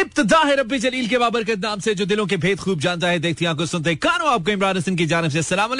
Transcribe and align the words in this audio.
इब्तदा 0.00 0.38
है 0.38 0.56
रब्बी 0.56 0.78
जलील 0.78 1.08
के 1.08 1.18
बाबरकत 1.18 1.58
नाम 1.58 1.80
से, 1.80 1.94
जो 1.94 2.06
दिलों 2.06 2.26
के 2.26 2.36
भेद 2.36 2.58
खूब 2.60 2.80
जानता 2.80 3.08
है, 3.08 3.18
देखती 3.18 3.44
आँखों 3.46 3.66
सुनते 3.66 3.94
कानो, 3.96 4.24
आपको 4.26 4.50
इमरान 4.50 4.76
हसन 4.76 4.96
की 4.96 5.06
जानब 5.06 5.30
से 5.30 5.38
अस्सलाम 5.38 5.72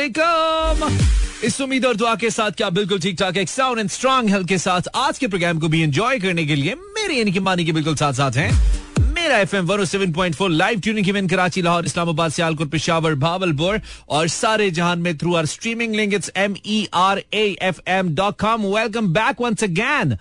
इस 1.45 1.61
उम्मीद 1.61 1.85
और 1.87 1.97
दुआ 1.97 2.15
के 2.17 2.31
साथ 2.31 2.51
क्या 2.57 2.71
बिल्कुल 2.71 3.01
ठीक 3.01 3.19
ठाक 3.19 3.37
एक 3.37 3.49
साउंड 3.49 3.79
एंड 3.79 3.91
स्ट्रॉन्ग 3.91 4.31
हेल्थ 4.31 4.49
के 4.49 4.59
साथ 4.59 4.89
आज 4.97 5.19
के 5.19 5.27
प्रोग्राम 5.29 5.59
को 5.61 5.69
भी 5.69 5.83
एंजॉय 5.83 6.19
करने 6.19 6.45
के 6.47 6.55
लिए 6.55 6.75
मेरे 6.75 7.15
यानी 7.15 7.33
कि 7.33 7.41
मानी 7.41 7.65
के 7.65 7.73
बिल्कुल 7.73 7.97
साथ 7.97 8.13
साथ 8.13 8.37
हैं। 8.37 8.51
मेरा 9.27 9.39
F 9.41 9.55
M 9.57 9.85
seven 9.85 10.13
point 10.13 10.35
four 10.35 10.51
live 10.51 10.81
tuning 10.81 11.09
event 11.09 11.29
Karachi 11.31 11.63
Lahore 11.63 11.87
Islamabad 11.87 12.33
Sialkot 12.33 12.71
Peshawar 12.71 13.15
Bahawalpur 13.23 13.81
और 14.09 14.29
सारे 14.29 14.71
जहान 14.71 14.99
में 14.99 15.17
through 15.19 15.35
our 15.35 15.47
streaming 15.47 15.95
link 15.95 16.15
it's 16.15 16.31
M 16.37 16.55
E 16.67 16.87
R 16.95 17.23
A 17.35 17.45
F 17.63 17.81
M 17.91 18.15
dot 18.15 18.39
com 18.41 18.67
welcome 18.67 19.13
back 19.13 19.41
once 19.41 19.65
again 19.65 20.17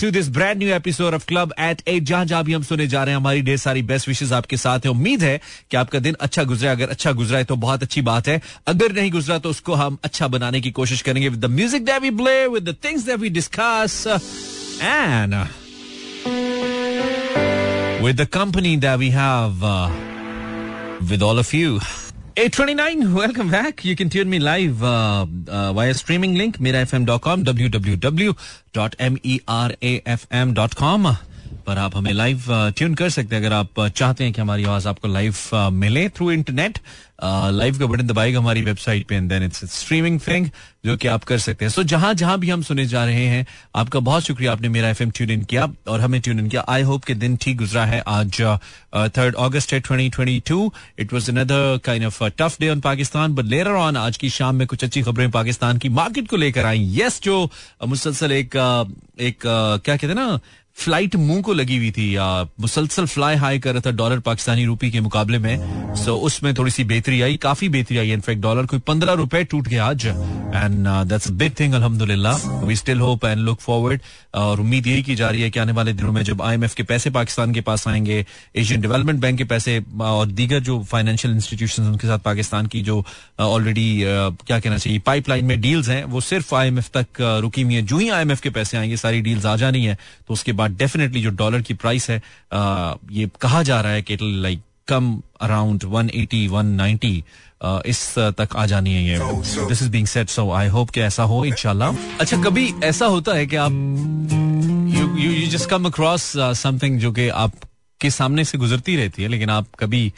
to 0.00 0.10
this 0.10 0.28
brand 0.28 0.58
new 0.58 0.74
episode 0.74 1.14
of 1.14 1.26
club 1.26 1.54
eight 1.60 1.82
eight 1.88 2.02
जहाँ 2.02 2.24
जहाँ 2.24 2.44
भी 2.44 2.52
हम 2.52 2.62
सुने 2.62 2.86
जा 2.86 3.04
रहे 3.04 3.14
हैं, 3.14 3.20
हमारी 3.20 3.42
ढेर 3.42 3.56
सारी 3.56 3.82
बेस्ट 3.84 4.08
विशेष 4.08 4.32
आपके 4.32 4.56
साथ 4.56 4.80
है। 4.84 4.90
उम्मीद 4.90 5.22
है 5.22 5.40
कि 5.70 5.76
आपका 5.76 5.98
दिन 5.98 6.16
अच्छा 6.20 6.44
गुजरा। 6.44 6.72
अगर 6.72 6.88
अच्छा 6.90 7.12
गुजरा 7.12 7.38
है 7.38 7.44
तो 7.44 7.56
बहुत 7.56 7.82
अच्छी 7.82 8.02
बात 8.02 8.28
है। 8.28 8.40
अगर 8.66 8.92
नहीं 8.92 9.10
गुजरा 9.12 9.38
तो 9.38 9.50
उसको 9.50 9.74
हम 9.74 9.98
अच्छा 10.04 10.28
बनाने 10.28 10.60
की 10.60 10.70
कोशिश 10.80 11.02
करेंगे 11.02 11.28
with 11.28 11.40
the 11.40 11.50
music 11.50 11.84
that 11.84 12.02
we 12.02 12.10
play 12.22 12.46
with 12.48 12.68
the 12.68 12.76
things 12.84 13.06
that 13.06 13.20
we 13.20 13.28
discuss 13.30 14.04
and 14.82 15.44
with 18.04 18.16
the 18.18 18.26
company 18.26 18.76
that 18.76 18.98
we 18.98 19.08
have 19.08 19.62
uh, 19.64 19.88
with 21.08 21.22
all 21.22 21.38
of 21.38 21.54
you. 21.54 21.76
829, 22.36 23.14
welcome 23.14 23.50
back. 23.50 23.82
You 23.82 23.96
can 23.96 24.10
tune 24.10 24.28
me 24.28 24.38
live 24.38 24.82
uh, 24.82 25.24
uh, 25.48 25.72
via 25.72 25.94
streaming 25.94 26.34
link, 26.34 26.58
mirafm.com, 26.58 27.44
www.merafm.com. 27.44 28.24
पर 31.66 31.78
आप 31.78 31.96
हमें 31.96 32.12
live 32.12 32.44
tune 32.76 32.94
कर 32.94 33.10
सकते 33.10 33.36
हैं। 33.36 33.42
अगर 33.42 33.54
आप 33.54 33.86
चाहते 33.88 34.24
हैं 34.24 34.32
कि 34.32 34.40
हमारी 34.40 34.64
आवाज़ 34.64 34.88
आपको 34.88 35.08
लाइव 35.08 35.36
मिले 35.74 36.08
थ्रू 36.08 36.30
इंटरनेट 36.32 36.78
लाइव 37.24 37.78
का 37.78 37.86
बटन 37.86 38.06
दबाएगा 38.06 38.38
हमारी 38.38 38.62
वेबसाइट 38.62 39.06
पे 39.06 39.14
and 39.14 39.28
then 39.28 39.42
it's 39.42 39.64
streaming 39.72 40.18
thing 40.20 40.48
जो 40.86 40.96
कि 40.96 41.08
आप 41.08 41.24
कर 41.24 41.38
सकते 41.38 41.64
हैं। 41.64 41.70
सो 41.72 41.82
जहाँ 41.82 42.12
जहाँ 42.14 42.38
भी 42.38 42.50
हम 42.50 42.62
सुने 42.62 42.84
जा 42.86 43.04
रहे 43.04 43.26
हैं, 43.26 43.46
आपका 43.76 44.00
बहुत 44.00 44.22
शुक्रिया, 44.22 44.52
आपने 44.52 44.68
मेरा 44.68 44.88
एफएम 44.88 45.10
ट्यून 45.10 45.30
इन 45.30 45.42
किया 45.44 45.68
और 45.88 46.00
हमें 46.00 46.20
ट्यून 46.20 46.38
इन 46.38 46.48
किया। 46.48 46.64
आई 46.68 46.82
होप 46.82 47.04
के 47.04 47.14
दिन 47.14 47.36
ठीक 47.36 47.56
गुजरा 47.58 47.84
है। 47.84 48.02
आज 48.06 48.40
थर्ड 49.16 49.34
अगस्त 49.34 49.72
है 49.72 49.80
2022 49.82 50.70
it 50.98 51.12
was 51.12 51.30
another 51.30 51.78
kind 51.84 52.04
of 52.04 52.22
tough 52.38 52.56
day 52.60 52.68
on 52.70 52.80
Pakistan 52.80 53.34
but 53.34 53.44
later 53.44 53.70
on 53.70 53.96
आज 53.96 54.16
की 54.16 54.30
शाम 54.30 54.56
में 54.56 54.66
कुछ 54.66 54.84
अच्छी 54.84 55.02
खबरें 55.02 55.30
पाकिस्तान 55.30 55.78
की 55.78 55.88
मार्केट 55.90 56.28
को 56.28 56.36
लेकर 56.36 56.66
आई। 56.66 56.90
यस 56.96 57.20
जो 57.22 57.48
मुसलसल 57.86 58.32
एक 58.32 58.56
एक 59.20 59.38
क्या 59.44 59.96
कहते 59.96 60.06
हैं 60.06 60.14
ना 60.14 60.38
फ़्लाइट 60.76 61.14
मुँह 61.16 61.40
को 61.42 61.52
लगी 61.52 61.76
हुई 61.76 61.90
थी 61.90 62.14
या 62.16 62.24
मुसलसल 62.60 63.06
फ्लाई 63.06 63.36
हाई 63.36 63.58
कर 63.58 63.72
रहा 63.72 63.82
था 63.86 63.90
डॉलर 63.96 64.18
पाकिस्तानी 64.20 64.64
रूपी 64.64 64.90
के 64.90 65.00
मुकाबले 65.00 65.38
में। 65.38 65.94
सो 65.94 66.02
so, 66.04 66.16
उसमें 66.20 66.54
थोड़ी 66.54 66.70
सी 66.70 66.84
बेहतरी 66.84 67.20
आई 67.22 67.36
काफ़ी 67.36 67.68
बेहतरी 67.68 67.98
आई। 67.98 68.12
इनफैक्ट 68.12 68.42
डॉलर 68.42 68.66
कोई 68.66 68.78
पंद्रह 68.78 69.12
रुपए 69.12 69.42
टूट 69.44 69.68
गया 69.68 69.84
आज। 69.86 70.06
एंड 70.06 70.86
दैट्स 71.08 71.30
बिग 71.30 71.52
थिंग 71.60 71.74
अल्हम्दुलिल्लाह। 71.74 72.48
We 72.64 72.76
still 72.76 73.00
hope 73.00 73.24
and 73.24 73.38
look 73.38 73.60
forward 73.60 74.00
और 74.34 74.60
उम्मीद 74.60 74.86
यही 74.86 75.02
की 75.02 75.14
जा 75.14 75.28
रही 75.28 75.42
है 75.42 75.50
कि 75.50 75.60
आने 75.60 75.72
वाले 75.72 75.92
दिनों 75.92 76.12
में 76.12 76.22
जब 76.22 76.42
आईएमएफ 76.42 76.74
के 76.74 76.82
पैसे 76.82 77.10
पाकिस्तान 77.10 77.52
के 77.54 77.60
पास 77.60 77.86
आएँगे 77.88 78.24
एशियन 78.56 78.80
डेवलपमेंट 78.80 79.20
बैंक 79.20 79.38
के 79.38 79.44
पैसे 79.44 79.82
और 80.00 80.26
दीगर 80.26 80.60
जो 80.60 80.82
फाइनेंशियल 80.90 81.34
इंस्टीट्यूशन 81.34 81.82
उनके 81.82 82.06
साथ 82.06 82.18
पाकिस्तान 82.24 82.66
की 82.66 82.82
जो 82.82 83.04
ऑलरेडी 83.38 83.88
क्या 84.04 84.58
कहना 84.58 84.78
चाहिए 84.78 84.98
पाइपलाइन 85.06 85.44
में 85.44 85.60
डील्स 85.60 85.88
हैं 85.88 86.02
वो 86.04 86.20
सिर्फ़ 86.20 86.54
आईएमएफ 86.54 86.90
तक 86.96 87.20
रुकी 87.42 87.62
हुई 87.62 87.74
है। 87.74 87.82
जो 87.82 87.98
ही 87.98 88.08
आईएमएफ 88.10 88.40
के 88.40 88.50
पैसे 88.50 88.78
आएँगे 88.78 88.96
सारी 88.96 89.20
डील्स 89.20 89.46
आ 89.46 89.56
जानी 89.56 89.84
है 89.84 89.98
तो 90.28 90.34
उसके 90.34 90.52
बाद 90.52 90.63
बाद 90.64 90.76
डेफिनेटली 90.82 91.22
जो 91.22 91.30
डॉलर 91.42 91.62
की 91.62 91.74
प्राइस 91.86 92.10
है 92.10 92.20
ये 93.20 93.30
कहा 93.40 93.62
जा 93.62 93.80
रहा 93.80 93.92
है 93.92 94.02
कि 94.02 94.18
लाइक 94.22 94.60
कम 94.88 95.04
अराउंड 95.40 95.84
180 95.84 96.48
190 96.48 97.14
इस 97.86 97.98
तक 98.38 98.56
आ 98.56 98.64
जानी 98.66 98.92
है 98.94 99.02
ये। 99.04 99.18
This 99.66 99.82
is 99.82 99.90
being 99.90 100.06
set 100.06 100.28
so 100.28 100.50
I 100.52 100.68
hope 100.68 100.90
कि 100.90 101.00
ऐसा 101.00 101.22
हो 101.30 101.44
इंशाल्लाह 101.44 101.96
अच्छा 102.20 102.36
कभी 102.42 102.64
ऐसा 102.84 103.06
होता 103.06 103.34
है 103.34 103.46
कि 103.46 103.56
आप 103.56 103.72
you 105.18 105.30
you 105.30 105.46
just 105.50 105.68
come 105.70 105.86
across 105.86 106.32
something 106.60 106.98
जो 107.00 107.12
कि 107.12 107.28
आप 107.44 107.52
के 108.00 108.10
सामने 108.10 108.44
से 108.44 108.58
गुजरती 108.58 108.96
रहती 108.96 109.22
है, 109.22 109.28
लेकिन 109.28 109.50
आप 109.50 109.66
कभी 109.78 110.12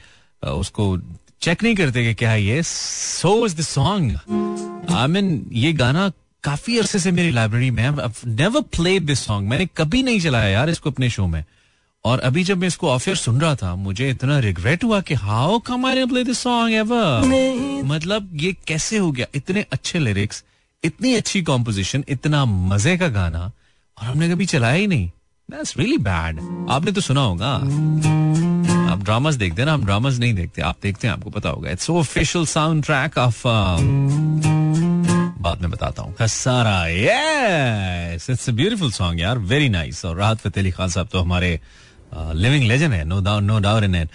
उसको 0.45 0.99
चेक 1.41 1.63
नहीं 1.63 1.75
करते 1.75 2.05
कि 2.05 2.15
क्या 2.15 2.34
ये? 2.34 2.63
So 2.63 3.47
is 3.47 3.57
the 3.57 3.61
song 3.61 4.93
I 4.93 5.07
mean 5.07 5.28
ये 5.55 5.73
गाना 5.73 6.11
काफ़ी 6.45 6.79
अरसे 6.79 6.99
से 6.99 7.11
मेरी 7.11 7.31
लाइब्रेरी 7.31 7.71
में 7.71 7.83
नेवर 8.27 8.61
प्ले 8.77 8.99
दिस 9.01 9.21
सॉन्ग 9.21 9.49
मैंने 9.51 9.67
कभी 9.77 10.03
नहीं 10.03 10.21
चलाया 10.21 10.49
यार 10.49 10.71
इसको 10.71 10.91
अपने 10.91 11.11
शो 11.11 11.27
में। 11.27 11.45
और 12.05 12.21
अभी 12.21 12.43
जब 12.45 12.59
मैं 12.59 12.69
इसको 12.69 12.91
ऑफियर 12.91 13.17
सुन 13.17 13.41
रहा 13.41 13.55
था, 13.55 13.75
मुझे 13.77 14.11
इतना 14.11 14.39
रिग्रेट 14.39 14.85
हुआ 14.85 15.01
कि 15.01 15.15
how 15.15 15.59
come 15.59 15.87
I 15.87 16.05
play 16.07 16.25
this 16.25 16.39
song 16.39 16.75
ever 16.75 17.83
मतलब 17.85 18.29
ये 18.35 18.53
कैसे 18.67 18.99
हो 18.99 19.11
गया? 19.13 19.27
इतने 19.35 19.65
अच्छे 19.73 19.99
लिरिक्स 19.99 20.45
इतनी 20.85 21.15
अच्छी 21.15 21.43
कॉम्पोजिशन 21.43 22.05
इतना 22.09 22.45
मज़े 22.45 22.97
का 22.99 23.09
गाना, 23.09 23.51
और 23.99 24.05
हमने 24.05 24.29
कभी 24.31 24.47
चलाया 24.47 24.75
ही 24.75 24.87
नहीं। 24.87 25.09
दैट्स 25.49 25.77
रियली 25.79 25.99
बैड 25.99 26.41
आपने 26.71 26.93
तो 26.93 27.01
सुना 27.01 27.21
होगा। 27.21 27.53
आप 28.93 29.03
ड्रामास 29.05 29.35
देखते 29.35 29.63
हैं 29.63 29.67
ना? 29.67 29.75
हम 29.75 29.85
ड्रामास 29.85 30.19
नहीं 30.19 30.35
देखते। 30.35 30.63
आप 30.63 30.77
देखते 30.83 31.07
हैं, 31.07 31.15
आपको 31.15 31.31
पता 31.31 31.49
होगा। 31.49 31.71
It's 31.71 31.91
official 31.91 32.47
sound 32.47 32.85
track 32.85 33.19
of 33.19 33.43
बाद 35.47 35.62
में 35.62 35.71
बताता 35.71 36.03
हूँ। 36.03 36.15
ब्यूटीफुल 38.53 38.91
सॉन्ग 38.93 39.21
यार। 39.21 39.39
वेरी 39.39 39.69
नाइस 39.71 40.05
और 40.05 40.17
राहत 40.17 40.39
फतेह 40.39 40.62
अली 40.62 40.71
खान 40.73 40.89
साहब 40.89 41.09
तो 41.12 41.21
हमारे 41.21 41.59
लिविंग 42.17 42.65
लेजेंड 42.65 42.93
है 42.93 43.05
no 43.05 43.21
doubt 43.21 43.43
no 43.43 43.59
doubt 43.61 43.84
in 43.84 43.95
it 43.95 44.09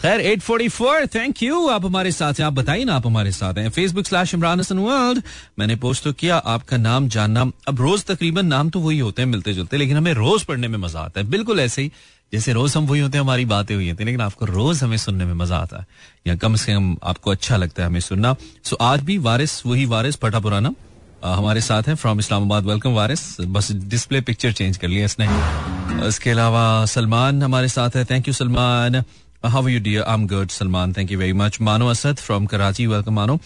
खैर 0.00 0.20
844 0.22 1.06
थैंक 1.14 1.42
यू 1.42 1.68
आप 1.68 1.84
हमारे 1.84 2.10
साथ 2.12 2.34
हैं। 2.38 2.46
आप 2.46 2.52
बताइए 2.52 2.84
ना, 2.84 2.94
आप 2.94 3.06
हमारे 3.06 3.32
साथ 3.32 3.54
हैं। 3.54 3.68
Facebook 3.70 4.06
slash 4.06 4.34
Imran 4.34 4.60
Hasan 4.60 4.78
world 4.78 5.22
मैंने 5.58 5.76
पोस्ट 5.76 6.04
तो 6.04 6.12
किया, 6.12 6.36
आपका 6.36 6.76
नाम 6.76 7.08
जानना। 7.08 7.50
अब 7.68 7.80
रोज 7.80 8.04
तकरीबन 8.04 8.46
नाम 8.46 8.70
तो 8.70 8.80
वही 8.80 8.98
होते 8.98 9.22
हैं 9.22 9.28
मिलते 9.28 9.54
जुलते 9.54 9.76
लेकिन 9.76 9.96
हमें 9.96 10.12
रोज 10.14 10.44
पढ़ने 10.44 10.68
में 10.68 10.78
मज़ा 10.78 11.00
आता 11.00 11.20
है। 11.20 11.26
बिल्कुल 11.28 11.60
ऐसे 11.60 11.82
ही 11.82 11.90
जैसे 12.32 12.52
रोज 12.52 12.76
हम 12.76 12.86
वही 12.86 13.00
होते 13.00 13.18
हैं, 13.18 13.22
हमारी 13.24 13.44
बातें 13.44 13.74
हुई 13.74 13.88
होती 13.90 14.04
लेकिन 14.04 14.20
आपको 14.20 14.46
रोज 14.46 14.82
हमें 14.82 14.96
सुनने 14.96 15.24
में 15.24 15.34
मज़ा 15.34 15.56
आता 15.56 15.78
है। 15.78 15.86
या 16.26 16.34
कम 16.34 16.56
से 16.56 16.74
कम 16.74 16.96
आपको 17.02 17.30
अच्छा 17.30 17.56
लगता 17.56 17.82
है 17.82 17.88
हमें 17.88 18.00
सुनना। 18.00 18.34
सो 18.64 18.76
आज 18.76 19.00
भी 19.00 19.18
वारिस, 19.18 19.66
वही 19.66 19.84
वारिस, 19.86 20.16
पटा 20.16 20.40
पुराना 20.40 20.74
हमारे 21.24 21.60
साथ 21.60 21.82
है 21.82 21.94
फ्रॉम 21.94 22.18
इस्लामाबाद। 22.18 22.64
वेलकम 22.64 22.92
वारिस। 22.94 23.40
बस 23.40 23.70
डिस्प्ले 23.72 24.20
पिक्चर 24.20 24.52
चेंज 24.52 24.76
कर 24.76 24.88
लिया 24.88 25.04
इसने। 25.04 25.26
इसके 26.08 26.30
अलावा 26.30 26.84
सलमान 26.86 27.42
हमारे 27.42 27.68
साथ 27.68 27.96
है। 27.96 28.04
Thank 28.04 28.28
you 28.28 28.34
Salman. 28.34 29.02
How 29.44 29.66
you 29.68 29.80
dear 29.80 30.02
I 30.02 30.14
am 30.14 30.26
good 30.26 30.48
Salman. 30.48 30.92
Thank 30.92 31.12
you 31.12 31.18
very 31.18 31.32
much 31.32 31.60
Mano 31.60 31.88
Asad 31.88 32.16
from 32.16 32.46
Karachi. 32.46 32.86
Welcome 32.86 33.14
Mano. 33.14 33.38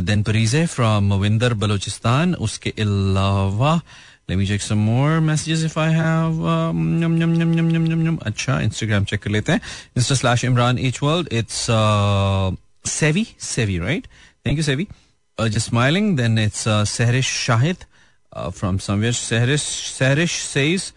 Then 0.00 0.22
Parizay 0.22 0.64
from 0.66 1.12
Winder, 1.14 1.54
Balochistan. 1.54 2.34
उसके 2.34 2.70
अलावा 2.78 3.80
Let 4.28 4.38
me 4.38 4.46
check 4.46 4.62
some 4.62 4.78
more 4.78 5.20
messages 5.20 5.64
if 5.64 5.76
I 5.76 5.88
have. 5.88 6.42
Um, 6.42 6.98
num, 6.98 7.18
num, 7.18 7.34
num, 7.36 7.52
num, 7.54 7.68
num, 7.68 7.84
num, 7.84 8.04
num. 8.04 8.18
अच्छा 8.18 8.58
लेते 9.30 9.52
हैं. 9.52 9.60
Mr. 9.98 10.16
Slash 10.16 10.44
Imran 10.44 10.78
H 10.78 11.02
World. 11.02 11.28
It's 11.30 11.68
uh, 11.68 12.50
Sevi, 12.84 13.26
Sevi, 13.38 13.80
right? 13.80 14.06
Thank 14.44 14.56
you, 14.56 14.64
Sevi. 14.64 14.88
Uh, 15.38 15.48
just 15.48 15.66
smiling. 15.66 16.16
Then 16.16 16.38
it's 16.38 16.66
uh, 16.66 16.84
Sehrish 16.84 17.30
Shahid 17.46 17.86
uh, 18.32 18.50
from 18.50 18.78
somewhere. 18.78 19.12
Sehrish 19.12 19.70
Sehrish 19.94 20.40
says. 20.40 20.92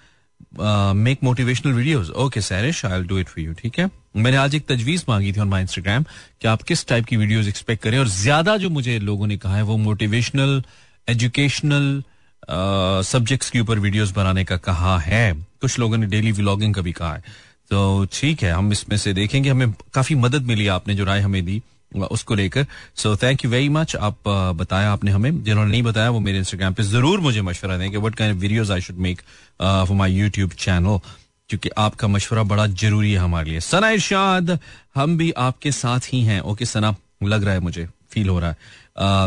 Uh, 0.58 0.94
make 0.94 1.22
motivational 1.22 1.74
videos. 1.76 2.10
Okay, 2.12 2.40
Sarish, 2.40 2.84
I'll 2.90 3.04
do 3.04 3.18
it 3.18 3.30
for 3.30 3.42
you. 3.42 3.54
है 3.80 3.90
मैंने 4.16 4.38
आज 4.38 4.56
एक 4.56 4.66
तजवीज 4.68 5.04
मांगी 5.10 5.32
थी 5.34 5.40
on 5.40 5.48
my 5.48 5.62
Instagram 5.62 6.04
कि 6.42 6.48
आप 6.48 6.62
किस 6.62 6.86
टाइप 6.88 7.06
की 7.06 7.18
वीडियोस 7.18 7.48
एक्सपेक्ट 7.48 7.84
करें 7.84 7.98
और 8.00 8.08
ज़्यादा 8.08 8.56
जो 8.58 8.70
मुझे 8.70 8.98
लोगों 9.00 9.28
ने 9.28 9.38
कहा 9.38 9.56
है 9.56 9.64
वो 9.64 9.78
मोटिवेशनल 9.78 10.62
एजुकेशनल 11.10 12.04
सब्जेक्ट्स 12.44 13.50
के 13.50 13.60
ऊपर 13.60 13.80
वीडियोस 13.80 14.12
बनाने 14.12 14.44
का 14.44 14.58
कहा 14.60 14.98
है। 15.00 15.34
कुछ 15.62 15.80
लोगों 15.80 15.98
ने 15.98 16.08
डेली 16.08 16.32
व्लॉगिंग 16.32 16.74
का 16.74 16.82
भी 16.82 16.92
कहा 16.92 17.14
है। 17.14 17.24
तो 17.72 18.06
ठीक 18.14 18.44
है, 18.44 18.52
हम 18.52 18.72
इसमें 18.72 18.98
से 18.98 19.14
देखेंगे। 19.14 19.50
हमें 19.50 19.74
काफ़ी 19.94 20.16
मदद 20.16 20.44
मिली 20.44 20.68
आपने, 20.68 20.96
जो 20.96 21.04
राय 21.06 21.22
हमें 21.22 21.44
दी, 21.46 21.62
उसको 22.12 22.36
लेकर। 22.36 22.66
So 22.96 23.16
thank 23.18 23.44
you 23.46 23.52
very 23.52 23.70
much 23.70 23.96
आप 23.96 24.28
बताया 24.56 24.92
आपने 24.92 25.12
हमें। 25.12 25.44
जिन्होंने 25.44 25.72
नहीं 25.72 25.84
बताया, 25.84 26.10
वो 26.10 26.20
मेरे 26.20 26.38
इंस्टाग्राम 26.38 26.74
पे 26.74 26.84
ज़रूर 26.84 27.20
मुझे 27.20 27.42
मशवरा 27.42 27.78
दें 27.78 27.90
कि 27.92 27.98
what 27.98 28.16
kind 28.16 28.40
videos 28.40 28.72
I 28.72 28.82
should 28.82 28.98
make 28.98 29.22
for 29.60 29.96
my 29.98 30.12
YouTube 30.14 30.52
channel 30.60 31.00
क्योंकि 31.50 31.70
आपका 31.78 32.08
मशवरा 32.08 32.44
बड़ा 32.44 32.66
ज़रूरी 32.68 33.12
है 33.12 33.20
हमारे 33.20 33.50
लिए। 33.52 33.60
सना 33.62 33.90
इरशाद 33.90 34.58
हम 34.96 35.18
भी 35.18 35.32
आपके 35.40 35.72
साथ 35.74 36.14
ही 36.14 36.22
हैं। 36.24 36.40
ओके, 36.42 36.66
सना, 36.66 36.96
लग 37.24 37.44
रहा 37.44 37.54
है 37.54 37.60
मुझे। 37.60 37.88
फील 38.18 38.30
हो 38.30 38.40
रहा 38.40 38.50
है। 38.50 38.56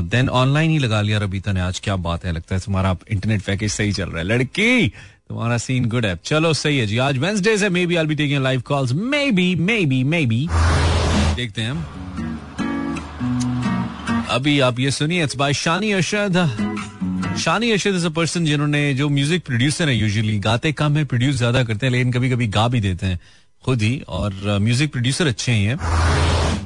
देन 0.04 0.26
uh, 0.26 0.32
ऑनलाइन 0.32 0.70
ही 0.70 0.78
लगा 0.78 1.00
लिया 1.00 1.18
रबीता 1.18 1.52
ने 1.52 1.60
आज 1.60 1.80
क्या 1.80 1.96
बात 2.04 2.24
है 2.24 2.32
लगता 2.32 2.54
है 2.54 2.60
तुम्हारा 2.60 2.96
इंटरनेट 3.10 3.42
पैकेज 3.42 3.72
सही 3.72 3.92
चल 3.92 4.08
रहा 4.10 4.18
है। 4.18 4.24
लड़की 4.24 4.88
तुम्हारा 5.28 5.58
सीन 5.58 5.84
गुड 5.88 6.06
है। 6.06 6.18
चलो 6.24 6.52
सही 6.54 6.78
है 6.78 6.86
जी। 6.86 6.96
आज 6.98 7.18
वेंसडे 7.18 7.56
है 7.56 7.68
maybe 7.86 7.96
I 7.96 8.06
be 8.06 8.14
taking 8.14 8.42
live 8.42 8.60
calls 8.66 8.92
maybe 9.32 9.54
maybe 9.86 10.02
maybe 10.26 10.46
देखते 11.36 11.62
हैं 11.62 11.74
अभी 14.30 14.58
आप 14.60 14.80
ये 14.80 14.90
सुनिए 14.90 15.22
it's 15.24 15.36
by 15.36 15.52
Shani 15.54 15.92
Arshad 15.92 16.36
Shani 17.38 17.70
Arshad 17.70 17.94
is 17.94 18.06
a 18.06 18.10
person 18.10 18.44
जिन्होंने 18.44 18.82
जो 18.94 19.08
म्यूज़िक 19.10 19.44
प्रोड्यूसर 19.46 19.88
है 19.88 19.96
यूजुअली 19.96 20.38
गाते 20.40 20.72
कम 20.74 20.96
है 20.96 21.04
प्रोड्यूस 21.04 21.36
ज़्यादा 21.36 21.62
करते 21.64 21.86
हैं 21.86 21.92
लेकिन 21.92 22.12
कभी 22.12 22.30
कभी 22.30 22.46
गा 22.50 22.68
भी 22.68 22.80
देते 22.80 23.06
हैं 23.06 23.18
खुद 23.64 23.82
ही। 23.82 24.02
और 24.08 24.58
म्यूज़िक 24.60 24.92
प्रोड्यूसर 24.92 25.26
अच्छे 25.26 25.52
ही 25.52 25.64
हैं। 25.64 25.76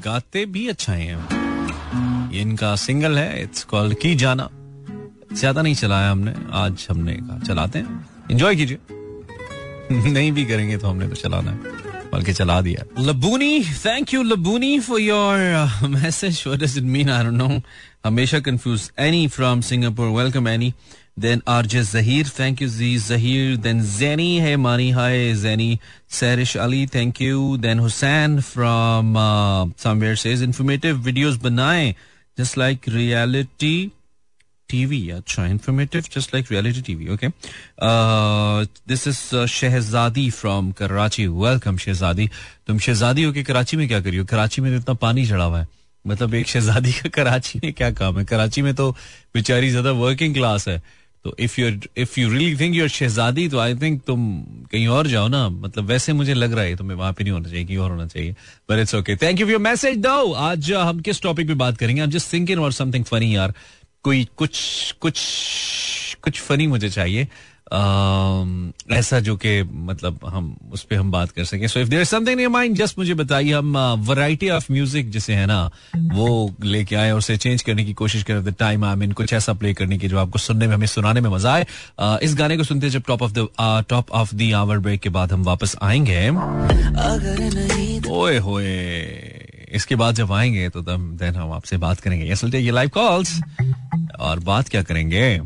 गाते 0.04 0.44
भी 0.46 0.68
अच्छा 0.68 0.92
हैं। 0.92 1.43
ये 2.34 2.40
इनका 2.40 2.74
सिंगल 2.76 3.18
है 3.18 3.42
इट्स 3.42 3.64
कॉल्ड 3.64 3.98
की 3.98 4.14
जाना। 4.14 4.48
ज़्यादा 5.32 5.62
नहीं 5.62 5.74
चलाया 5.74 6.10
हमने 6.10 6.34
आज 6.52 6.86
हमने 6.90 7.12
कहा 7.12 7.38
चलाते 7.38 7.78
हैं। 7.78 8.06
इंजॉय 8.30 8.56
कीजिए। 8.56 8.78
नहीं 10.12 10.32
भी 10.32 10.44
करेंगे 10.44 10.76
तो 10.76 10.88
हमने 10.88 11.08
तो 11.08 11.14
चलाना 11.14 11.50
है 11.50 11.58
बल्कि 12.12 12.32
चला 12.32 12.60
दिया 12.60 12.84
Labooni 13.04 13.64
thank 13.64 14.14
you 14.14 14.22
Labooni 14.22 14.78
for 14.80 15.00
your 15.00 15.88
message 15.88 16.42
what 16.46 16.60
does 16.60 16.76
it 16.78 16.84
mean 16.84 17.10
I 17.10 17.24
don't 17.24 17.34
know 17.34 17.60
हमेशा 18.04 18.40
confuse 18.48 18.90
Annie 18.98 19.26
from 19.28 19.60
Singapore 19.70 20.08
welcome 20.20 20.48
Annie 20.48 20.72
Then 21.22 21.42
RJ 21.46 21.80
Zahir, 21.88 22.22
thank 22.36 22.60
you 22.60 22.66
Z 22.76 22.86
Zahir. 23.02 23.56
Then 23.56 23.82
Zeni, 23.90 24.40
hey 24.44 24.54
Mani, 24.62 24.86
hi 24.90 25.10
Zeni. 25.42 25.66
Sarish 26.10 26.54
Ali, 26.62 26.80
thank 26.94 27.20
you. 27.24 27.56
Then 27.66 27.82
Hussain 27.84 28.34
from 28.40 29.12
uh, 29.16 29.66
somewhere 29.76 30.16
says 30.16 30.42
informative 30.46 30.98
videos 30.98 31.38
banaye 31.44 31.94
just 32.38 32.58
like 32.58 32.88
reality 32.88 33.90
TV 34.68 35.08
अच्छा 35.10 35.46
informative 35.46 36.04
just 36.14 36.34
like 36.34 36.46
reality 36.50 36.80
TV 36.82 37.08
okay 37.08 37.28
this 38.88 39.06
is 39.08 39.46
Shahzadi 39.46 40.28
from 40.30 40.70
Karachi 40.72 41.26
welcome 41.26 41.76
Shahzadi 41.76 42.28
तुम 42.66 42.78
शहजादी 42.78 43.22
हो 43.22 43.32
कि 43.32 43.42
कराची 43.42 43.76
में 43.76 43.86
क्या 43.88 44.00
करियो 44.00 44.24
कराची 44.24 44.62
में 44.62 44.70
तो 44.72 44.78
इतना 44.78 44.94
पानी 44.94 45.26
चढ़ा 45.26 45.44
हुआ 45.44 45.60
है। 45.60 45.66
मतलब 46.04 46.34
एक 46.34 46.48
शहजादी 46.48 46.92
का 46.92 47.08
कराची 47.08 47.60
में 47.64 47.72
क्या 47.72 47.90
काम 47.90 48.18
है? 48.18 48.24
कराची 48.24 48.62
में 48.62 48.74
तो 48.74 48.90
बेचारी 49.34 49.70
ज़्यादा 49.70 49.92
वर्किंग 49.92 50.34
क्लास 50.34 50.68
है। 50.68 50.82
तो 51.24 51.34
if 51.38 51.60
you 51.60 51.70
if 51.96 52.20
you 52.20 52.28
really 52.30 52.56
think 52.56 52.74
you're 52.76 52.88
Shahzadi 52.88 53.48
तो 53.48 53.58
आई 53.58 53.74
थिंक 53.74 54.02
तुम 54.06 54.42
कहीं 54.72 54.86
और 54.88 55.06
जाओ 55.06 55.28
ना। 55.28 55.48
मतलब 55.48 55.84
वैसे 55.84 56.12
मुझे 56.12 56.34
लग 56.34 56.52
रहा 56.52 56.64
है 56.64 56.76
तुम्हें 56.76 56.96
वहाँ 56.96 57.12
पे 57.12 57.24
नहीं 57.24 57.32
होना 57.32 57.48
चाहिए, 57.48 57.64
कहीं 57.64 57.76
और 57.76 57.90
होना 57.90 58.06
चाहिए। 58.06 58.32
But 58.70 58.78
it's 58.78 58.94
okay 58.94 59.16
thank 59.16 59.40
you 59.40 59.46
for 59.46 59.52
your 59.52 59.60
message 59.60 59.96
दो 59.98 60.32
आज 60.32 60.72
हम 60.72 61.00
किस 61.00 61.22
टॉपिक 61.22 61.48
पे 61.48 61.54
बात 61.54 61.76
करेंगे? 61.76 62.06
जस्ट 62.06 62.32
थिंकिंग 62.32 62.60
और 62.60 62.72
समथिंग 62.72 63.04
फनी 63.04 63.34
यार। 63.36 63.54
कोई 64.04 64.26
कुछ 64.36 64.94
कुछ 65.00 65.20
कुछ 66.22 66.40
फनी 66.40 66.66
मुझे 66.66 66.90
चाहिए। 66.90 67.28
ऐसा 68.92 69.20
जो 69.20 69.36
कि 69.36 69.62
मतलब 69.62 70.18
हम 70.26 70.56
उस 70.72 70.82
पर 70.82 70.96
हम 70.96 71.10
बात 71.10 71.30
कर 71.30 71.44
सकें। 71.44 71.66
So 71.66 71.80
if 71.80 71.88
there 71.88 72.04
something 72.04 72.40
in 72.40 72.48
mind 72.48 72.76
just 72.76 72.98
मुझे 72.98 73.14
बताइए। 73.14 73.52
हम 73.52 73.76
वैरायटी 74.08 74.50
ऑफ़ 74.50 74.72
म्यूज़िक 74.72 75.10
जिसे 75.10 75.34
है 75.34 75.46
ना 75.46 75.70
वो 75.96 76.54
लेके 76.64 76.96
आए 76.96 77.10
और 77.12 77.18
उसे 77.18 77.36
चेंज 77.36 77.62
करने 77.62 77.84
की 77.84 77.92
कोशिश 77.92 78.22
करें। 78.22 78.44
द 78.44 78.54
टाइम 78.58 78.84
आई 78.84 78.96
मीन 78.96 79.12
कुछ 79.12 79.32
ऐसा 79.32 79.52
प्ले 79.52 79.74
करने 79.74 79.98
की 79.98 80.08
जो 80.08 80.18
आपको 80.18 80.38
सुनने 80.38 80.66
में 80.66 80.74
हमें 80.74 80.86
सुनाने 80.86 81.20
में 81.20 81.30
मज़ा 81.30 81.54
आए। 81.54 81.66
Uh, 82.02 82.18
इस 82.18 82.34
गाने 82.34 82.56
को 82.56 82.64
सुनते 82.64 82.90
जब 82.90 83.02
top 83.06 83.22
of 83.22 83.32
the 83.32 83.48
top 83.88 84.10
of 84.10 84.34
the 84.34 84.52
hour 84.56 84.78
break 84.78 85.00
के 85.00 85.08
बाद 85.08 85.32
हम 85.32 85.42
वापस 85.42 85.76
आएँगे। 85.82 86.28
ओए 88.10 88.38
होए। 88.38 89.33
इसके 89.74 89.96
बाद 89.96 90.14
जब 90.14 90.32
आएँगे 90.32 90.68
तो 90.68 90.82
तब 90.82 91.16
देन 91.20 91.34
हम 91.34 91.52
आपसे 91.52 91.76
बात 91.76 92.00
करेंगे। 92.00 92.36
सुनते 92.36 92.58
ये 92.58 92.70
लाइव 92.70 92.88
कॉल्स 92.88 93.40
और 94.20 94.38
बात 94.38 94.68
क्या 94.68 94.82
करेंगे? 94.82 95.40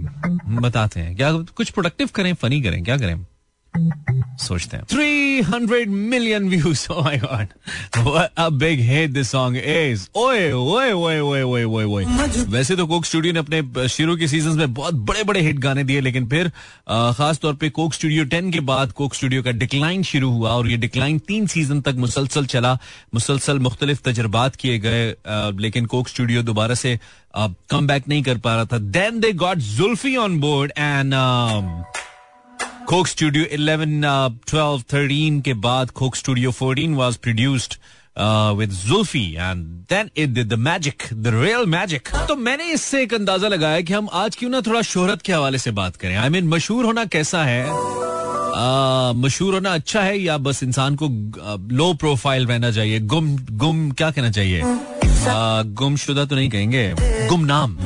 बताते 0.60 1.00
हैं। 1.00 1.16
क्या 1.16 1.32
कुछ 1.32 1.70
प्रोडक्टिव 1.70 2.08
करें 2.14 2.34
फनी 2.34 2.62
करें? 2.62 2.84
क्या 2.84 2.96
करें? 2.96 3.26
सोचते 4.42 4.76
हैं। 4.76 4.84
300 4.86 5.88
million 5.88 6.48
views 6.48 6.86
god. 7.18 7.48
What 8.04 8.30
a 8.36 8.50
big 8.50 8.80
hit 8.80 9.12
this 9.14 9.30
song 9.34 9.56
is. 9.56 10.08
ओए 10.16 10.50
ओए 10.52 10.92
ओए 10.92 11.18
ओए 11.20 11.42
ओए 11.42 11.64
ओए 11.64 11.84
ओए 11.84 12.04
वैसे 12.48 12.76
तो 12.76 12.86
कोक 12.86 13.04
स्टूडियो 13.04 13.32
ने 13.32 13.38
अपने 13.38 13.88
शुरू 13.88 14.16
के 14.16 14.28
सीज़न 14.28 14.58
में 14.58 14.74
बहुत 14.74 14.94
बड़े 15.10 15.24
बड़े 15.24 15.40
हिट 15.40 15.58
गाने 15.58 15.84
दिए, 15.84 16.00
लेकिन 16.00 16.26
फिर 16.28 16.48
खास 16.88 17.38
तौर 17.38 17.54
पे 17.54 17.70
कोक 17.70 17.94
स्टूडियो 17.94 18.24
10 18.26 18.52
के 18.52 18.60
बाद 18.70 18.92
कोक 18.92 19.14
स्टूडियो 19.14 19.42
का 19.42 19.50
डिक्लाइन 19.62 20.02
शुरू 20.02 20.30
हुआ 20.30 20.50
और 20.50 20.68
ये 20.70 20.76
डिक्लाइन 20.76 21.18
तीन 21.28 21.46
सीज़न 21.46 21.80
तक 21.80 21.94
मुसलसल 21.98 22.46
चला। 22.46 22.72
मुसलसल 23.14 23.58
मुख्तलिफ़ 23.58 24.00
तजर्बात 24.04 24.56
किए 24.56 24.78
गए 24.78 25.14
लेकिन 25.60 25.86
कोक 25.86 26.08
स्टूडियो 26.08 26.42
दोबारा 26.42 26.74
से 26.74 26.98
कम 27.36 27.86
बैक 27.86 28.08
नहीं 28.08 28.22
कर 28.22 28.38
पा 28.38 28.54
रहा 28.54 28.64
था। 28.64 28.78
Then 28.78 29.20
they 29.20 29.32
got 29.44 29.58
Xulfi 29.58 30.16
on 30.16 30.38
board 30.40 30.72
and 30.78 31.14
Coke 32.88 33.06
Studio 33.06 33.44
11, 33.44 34.04
12, 34.50 34.82
13 34.90 35.40
के 35.44 35.54
बाद 35.64 35.90
Coke 35.90 36.14
Studio 36.16 36.52
14 36.52 36.94
was 36.96 37.16
produced 37.16 37.74
with 38.58 38.70
Xulfi 38.70 39.24
and 39.32 39.64
then 39.90 40.10
it 40.16 40.48
the 40.48 40.54
magic 40.58 41.02
the 41.12 41.32
real 41.34 41.66
magic 41.66 42.08
तो 42.28 42.36
मैंने 42.36 42.70
इससे 42.72 43.02
एक 43.02 43.14
अंदाज़ा 43.14 43.48
लगाया 43.48 43.80
कि 43.80 43.92
हम 43.92 44.08
आज 44.12 44.36
क्यों 44.36 44.50
ना 44.50 44.60
थोड़ा 44.60 44.82
शोहरत 44.82 45.22
के 45.22 45.32
हवाले 45.32 45.58
से 45.58 45.70
बात 45.70 45.96
करें। 45.96 46.16
आई 46.16 46.28
I 46.28 46.32
मीन 46.32 46.42
mean, 46.42 46.54
मशहूर 46.54 46.84
होना 46.84 47.04
कैसा 47.04 47.44
है? 47.44 47.62
मशहूर 49.20 49.54
होना 49.54 49.74
अच्छा 49.74 50.02
है 50.02 50.18
या 50.18 50.38
बस 50.38 50.62
इंसान 50.62 50.96
को 51.02 51.08
लो 51.76 51.92
प्रोफ़ाइल 51.94 52.46
रहना 52.46 52.70
चाहिए? 52.70 53.00
गुम 53.00 53.36
गुम 53.50 53.90
क्या 53.90 54.10
कहना 54.10 54.30
चाहिए? 54.30 54.62
गुमशुदा 55.82 56.24
तो 56.24 56.36
नहीं 56.36 56.50
कहेंगे। 56.50 56.92
गुमनाम। 57.28 57.76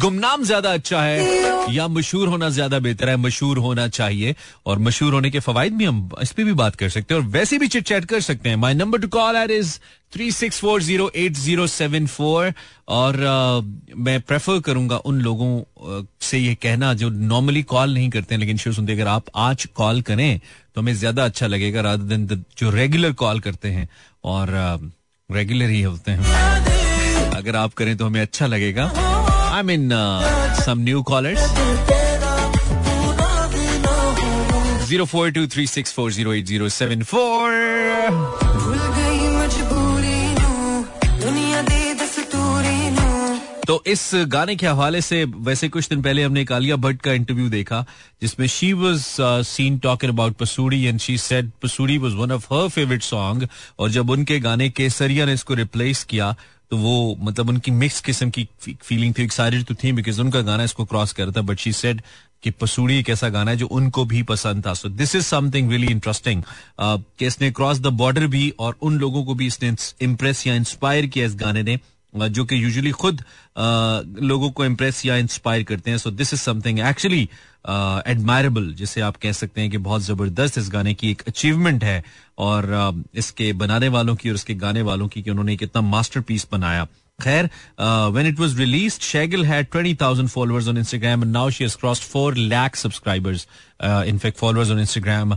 गुमनाम 0.00 0.42
ज़्यादा 0.44 0.72
अच्छा 0.72 1.00
है 1.02 1.74
या 1.74 1.86
मशहूर 1.88 2.28
होना 2.28 2.48
ज़्यादा 2.50 2.78
बेहतर 2.78 3.08
है 3.08 3.16
मशहूर 3.16 3.58
होना 3.58 3.86
चाहिए। 3.88 4.34
और 4.66 4.78
मशहूर 4.78 5.12
होने 5.14 5.30
के 5.30 5.40
फवायद 5.40 5.72
भी 5.76 5.84
हम 5.84 6.10
इस 6.22 6.32
पर 6.32 6.44
भी 6.44 6.52
बात 6.60 6.76
कर 6.76 6.88
सकते 6.88 7.14
हैं 7.14 7.20
और 7.20 7.26
वैसे 7.28 7.58
भी 7.58 7.68
चिट 7.68 7.84
चैट 7.88 8.04
कर 8.04 8.20
सकते 8.20 8.48
हैं। 8.48 8.56
My 8.56 8.74
number 8.74 8.98
to 9.00 9.08
call 9.08 9.36
at 9.36 9.50
is 9.50 9.78
three 10.12 10.30
six 10.32 10.60
four 10.60 10.82
zero 10.82 11.10
eight 11.16 11.32
zero 11.36 11.66
seven 11.66 12.06
four 12.06 12.52
और 12.88 13.14
uh, 13.14 13.96
मैं 13.96 14.20
प्रेफर 14.20 14.60
करूँगा 14.60 14.96
उन 14.96 15.20
लोगों 15.20 15.50
uh, 15.60 16.06
से 16.20 16.38
ये 16.38 16.54
कहना 16.62 16.94
जो 16.94 17.08
नॉर्मली 17.10 17.62
कॉल 17.74 17.94
नहीं 17.94 18.08
करते 18.10 18.34
हैं 18.34 18.40
लेकिन 18.40 18.56
शो 18.56 18.72
सुनते 18.72 18.92
अगर 18.92 19.08
आप 19.08 19.24
आज 19.48 19.66
कॉल 19.74 20.02
करें 20.02 20.40
तो 20.74 20.80
हमें 20.80 20.94
ज़्यादा 20.94 21.24
अच्छा 21.24 21.46
लगेगा 21.46 21.80
राधर 21.80 22.16
दिन 22.16 22.44
जो 22.58 22.70
रेगुलर 22.70 23.12
कॉल 23.12 23.40
करते 23.40 23.68
हैं। 23.68 23.88
और 24.24 24.48
रेगुलर 25.30 25.68
ही 25.70 25.82
होते 25.82 26.10
हैं। 26.10 27.30
अगर 27.30 27.56
आप 27.56 27.74
करें 27.74 27.96
तो 27.96 28.06
हमें 28.06 28.20
अच्छा 28.20 28.46
लगेगा। 28.46 28.92
Four 35.94 36.10
zero 36.10 36.32
eight 36.32 36.46
zero 36.48 36.68
seven 36.68 37.04
तो 43.66 43.82
इस 43.86 44.10
गाने 44.28 44.56
के 44.56 44.66
हवाले 44.66 45.00
से 45.00 45.24
वैसे 45.24 45.68
कुछ 45.68 45.88
दिन 45.88 46.02
पहले 46.02 46.22
हमने 46.22 46.44
कालिया 46.44 46.76
भट्ट 46.76 47.00
का 47.02 47.12
इंटरव्यू 47.12 47.48
देखा, 47.48 47.84
जिसमें 48.22 48.46
she 48.46 48.72
was 48.72 49.04
seen 49.46 49.78
talking 49.78 50.12
about 50.12 50.36
Pasoori 50.36 50.84
and 50.84 50.98
she 51.00 51.18
said 51.18 51.50
Pasoori 51.62 51.98
was 51.98 52.14
one 52.14 52.32
of 52.32 52.54
her 52.54 52.68
favourite 52.68 53.02
song 53.02 53.48
और 53.78 53.90
जब 53.90 54.10
उनके 54.10 54.40
गाने 54.40 54.68
केसरिया 54.70 55.26
ने 55.26 55.32
इसको 55.32 55.54
रिप्लेस 55.54 56.04
किया 56.04 56.34
तो 56.70 56.76
वो 56.76 57.16
मतलब 57.20 57.48
उनकी 57.48 57.70
मिक्स 57.70 58.00
किस्म 58.00 58.30
की 58.30 58.48
फीलिंग 58.64 59.14
थी 59.18 59.22
एक्साइटेड 59.22 59.64
तो 59.64 59.74
थी 59.74 59.92
बिकॉज़ 59.92 60.20
उनका 60.20 60.40
गाना 60.40 60.64
इसको 60.64 60.84
क्रॉस 60.84 61.12
कर 61.12 61.24
रहा 61.24 61.32
था 61.36 61.42
बट 61.42 61.58
शी 61.58 61.72
सेड 61.72 62.02
कि 62.42 62.50
पसूड़ी 62.50 62.98
एक 62.98 63.08
ऐसा 63.10 63.28
गाना 63.28 63.50
है 63.50 63.56
जो 63.56 63.66
उनको 63.68 64.04
भी 64.04 64.22
पसंद 64.22 64.66
था। 64.66 64.74
So 64.74 64.88
this 64.88 65.14
is 65.14 65.24
something 65.24 65.70
really 65.70 65.86
interesting 65.86 66.42
कि 66.80 67.26
इसने 67.26 67.50
क्रॉस 67.50 67.80
द 67.80 67.86
बॉर्डर 67.98 68.26
भी 68.26 68.48
और 68.58 68.76
उन 68.82 68.98
लोगों 68.98 69.24
को 69.24 69.34
भी 69.34 69.46
इसने 69.46 69.74
इम्प्रेस 70.00 70.46
या 70.46 70.54
इंस्पायर 70.54 71.06
किया 71.06 71.26
इस 71.26 71.34
गाने 71.36 71.62
ने। 71.62 71.78
जो 72.14 72.44
कि 72.44 72.62
यूजुअली 72.62 72.90
खुद 72.92 73.22
लोगों 74.22 74.50
को 74.50 74.64
इम्प्रेस 74.64 75.04
या 75.06 75.16
इंस्पायर 75.16 75.62
करते 75.62 75.90
हैं। 75.90 75.98
So 75.98 76.10
this 76.10 76.32
is 76.34 76.40
something 76.40 76.78
actually 76.80 77.22
admirable 78.08 78.72
जिसे 78.74 79.00
आप 79.00 79.16
कह 79.22 79.32
सकते 79.32 79.60
हैं 79.60 79.70
कि 79.70 79.78
बहुत 79.78 80.02
ज़बरदस्त 80.02 80.58
इस 80.58 80.70
गाने 80.72 80.94
की 80.94 81.10
एक 81.10 81.22
अचीवमेंट 81.28 81.84
है। 81.84 82.02
और 82.38 83.04
इसके 83.14 83.52
बनाने 83.52 83.88
वालों 83.88 84.14
की 84.16 84.28
और 84.28 84.34
इसके 84.34 84.54
गाने 84.56 84.82
वालों 84.82 85.08
की 85.08 85.22
कि 85.22 85.30
उन्होंने 85.30 85.52
एक 85.54 85.62
इतना 85.62 85.82
मास्टर 85.82 86.20
पीस 86.20 86.46
बनाया। 86.52 86.86
खैर 87.18 87.48
when 87.80 88.26
it 88.26 88.38
was 88.40 88.58
released 88.58 89.02
Shagil 89.02 89.44
had 89.46 89.66
20000 89.68 90.28
followers 90.28 90.68
on 90.68 90.78
Instagram 90.78 91.24
now 91.28 91.50
she 91.50 91.64
has 91.64 91.76
crossed 91.80 92.02
4 92.12 92.36
lakh 92.36 92.76
subscribers 92.76 93.46
in fact 93.84 94.38
followers 94.38 94.70
on 94.70 94.78
Instagram 94.80 95.34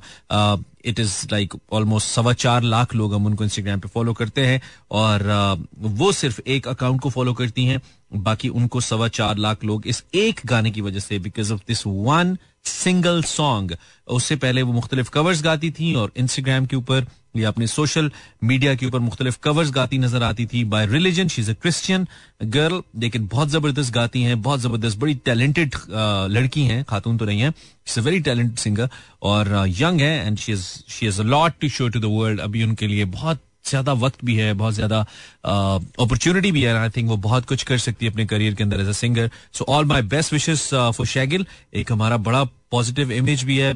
it 0.85 0.99
is 0.99 1.15
like 1.31 1.53
almost 1.73 2.07
सवा 2.07 2.33
चार 2.33 2.63
लाख 2.63 2.95
लोग 2.95 3.13
हम 3.13 3.25
उनको 3.25 3.43
इंस्टाग्राम 3.43 3.79
पे 3.79 3.87
फॉलो 3.87 4.13
करते 4.13 4.45
हैं 4.45 4.61
और 4.91 5.19
uh, 5.19 5.67
वो 5.79 6.11
सिर्फ़ 6.11 6.41
एक 6.47 6.67
अकाउंट 6.67 7.01
को 7.01 7.09
फॉलो 7.09 7.33
करती 7.33 7.65
हैं 7.65 7.81
बाकी 8.23 8.49
उनको 8.51 8.81
सवा 8.81 9.07
चार 9.07 9.37
लाख 9.37 9.63
लोग 9.63 9.87
इस 9.87 10.03
एक 10.15 10.41
गाने 10.45 10.71
की 10.71 10.81
वजह 10.81 10.99
से 10.99 11.19
because 11.19 11.53
of 11.53 11.61
this 11.67 11.85
one 11.87 12.37
single 12.65 13.21
song 13.23 13.75
उससे 14.07 14.35
पहले 14.35 14.61
वो 14.61 14.73
मुख्तलिफ़ 14.73 15.09
कवर्स 15.09 15.43
गाती 15.43 15.71
थी 15.71 15.93
और 15.95 16.11
इंस्टाग्राम 16.17 16.65
के 16.65 16.75
ऊपर 16.75 17.05
या 17.35 17.47
अपने 17.49 17.67
सोशल 17.67 18.11
मीडिया 18.43 18.73
के 18.75 18.85
ऊपर 18.85 18.99
मुख्तलिफ़ 18.99 19.37
कवर्स 19.43 19.71
गाती 19.71 19.97
नज़र 19.97 20.23
आती 20.23 20.45
थी 20.45 20.63
by 20.65 20.85
religion 20.87 21.27
she 21.27 21.41
is 21.41 21.51
a 21.51 21.53
Christian 21.61 22.07
girl 22.55 22.81
लेकिन 23.01 23.27
बहुत 23.27 23.49
ज़बरदस्त 23.49 23.93
गाती 23.93 24.21
हैं, 24.23 24.41
बहुत 24.41 24.59
ज़बरदस्त, 24.59 24.97
बड़ी 24.99 25.15
टैलेंटेड 25.25 25.75
लड़की 26.31 26.63
हैं, 26.65 26.83
खातून 26.89 27.17
तो 27.17 27.25
नहीं 27.25 27.41
है 27.41 27.47
is 27.49 27.99
a 27.99 28.03
very 28.03 28.19
talented 28.19 28.57
singer 28.57 28.89
और 29.23 29.65
यंग 29.79 30.01
है 30.01 30.27
and 30.27 30.37
she 30.37 30.51
is 30.51 30.67
she 30.89 31.07
is 31.07 31.21
a 31.21 31.25
lot 31.25 31.53
to 31.61 31.69
show 31.69 31.87
to 31.89 31.99
the 31.99 32.13
world 32.19 32.39
अभी 32.41 32.63
उनके 32.63 32.87
लिए 32.87 33.05
बहुत 33.17 33.39
ज़्यादा 33.65 33.93
वक्त 33.93 34.23
भी 34.25 34.35
है, 34.35 34.53
बहुत 34.53 34.73
ज़्यादा 34.73 34.99
अपॉर्चुनिटी 35.43 36.51
भी 36.51 36.61
है 36.61 36.73
आई 36.77 36.89
थिंक 36.95 37.09
वो 37.09 37.17
बहुत 37.25 37.45
कुछ 37.47 37.63
कर 37.63 37.77
सकती 37.77 38.05
है 38.05 38.11
अपने 38.11 38.25
करियर 38.25 38.55
के 38.55 38.63
अंदर 38.63 38.81
as 38.81 38.87
a 38.87 38.91
singer 38.93 39.29
so 39.53 39.65
all 39.69 39.85
my 39.85 40.01
best 40.13 40.33
wishes 40.33 40.67
for 40.73 41.05
Shagil 41.07 41.45
एक 41.73 41.91
हमारा 41.91 42.17
बड़ा 42.27 42.43
पॉजिटिव 42.73 43.11
इमेज 43.11 43.43
भी 43.43 43.57
है 43.57 43.71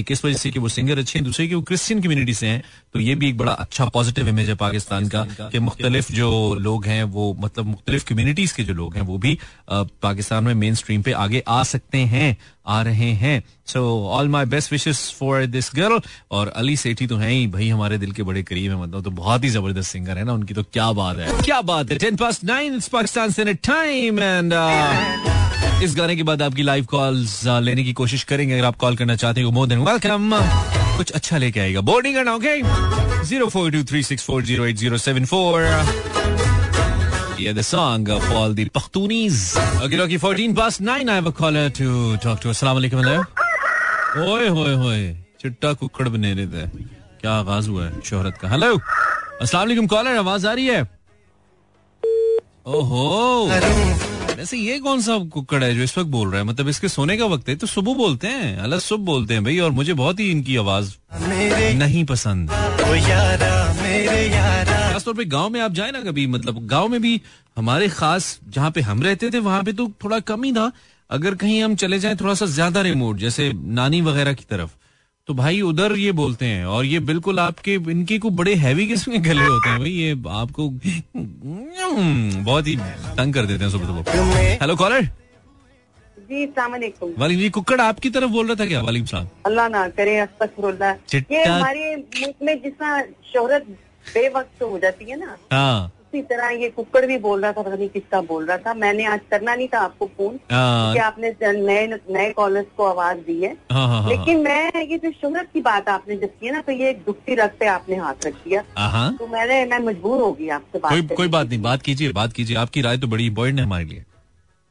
एक 0.00 0.12
इस 0.12 0.24
वजह 0.24 0.36
से 0.36 0.50
कि 0.50 0.58
वो 0.58 0.68
सिंगर 0.70 0.98
अच्छे 0.98 1.18
हैं, 1.18 1.24
दूसरे 1.24 1.46
कि 1.48 1.54
वो 1.54 1.62
क्रिश्चियन 1.62 2.02
कम्युनिटी 2.02 2.34
से 2.34 2.46
हैं 2.46 2.62
तो 2.94 3.00
ये 3.00 3.14
भी 3.14 3.28
एक 3.28 3.36
बड़ा 3.38 3.52
अच्छा 3.54 3.84
पॉजिटिव 3.90 4.28
इमेज 4.28 4.48
है 4.48 4.54
पाकिस्तान 4.56 5.08
का 5.08 5.24
कि 5.42 5.58
मुख्तलिफ़ 5.60 6.12
जो 6.12 6.30
लोग 6.60 6.86
हैं, 6.86 7.02
वो 7.04 7.32
मतलब 7.40 7.66
मुख्तलिफ़ 7.66 8.04
कम्युनिटीज 8.06 8.52
के 8.52 8.64
जो 8.64 8.74
लोग 8.74 8.94
हैं, 8.96 9.02
वो 9.02 9.18
भी 9.18 9.38
पाकिस्तान 9.72 10.44
में 10.44 10.54
मेन 10.56 10.74
स्ट्रीम 10.74 11.02
पे 11.02 11.12
आगे 11.18 11.42
आ 11.48 11.62
सकते 11.64 11.98
हैं, 12.12 12.36
आ 12.66 12.80
रहे 12.82 13.10
हैं। 13.14 13.42
So 13.66 13.82
all 14.08 14.28
my 14.28 14.44
best 14.46 14.72
wishes 14.72 14.98
for 15.14 15.46
this 15.48 15.70
girl 15.74 16.00
और 16.30 16.48
अली 16.48 16.76
सेठी 16.76 17.06
तो 17.06 17.16
है 17.16 17.30
ही, 17.30 17.46
भाई 17.48 17.68
हमारे 17.68 17.98
दिल 17.98 18.12
के 18.12 18.22
बड़े 18.22 18.42
करीब 18.44 18.70
है 18.70 18.82
मतलब 18.82 19.04
तो 19.04 19.10
बहुत 19.12 19.44
ही 19.44 19.48
ज़बरदस्त 19.50 19.92
सिंगर 19.92 20.18
है 20.18 20.24
ना, 20.24 20.32
उनकी 20.32 20.54
तो 20.54 20.62
क्या 20.64 20.90
बात 20.92 21.18
है। 21.18 21.42
क्या 21.42 21.60
बात 21.62 21.90
है 21.90 21.98
टेन 21.98 22.16
पास 22.16 22.40
नाइन 22.44 22.80
पाकिस्तान 22.92 23.30
से 23.30 23.54
टाइम 23.54 24.18
एंड 24.20 24.52
इस 25.82 25.94
गाने 25.96 26.14
के 26.16 26.22
बाद 26.22 26.42
आपकी 26.42 26.62
लाइव 26.62 26.84
कॉल्स 26.90 27.42
लेने 27.46 27.84
की 27.84 27.92
कोशिश 27.92 28.22
करेंगे। 28.24 28.54
अगर 28.54 28.64
आप 28.64 28.76
कॉल 28.80 28.96
करना 28.96 29.16
चाहते 29.16 29.40
हैं 29.40 29.52
मोर 29.52 29.66
देन 29.68 29.78
वेलकम 29.88 30.30
कुछ 30.96 31.10
अच्छा 31.10 31.38
लेके 31.38 31.60
आएगा। 31.60 31.80
बोर्डिंग 31.88 32.14
करना 32.14 32.34
okay 32.34 32.60
zero 33.26 33.48
four 33.48 33.70
two 33.72 33.82
three 33.84 34.02
six 34.02 34.24
four 34.24 34.42
zero 34.44 34.66
eight 34.66 34.76
zero 34.76 34.98
seven 35.06 35.24
four 35.34 35.60
Yeah, 37.42 37.54
the 37.54 37.62
song 37.66 38.02
of 38.14 38.26
all 38.38 38.52
the 38.56 38.64
Pakhtunis. 38.74 39.38
Okay, 39.84 39.98
okay, 40.02 40.18
14 40.24 40.52
past 40.58 40.82
9. 40.88 41.08
I 41.08 41.16
have 41.18 41.30
a 41.30 41.32
caller 41.40 41.64
to 41.78 41.88
talk 42.24 42.38
to. 42.44 42.50
Assalamu 42.52 42.78
alaikum. 42.82 43.02
Chitta 45.42 45.72
Kukkar 45.72 46.08
बने 46.08 46.32
रहे 46.34 46.46
थे। 46.46 46.66
क्या 47.20 47.32
आगाज़ 47.32 47.68
हुआ 47.70 47.84
है 47.84 48.00
शोहरत 48.04 48.38
का? 48.42 48.48
Hello 48.48 48.78
अस्सलाम 49.42 49.86
कॉलर 49.86 50.16
आवाज़ 50.16 50.46
आ 50.46 50.52
रही 50.52 50.66
है? 50.66 50.82
ओहो। 52.66 53.48
वैसे 54.36 54.56
ये 54.56 54.78
कौन 54.78 55.00
सा 55.02 55.16
कुकड़ 55.32 55.62
है 55.64 55.74
जो 55.74 55.82
इस 55.82 55.96
वक्त 55.98 56.10
बोल 56.10 56.28
रहा 56.30 56.40
है? 56.40 56.44
मतलब 56.46 56.68
इसके 56.68 56.88
सोने 56.88 57.16
का 57.16 57.26
वक्त 57.26 57.48
है 57.48 57.54
तो 57.56 57.66
सुबह 57.66 57.94
बोलते 57.94 58.28
हैं 58.28 58.56
अलग 58.58 58.78
सुबह 58.80 59.04
बोलते 59.04 59.34
हैं 59.34 59.44
भाई 59.44 59.58
और 59.58 59.70
मुझे 59.70 59.94
बहुत 59.94 60.20
ही 60.20 60.30
इनकी 60.30 60.56
आवाज़ 60.56 60.92
नहीं 61.78 62.04
पसंद। 62.04 62.50
खासतौर 64.92 65.14
पे 65.14 65.24
गाँव 65.24 65.50
में 65.50 65.60
आप 65.60 65.72
जाए 65.72 65.90
ना 65.90 66.00
कभी 66.00 66.26
मतलब 66.26 66.66
गाँव 66.66 66.88
में 66.88 67.00
भी 67.02 67.20
हमारे 67.56 67.88
खास 67.88 68.38
जहाँ 68.48 68.70
पे 68.70 68.80
हम 68.80 69.02
रहते 69.02 69.30
थे 69.30 69.38
वहाँ 69.40 69.62
पे 69.64 69.72
तो 69.72 69.90
थोड़ा 70.04 70.18
कम 70.22 70.44
ही 70.44 70.52
था। 70.52 70.70
अगर 71.10 71.34
कहीं 71.34 71.62
हम 71.62 71.74
चले 71.76 71.98
जाएँ 71.98 72.16
थोड़ा 72.16 72.34
सा 72.34 72.46
ज़्यादा 72.48 72.80
रिमोट 72.82 73.16
जैसे 73.18 73.52
नानी 73.52 74.00
वगैरह 74.00 74.32
की 74.32 74.44
तरफ़। 74.50 74.70
तो 75.28 75.34
भाई 75.34 75.60
उधर 75.60 75.92
ये 75.96 76.12
बोलते 76.12 76.46
हैं 76.46 76.64
और 76.66 76.84
ये 76.84 76.98
बिल्कुल 77.08 77.38
आपके 77.40 77.74
इनके 77.90 78.18
को 78.18 78.30
बड़े 78.38 78.54
हैवी 78.62 78.86
किस्म 78.86 79.12
के 79.12 79.18
गले 79.28 79.44
होते 79.44 79.68
हैं 79.68 79.78
भाई 79.78 79.90
ये 79.90 80.16
आपको 80.38 80.68
बहुत 82.44 82.66
ही 82.66 82.76
तंग 83.16 83.34
कर 83.34 83.46
देते 83.46 83.64
हैं 83.64 83.70
सुबह 83.70 83.86
सुबह। 83.86 84.58
हेलो 84.62 84.76
कॉलर 84.76 85.02
जी 86.32 86.46
वाली 87.18 87.36
जी 87.36 87.48
कुकड़ 87.50 87.80
आपकी 87.80 88.10
तरफ़ 88.10 88.30
बोल 88.30 88.46
रहा 88.46 88.56
था 88.60 88.66
क्या 88.66 88.80
वाली 88.82 89.04
साहब? 89.06 89.28
अल्लाह 89.46 89.68
ना 89.68 89.88
करे 89.88 90.18
ये 91.32 91.44
हमारे 91.44 91.96
मुल्क 91.96 92.34
में 92.42 92.54
जितना 92.62 93.00
शोहरत 93.32 93.66
बेवक्त 94.06 94.62
हो 94.62 94.78
जाती 94.78 95.10
है 95.10 95.18
ना 95.20 95.36
हाँ। 95.52 95.92
इसी 96.12 96.22
तरह 96.22 96.48
ये 96.60 96.68
कुकड़ 96.70 97.04
भी 97.06 97.16
बोल 97.18 97.42
रहा 97.42 97.52
था 97.52 97.62
पता 97.62 97.74
नहीं 97.74 97.88
किसका 97.88 98.20
बोल 98.22 98.44
रहा 98.46 98.56
था। 98.56 98.72
मैंने 98.74 99.04
आज 99.06 99.20
करना 99.30 99.54
नहीं 99.54 99.68
था 99.68 99.78
आपको 99.80 100.06
फ़ोन 100.06 100.38
हाँ। 100.50 100.92
कि 100.92 100.98
आपने 101.00 101.30
नए 101.42 101.86
नए 101.86 102.30
कॉलर्स 102.32 102.66
को 102.76 102.84
आवाज़ 102.84 103.18
दी 103.18 103.38
है। 103.42 103.52
हाँ, 103.72 103.86
हाँ, 103.88 104.08
लेकिन 104.08 104.40
मैं 104.40 104.82
ये 104.82 104.98
जो 104.98 105.10
शोहरत 105.12 105.48
की 105.52 105.60
बात 105.60 105.88
आपने 105.88 106.16
जब 106.16 106.38
की 106.40 106.50
ना 106.50 106.60
तो 106.60 106.72
ये 106.72 106.90
एक 106.90 107.02
दुखती 107.06 107.34
रख 107.34 107.56
पे 107.60 107.66
आपने 107.68 107.96
हाथ 107.96 108.26
रख 108.26 108.34
दिया। 108.34 108.62
तो 109.12 109.26
मैंने 109.26 109.64
मैं 109.66 109.78
मजबूर 109.86 110.20
होगी 110.22 110.48
आपसे 110.50 110.78
बात 110.78 110.92
कोई, 110.92 111.02
कोई 111.16 111.28
बात 111.28 111.48
नहीं 111.48 111.62
बात 111.62 111.82
कीजिए 111.82 112.12
बात 112.12 112.32
कीजिए। 112.32 112.56
आपकी 112.56 112.82
राय 112.82 112.98
तो 112.98 113.06
बड़ी 113.06 113.26
इम्पोर्टेंट 113.26 113.58
है 113.58 113.64
हमारे 113.64 113.84
लिए। 113.84 114.04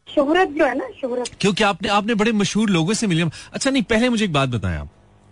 शोहरत 0.07 0.49
जो 0.49 0.65
है 0.65 0.77
ना 0.77 0.89
शोहरत 1.01 1.35
क्योंकि 1.41 1.63
आपने 1.63 1.89
आपने 1.89 2.15
बड़े 2.15 2.31
मशहूर 2.33 2.69
लोगों 2.69 2.93
से 2.93 3.07
मिले। 3.07 3.23
अच्छा 3.53 3.69
नहीं 3.69 3.83
पहले 3.83 4.09
मुझे 4.09 4.25
एक 4.25 4.33
बात 4.33 4.49
बताएँ 4.49 4.77
आप। 4.77 4.89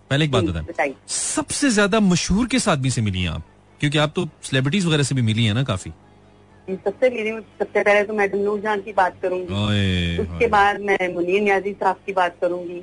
पहले 0.09 0.25
एक 0.25 0.31
बात 0.31 0.43
बताएँ। 0.43 0.93
सबसे 1.09 1.69
ज़्यादा 1.69 1.99
मशहूर 1.99 2.47
किस 2.47 2.67
आदमी 2.69 2.89
से 2.89 3.01
मिली 3.01 3.21
हैं 3.21 3.29
आप? 3.29 3.43
क्योंकि 3.79 3.97
आप 3.97 4.13
तो 4.15 4.27
सेलिब्रिटीज 4.43 4.85
वगैरह 4.85 5.03
से 5.03 5.15
भी 5.15 5.21
मिली 5.21 5.45
है 5.45 5.53
ना 5.53 5.63
काफ़ी। 5.63 5.91
सबसे 6.67 7.09
मिली 7.09 7.31
सबसे 7.31 7.81
पहले 7.81 8.03
तो 8.03 8.13
मैडम 8.13 8.39
नूर 8.39 8.59
जान 8.59 8.81
की 8.81 8.93
बात 8.93 9.15
करूँगी। 9.21 10.17
उसके 10.19 10.47
बाद 10.47 10.81
मैं 10.81 11.13
मुनीर 11.13 11.41
न्याजी 11.41 11.71
साहब 11.73 11.99
की 12.05 12.13
बात 12.13 12.35
करूँगी। 12.41 12.81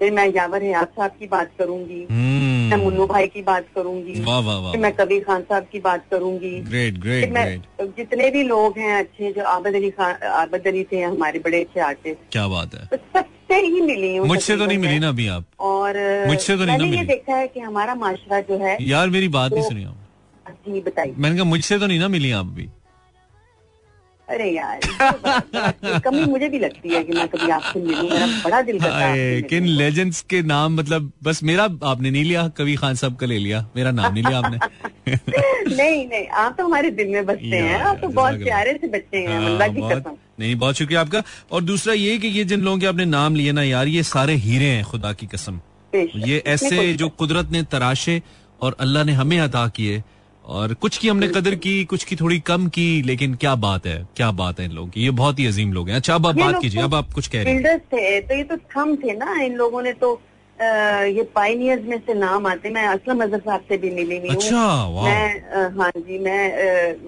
फिर 0.00 0.12
मैं 0.12 0.26
यावर 0.34 0.62
हयात 0.62 0.92
साहब 0.96 1.10
की 1.20 1.26
बात 1.26 1.50
करूँगी। 1.58 2.06
हम्म। 2.10 2.70
मैं 2.70 2.76
मुन्नू 2.76 3.06
भाई 3.06 3.26
की 3.26 3.42
बात 3.42 3.66
करूँगी। 3.74 4.14
फिर 4.14 4.80
मैं 4.80 4.92
कबीर 4.96 5.24
खान 5.24 5.42
साहब 5.42 5.66
की 5.72 5.80
बात 5.80 6.04
करूँगी। 6.10 6.50
ग्रेट 6.68 6.98
ग्रेट 6.98 7.32
ग्रेट 7.32 7.90
जितने 7.96 8.30
भी 8.30 8.42
लोग 8.44 8.78
हैं 8.78 8.94
अच्छे 8.98 9.32
जो 9.32 9.44
आबद 9.44 9.74
अली 9.74 9.90
खान 9.90 10.26
आबद 10.36 10.66
अली 10.66 10.84
थे 10.92 11.00
हमारे 11.02 11.38
बड़े 11.38 11.60
अच्छे 11.60 11.80
आर्टिस्ट 11.80 12.32
क्या 12.32 12.46
बात 12.48 12.74
है। 12.74 12.86
तो 12.86 12.96
सबसे 12.96 13.60
ही 13.60 13.80
मिली 13.80 14.16
हूँ 14.16 14.26
मुझसे 14.26 14.56
तो 14.56 14.66
नहीं 14.66 14.78
मिली 14.78 14.98
ना 14.98 15.08
अभी 15.08 15.28
आप। 15.28 15.44
और 15.60 15.98
मुझसे 16.28 16.56
तो 16.56 16.64
नहीं 16.64 16.92
ये 16.92 17.04
देखा 17.04 17.36
है 17.36 17.48
कि 17.48 17.60
हमारा 17.60 17.94
माशरा 17.96 18.40
जो 18.42 18.58
है 18.58 18.76
यार 18.82 19.08
मेरी 19.10 19.28
बात 19.36 19.52
नहीं 19.52 19.68
सुनी 19.68 19.84
आप। 19.84 20.04
जी 20.48 20.80
बताइए। 20.80 21.14
मैंने 21.16 21.36
कहा 21.36 21.44
मुझसे 21.44 21.78
तो 21.78 21.86
नहीं 21.86 21.98
ना 21.98 22.08
मिली 22.08 22.30
आप 22.32 22.46
भी। 22.58 22.68
अरे 24.28 24.48
यार 24.50 24.80
कमी 26.04 26.24
मुझे 26.24 26.48
भी 26.48 26.58
लगती 26.58 26.88
है 26.88 27.02
कि 27.04 27.12
मैं 27.12 27.26
कभी 27.28 27.50
आपसे 27.50 27.80
मिलूं। 27.80 28.08
मेरा 28.10 28.26
बड़ा 28.44 28.60
दिल 28.62 28.78
करता 28.80 29.06
है 29.06 29.40
किन 29.42 29.66
लेजेंड्स 29.66 30.20
के 30.30 30.42
नाम 30.42 30.74
मतलब 30.76 31.10
बस 31.24 31.42
मेरा 31.42 31.64
आपने 31.84 32.10
नहीं 32.10 32.24
लिया 32.24 32.46
कभी 32.58 32.74
खान 32.76 32.94
साहब 32.94 33.16
का 33.16 33.26
ले 33.26 33.38
लिया। 33.38 33.60
मेरा 33.76 33.90
नाम 33.90 34.12
नहीं 34.14 34.24
लिया 34.24 34.38
आपने। 34.38 34.58
नहीं 35.76 36.06
नहीं 36.08 36.26
आप 36.26 36.54
तो 36.58 36.64
हमारे 36.64 36.90
दिल 36.90 37.08
में 37.08 37.24
बसते 37.26 37.56
हैं। 37.56 37.80
आप 37.80 37.98
तो 38.02 38.08
बहुत 38.08 38.34
प्यारे 38.42 38.72
से 38.80 38.88
बच्चे 38.88 39.18
हैं 39.18 39.38
हाँ, 39.38 39.46
अल्लाह 39.46 39.68
की 39.68 39.80
कसम। 39.92 40.16
नहीं 40.40 40.54
बहुत 40.56 40.74
शुक्रिया 40.74 41.00
आपका। 41.00 41.22
और 41.52 41.62
दूसरा 41.62 41.94
ये 41.94 42.18
कि 42.18 42.28
ये 42.28 42.44
जिन 42.44 42.60
लोगों 42.60 42.78
के 42.78 42.86
आपने 42.86 43.04
नाम 43.04 43.34
लिए 43.34 43.52
ना 43.52 43.62
यार 43.62 43.88
ये 43.88 44.02
सारे 44.02 44.34
हीरे 44.44 44.66
हैं 44.66 44.84
खुदा 44.84 45.12
की 45.12 45.26
कसम। 45.26 45.60
ये 46.26 46.42
ऐसे 46.46 46.92
जो 46.94 47.08
कुदरत 47.08 47.50
ने 47.50 47.62
तराशे 47.62 48.20
और 48.62 48.76
अल्लाह 48.80 49.04
ने 49.04 49.12
हमें 49.12 49.38
अदा 49.40 49.66
किए 49.68 50.02
और 50.48 50.72
कुछ 50.74 50.96
की 50.98 51.08
हमने 51.08 51.28
कदर 51.28 51.54
की 51.54 51.84
कुछ 51.84 52.04
की 52.04 52.16
थोड़ी 52.16 52.38
कम 52.40 52.66
की 52.68 53.02
लेकिन 53.02 53.34
क्या 53.34 53.54
बात 53.54 53.86
है 53.86 53.96
क्या 54.16 54.30
बात 54.32 54.60
है 54.60 54.66
इन 54.66 54.72
लोगों 54.72 54.88
की। 54.88 55.02
ये 55.02 55.10
बहुत 55.10 55.38
ही 55.38 55.46
अजीम 55.46 55.72
लोग 55.72 55.88
हैं। 55.88 55.96
अच्छा 55.96 56.14
अब 56.14 56.26
आप 56.26 56.34
बात 56.34 56.60
कीजिए 56.62 56.82
अब 56.82 56.94
आप 56.94 57.12
कुछ 57.12 57.26
कह 57.26 57.42
रहे 57.42 57.54
हैं। 57.54 57.78
थे 57.78 58.20
तो 58.20 58.34
ये 58.34 58.42
तो 58.44 58.56
थम 58.56 58.94
थे 58.96 59.16
ना 59.16 59.40
इन 59.42 59.54
लोगों 59.54 59.82
ने 59.82 59.92
तो 59.92 60.14
ये 60.60 61.22
पाइनियर्स 61.34 61.84
में 61.88 61.98
से 62.06 62.14
नाम 62.14 62.46
आते 62.46 62.70
मैं 62.74 62.86
असलम 62.88 63.22
अजहर 63.22 63.40
साहब 63.40 63.60
से 63.68 63.76
भी 63.78 63.90
मिली 63.94 64.16
हुई 64.18 64.28
अच्छा 64.28 64.62
मैं 65.04 65.70
हाँ 65.78 65.90
जी 65.96 66.18
मैं 66.24 66.40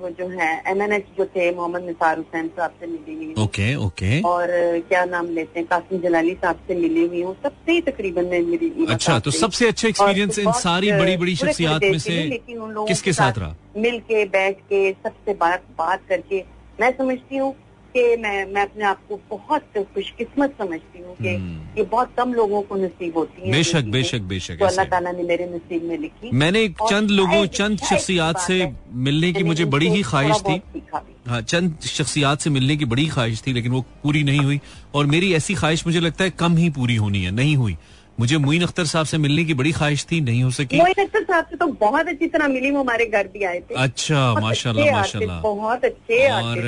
वो 0.00 0.10
जो 0.18 0.28
है 0.38 0.50
एम 0.70 0.82
एन 0.82 0.92
एच 0.92 1.06
जो 1.18 1.24
थे 1.36 1.50
मोहम्मद 1.54 1.82
निसार 1.86 2.18
हुसैन 2.18 2.48
साहब 2.56 2.74
से 2.80 2.86
मिली 2.86 3.14
हुई 3.24 3.34
ओके 3.44 3.74
ओके। 3.86 4.20
और 4.32 4.48
क्या 4.88 5.04
नाम 5.04 5.28
लेते 5.38 5.58
हैं? 5.60 5.66
कासिम 5.68 6.00
जलाली 6.02 6.34
साहब 6.42 6.60
से 6.68 6.74
मिली 6.80 7.06
हुई 7.06 7.22
हूँ। 7.22 7.34
सबसे 7.42 7.72
ही 7.72 7.80
तकरीबन 7.90 8.24
मैं 8.30 8.40
मिली 8.50 8.86
अच्छा 8.94 9.18
तो 9.18 9.30
सबसे 9.30 9.68
अच्छा 9.68 9.88
एक्सपीरियंस 9.88 10.38
इन 10.38 10.52
सारी 10.60 10.92
बड़ी 10.92 11.16
बड़ी 11.16 11.34
शख्सियात 11.42 11.82
में 11.84 11.98
से 12.06 12.22
लेकिन 12.28 12.58
उन 12.58 12.70
लोगों 12.72 12.86
किसके 12.88 13.12
साथ 13.12 13.38
रहा? 13.38 13.54
मिल 13.76 13.98
के 14.10 14.24
बैठ 14.36 14.60
के 14.70 14.90
सबसे 14.92 15.34
बात 15.40 15.64
बात 15.78 16.06
करके 16.08 16.44
मैं 16.80 16.90
समझती 16.98 17.36
हूँ 17.36 17.54
कि 17.94 18.16
मैं 18.16 18.44
मैं 18.52 18.62
अपने 18.62 18.84
आप 18.84 19.00
को 19.08 19.20
बहुत 19.30 19.62
खुशकिस्मत 19.94 20.54
समझती 20.58 21.02
हूँ 21.02 21.14
कि 21.16 21.28
हम्म। 21.28 21.78
ये 21.78 21.82
बहुत 21.84 22.14
कम 22.16 22.32
लोगों 22.34 22.62
को 22.62 22.76
नसीब 22.76 23.16
होती 23.16 23.42
है 23.42 23.52
बेशक 23.52 23.84
बेशक 23.92 24.20
बेशक 24.30 24.58
तो 24.58 24.66
अल्लाह 24.66 24.84
ताला 24.86 25.12
ने 25.12 25.22
मेरे 25.22 25.46
नसीब 25.46 25.84
में 25.84 25.96
लिखी। 25.98 26.30
मैंने 26.34 26.66
चंद 26.80 27.10
लोगों 27.10 27.44
चंद 27.58 27.78
शख्सियात 27.90 28.38
से 28.40 28.56
मिलने 29.08 29.32
की 29.32 29.44
मुझे 29.44 29.64
बड़ी 29.66 29.88
ही 29.88 30.02
ख्वाहिश 30.02 30.42
थी। 30.48 30.60
हाँ 31.28 31.40
चंद 31.42 31.76
शख्सियात 31.86 32.40
से 32.40 32.50
मिलने 32.50 32.76
की 32.76 32.84
बड़ी 32.86 33.06
ख्वाहिश 33.08 33.42
थी 33.46 33.52
लेकिन 33.52 33.72
वो 33.72 33.84
पूरी 34.02 34.22
नहीं 34.24 34.40
हुई। 34.40 34.60
और 34.94 35.06
मेरी 35.06 35.32
ऐसी 35.34 35.54
ख्वाहिश 35.54 35.86
मुझे 35.86 36.00
लगता 36.00 36.24
है 36.24 36.30
कम 36.38 36.56
ही 36.56 36.70
पूरी 36.78 36.96
होनी 36.96 37.22
है 37.24 37.30
नहीं 37.32 37.56
हुई। 37.56 37.76
मुझे 38.20 38.38
मोइन 38.38 38.62
अख्तर 38.62 38.84
साहब 38.86 39.06
से 39.06 39.18
मिलने 39.18 39.44
की 39.44 39.54
बड़ी 39.54 39.72
ख्वाहिश 39.72 40.04
थी 40.10 40.20
नहीं 40.22 40.42
हो 40.42 40.50
सकी। 40.52 40.78
मोइन 40.78 41.02
अख्तर 41.04 41.22
साहब 41.22 41.44
से 41.50 41.56
तो 41.56 41.66
बहुत 41.80 42.08
अच्छी 42.08 42.26
तरह 42.28 42.48
मिली 42.48 42.70
वो 42.70 42.80
हमारे 42.80 43.06
घर 43.08 43.28
भी 43.34 43.44
आए 43.44 43.60
थे। 43.60 43.74
अच्छा 43.84 44.22
माशाल्लाह 44.40 44.96
माशाल्लाह। 44.96 45.40
बहुत 45.42 45.84
अच्छे 45.84 46.18
और 46.30 46.60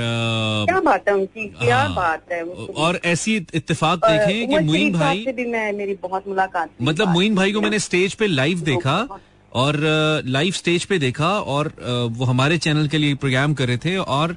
क्या 0.69 0.81
बात 0.81 1.09
है 1.09 1.15
उनकी 1.15 1.47
क्या 1.59 1.79
हाँ। 1.79 1.95
बात 1.95 2.33
है 2.33 2.43
और 2.85 3.01
ऐसी 3.07 3.37
इत्तेफाक 3.55 3.99
देखें 4.05 4.49
कि 4.49 4.59
मोइन 4.67 4.93
भाई 4.93 5.25
से 5.25 5.33
भी 5.33 5.47
मैं 5.51 5.73
मेरी 5.75 5.99
बहुत 6.03 6.29
मुलाकात 6.29 6.71
मतलब 6.83 7.09
मोइन 7.09 7.35
भाई 7.35 7.53
को 7.53 7.61
मैंने 7.61 7.79
स्टेज 7.81 8.15
पे 8.15 8.27
लाइव 8.27 8.61
देखा 8.71 8.97
और 9.53 9.77
लाइव 10.27 10.53
स्टेज 10.55 10.85
पे 10.85 10.99
देखा 10.99 11.29
और 11.55 11.73
वो 12.19 12.25
हमारे 12.25 12.59
चैनल 12.59 12.89
के 12.89 12.99
लिए 12.99 13.15
प्रोग्राम 13.17 13.55
कर 13.55 13.67
रहे 13.69 13.79
थे 13.85 13.97
और 14.17 14.37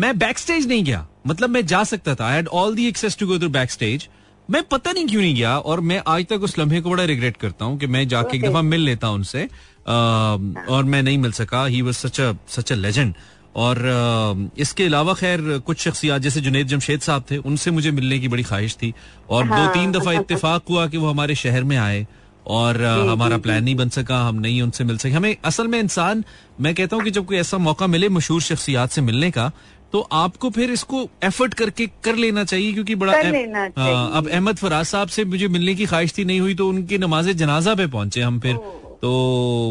मैं 0.00 0.18
बैक 0.18 0.38
स्टेज 0.38 0.66
नहीं 0.68 0.84
गया। 0.84 1.06
मतलब 1.26 1.50
मैं 1.50 1.66
जा 1.66 1.82
सकता 1.86 2.14
था। 2.14 2.26
I 2.26 2.34
had 2.34 2.48
all 2.60 2.74
the 2.74 2.88
access 2.88 3.16
to 3.18 3.26
go 3.26 3.38
to 3.38 3.48
backstage 3.70 4.08
मैं 4.50 4.62
पता 4.70 4.92
नहीं 4.92 5.06
क्यों 5.06 5.20
नहीं 5.20 5.34
गया 5.34 5.56
और 5.58 5.80
मैं 5.80 6.02
आज 6.08 6.24
तक 6.30 6.42
उस 6.42 6.58
लम्हे 6.58 6.80
को 6.80 6.90
बड़ा 6.90 7.04
रिग्रेट 7.04 7.36
करता 7.36 7.64
हूँ 7.64 7.78
कि 7.78 7.86
मैं 7.86 8.06
जाके 8.08 8.36
एक 8.36 8.44
दफ़ा 8.44 8.62
मिल 8.62 8.80
लेता 8.80 9.10
उनसे 9.10 9.44
और 9.86 10.84
मैं 10.84 11.02
नहीं 11.02 11.18
मिल 11.18 11.32
सका। 11.32 11.64
He 11.66 11.82
was 11.82 11.96
such 11.96 12.20
such 12.50 12.72
a 12.72 12.74
legend 12.76 13.14
और 13.56 13.78
इसके 14.58 14.84
अलावा 14.84 15.14
खैर 15.14 15.40
कुछ 15.66 15.80
शख्सियात 15.80 16.22
जैसे 16.22 16.40
जुनेद 16.40 16.66
जमशेद 16.68 17.00
साहब 17.00 17.24
थे 17.30 17.36
उनसे 17.38 17.70
मुझे 17.70 17.90
मिलने 17.90 18.18
की 18.18 18.28
बड़ी 18.28 18.42
ख्वाहिश 18.42 18.76
थी। 18.82 18.92
और 19.30 19.44
हाँ, 19.44 19.66
दो 19.66 19.74
तीन 19.74 19.92
दफ़ा 19.92 20.12
इत्तेफाक 20.12 20.62
हुआ 20.70 20.86
कि 20.86 20.96
वो 20.96 21.10
हमारे 21.10 21.34
शहर 21.34 21.64
में 21.64 21.76
आए 21.76 22.06
और 22.48 22.82
हमारा 22.84 23.38
प्लान 23.38 23.64
नहीं 23.64 23.74
बन 23.76 23.88
सका 23.88 24.18
हम 24.28 24.36
नहीं 24.40 24.62
उनसे 24.62 24.84
मिल 24.84 24.96
सके। 24.98 25.10
हमें 25.12 25.36
असल 25.44 25.68
में 25.68 25.78
इंसान 25.80 26.24
मैं 26.60 26.74
कहता 26.74 26.96
हूँ 26.96 27.04
कि 27.04 27.10
जब 27.10 27.26
कोई 27.26 27.36
ऐसा 27.36 27.58
मौका 27.58 27.86
मिले 27.86 28.08
मशहूर 28.08 28.42
शख्सियात 28.42 28.90
से 28.90 29.00
मिलने 29.02 29.30
का 29.30 29.50
तो 29.92 30.00
आपको 30.12 30.50
फिर 30.50 30.70
इसको 30.70 31.08
एफर्ट 31.24 31.54
करके 31.54 31.86
कर 32.04 32.16
लेना 32.16 32.44
चाहिए 32.44 32.72
क्योंकि 32.72 32.94
बड़ा 32.94 33.12
कर 33.12 33.30
लेना 33.32 33.68
चाहिए। 33.68 33.94
आ, 33.94 34.04
अब 34.18 34.28
अहमद 34.28 34.56
फराज 34.56 34.86
साहब 34.86 35.08
से 35.08 35.24
मुझे 35.24 35.48
मिलने 35.48 35.74
की 35.74 35.86
ख्वाहिश 35.86 36.12
थी 36.18 36.24
नहीं 36.24 36.40
हुई 36.40 36.54
तो 36.54 36.68
उनकी 36.68 36.98
नमाज़ 36.98 37.30
जनाजा 37.32 37.74
पे 37.74 37.86
पहुँचे 37.86 38.20
हम 38.20 38.38
फिर। 38.40 38.56
तो 39.02 39.10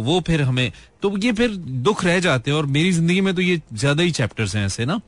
वो 0.06 0.20
फिर 0.28 0.42
हमें 0.42 0.72
तो 1.02 1.18
ये 1.18 1.32
फिर 1.32 1.56
दुख 1.88 2.04
रह 2.06 2.20
जाते 2.20 2.52
हैं 2.52 2.58
और 2.58 2.66
मेरी 2.78 2.92
ज़िंदगी 2.92 3.22
में 3.22 3.34
तो 3.36 3.42
ये 3.42 3.62
ज़्यादा 3.74 4.04
ही 4.04 4.12
चैप्टर्स 4.12 4.56
हैं 4.56 4.66
ऐसे 4.66 4.86
ना। 4.86 5.00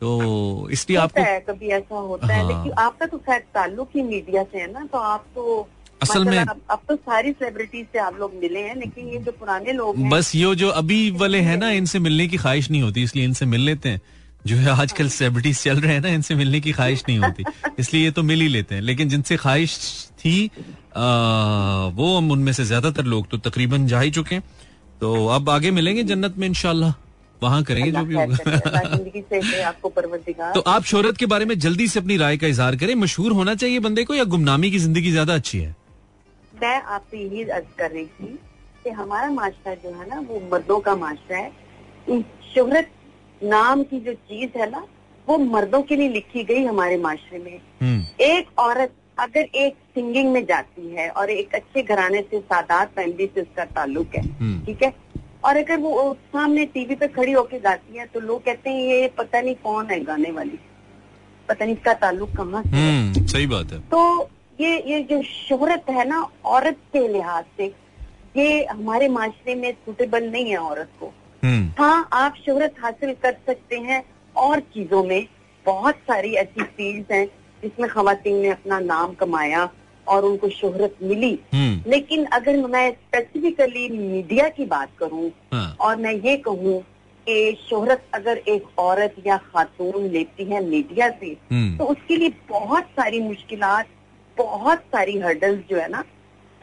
तो 0.00 0.68
इसलिए 0.72 0.98
आपको 0.98 1.20
है 1.20 1.38
कभी 1.48 1.68
ऐसा 1.68 1.96
होता 1.96 2.32
है। 2.34 2.42
हाँ। 2.42 2.48
लेकिन 2.48 2.72
आपका 2.82 3.06
तो 3.06 3.18
खैर 3.18 3.38
ताल्लुक 3.54 3.90
ही 3.96 4.02
मीडिया 4.02 4.42
से 4.42 4.58
है 4.58 4.72
ना 4.72 4.84
तो 4.92 4.98
आप 4.98 5.24
तो 5.34 5.68
असल 6.02 6.24
में- 6.24 6.48
अब, 6.48 6.60
अब 6.70 6.80
तो 6.88 6.96
सारी 6.96 7.32
सेलिब्रिटीज 7.32 7.86
से 7.92 7.98
आप 7.98 8.16
लोग 8.20 8.32
मिले 8.40 8.60
हैं 8.60 8.74
लेकिन 8.76 9.08
ये 9.08 9.18
जो 9.18 9.32
पुराने 9.32 9.72
लोग 9.72 9.96
हैं 9.96 10.08
बस 10.10 10.34
ये 10.36 10.54
जो 10.54 10.68
अभी 10.80 11.10
वाले 11.20 11.38
हैं 11.40 11.56
ना 11.56 11.70
इनसे 11.72 11.98
मिलने 11.98 12.26
की 12.28 12.36
ख्वाहिश 12.36 12.70
नहीं 12.70 12.82
होती 12.82 13.02
इसलिए 13.02 13.24
इनसे 13.24 13.46
मिल 13.46 13.60
लेते 13.60 13.88
हैं। 13.88 14.00
जो 14.46 14.56
है 14.56 14.70
आजकल 14.70 15.08
सेलिब्रिटीज 15.08 15.62
चल 15.62 15.80
रहे 15.80 15.92
हैं 15.92 16.00
ना 16.00 16.08
इनसे 16.08 16.34
मिलने 16.34 16.60
की 16.60 16.72
ख्वाहिश 16.72 17.04
नहीं 17.08 17.18
होती। 17.18 17.44
इसलिए 17.78 18.10
तो 18.10 18.22
मिल 18.22 18.40
ही 18.40 18.48
लेते 18.48 18.74
हैं। 18.74 18.82
लेकिन 18.82 19.08
जिनसे 19.08 19.36
ख्वाहिश 19.36 19.78
थी 20.18 20.50
आ, 20.96 21.86
वो 21.94 22.16
हम 22.16 22.30
उनमें 22.30 22.52
से 22.52 22.64
ज़्यादातर 22.64 23.04
लोग 23.04 23.28
तो 23.28 23.38
तकरीबन 23.38 23.86
जा 23.86 24.00
ही 24.00 24.10
चुके 24.10 24.34
हैं। 24.34 24.44
तो 25.00 25.26
अब 25.26 25.50
आगे 25.50 25.70
मिलेंगे 25.70 26.02
जन्नत 26.02 26.34
में 26.38 26.46
इंशाल्लाह। 26.48 26.92
वहाँ 27.42 27.62
करेंगे 27.62 27.90
जो 27.90 28.04
भी 28.04 28.14
होगा। 28.14 28.36
तो 30.54 30.60
आप 30.60 30.84
शोहरत 30.84 31.16
के 31.16 31.26
बारे 31.26 31.44
में 31.44 31.58
जल्दी 31.58 31.88
से 31.88 32.00
अपनी 32.00 32.16
राय 32.16 32.36
का 32.36 32.46
इजहार 32.46 32.76
करें। 32.76 32.94
मशहूर 32.94 33.32
होना 33.32 33.54
चाहिए 33.54 33.78
बंदे 33.78 34.04
को 34.04 34.14
या 34.14 34.24
गुमनामी 34.34 34.70
की 34.70 34.78
ज़िंदगी 34.78 35.10
ज़्यादा 35.10 35.34
अच्छी 35.34 35.58
है? 35.58 35.76
मैं 36.62 36.82
आपसे 36.82 37.18
यही 37.18 37.44
अर्ज़ 37.44 37.64
कर 37.78 37.90
रही 37.90 38.06
थी 38.06 38.38
कि 38.84 38.90
हमारा 38.90 39.30
माशरा 39.30 39.74
जो 39.74 39.98
है 39.98 40.08
ना 40.08 40.20
वो 40.20 40.48
मर्दों 40.52 40.80
का 40.80 40.96
माशरा 40.96 41.38
है। 41.38 41.52
शोहरत 42.54 42.90
नाम 43.44 43.82
की 43.82 44.00
जो 44.00 44.12
चीज़ 44.28 44.58
है 44.58 44.70
ना 44.70 44.86
वो 45.26 45.38
मर्दों 45.38 45.80
के 45.82 45.96
लिए 45.96 46.08
लिखी 46.08 46.44
गई 46.44 46.64
हमारे 46.64 46.96
माशरे 46.98 47.38
में। 47.38 47.58
हम्म। 47.82 48.24
एक 48.24 48.58
औरत 48.58 48.92
अगर 49.18 49.40
एक 49.56 49.74
सिंगिंग 49.94 50.32
में 50.32 50.44
जाती 50.46 50.88
है 50.90 51.08
और 51.10 51.30
एक 51.30 51.54
अच्छे 51.54 51.82
घराने 51.82 52.20
से 52.20 52.40
सादात 52.40 52.90
फैमिली 52.96 53.26
से 53.34 53.40
उसका 53.40 53.64
ताल्लुक 53.64 54.14
है 54.16 54.22
हम्म। 54.22 54.64
ठीक 54.66 54.82
है? 54.82 54.92
और 55.44 55.56
अगर 55.56 55.78
वो 55.80 56.12
सामने 56.32 56.64
टीवी 56.66 56.94
पे 56.94 57.08
खड़ी 57.08 57.32
होके 57.32 57.58
गाती 57.60 57.98
है 57.98 58.06
तो 58.06 58.20
लोग 58.20 58.44
कहते 58.44 58.70
हैं 58.70 58.84
ये 58.84 59.08
पता 59.18 59.40
नहीं 59.40 59.54
कौन 59.64 59.90
है 59.90 60.00
गाने 60.04 60.30
वाली। 60.30 60.58
पता 61.48 61.64
नहीं 61.64 61.74
इसका 61.74 61.92
ताल्लुक 61.94 62.30
कहाँ 62.36 62.62
से 62.62 62.68
हम्म 62.68 63.26
सही 63.26 63.46
बात 63.46 63.72
है। 63.72 63.80
तो 63.90 64.30
ये 64.60 64.78
ये 64.86 65.02
जो 65.02 65.22
शोहरत 65.22 65.90
है 65.90 66.08
ना 66.08 66.20
औरत 66.44 66.78
के 66.92 67.06
लिहाज 67.08 67.44
से 67.56 67.66
ये 68.36 68.64
हमारे 68.64 69.08
माशरे 69.08 69.54
में 69.54 69.72
सुटेबल 69.72 70.30
नहीं 70.30 70.50
है 70.50 70.56
औरत 70.58 70.90
को। 71.00 71.12
हाँ 71.78 72.08
आप 72.12 72.34
शोहरत 72.46 72.74
हासिल 72.82 73.12
कर 73.12 73.32
सकते 73.32 73.76
हैं 73.76 74.04
और 74.36 74.60
चीज़ों 74.60 75.04
में। 75.04 75.26
बहुत 75.66 75.94
सारी 75.94 76.34
ऐसी 76.34 76.62
फ़ील्ड 76.62 77.12
हैं 77.12 77.26
जिसमें 77.62 77.90
खातन 77.90 78.34
ने 78.34 78.48
अपना 78.48 78.80
नाम 78.80 79.14
कमाया 79.14 79.70
और 80.08 80.24
उनको 80.24 80.48
शोहरत 80.48 80.96
मिली। 81.02 81.38
हम्म। 81.54 81.90
लेकिन 81.90 82.24
अगर 82.24 82.56
मैं 82.56 82.92
स्पेसिफिकली 82.92 83.88
मीडिया 83.88 84.48
की 84.48 84.64
बात 84.64 84.88
करूँ 84.98 85.30
हाँ। 85.52 85.76
और 85.80 85.96
मैं 85.96 86.12
ये 86.12 86.36
कहूँ 86.36 86.80
कि 87.26 87.56
शोहरत 87.70 88.02
अगर 88.14 88.36
एक 88.36 88.78
औरत 88.78 89.14
या 89.26 89.36
खातून 89.36 90.06
लेती 90.06 90.44
है 90.44 90.64
मीडिया 90.64 91.08
से 91.10 91.36
हम्म। 91.52 91.78
तो 91.78 91.84
उसके 91.84 92.16
लिए 92.16 92.32
बहुत 92.48 92.82
सारी 92.82 93.20
मुश्किलात 93.20 93.86
बहुत 94.38 94.78
सारी 94.78 95.18
हर्डल्स 95.18 95.60
जो 95.70 95.76
है 95.76 95.88
ना 95.88 96.04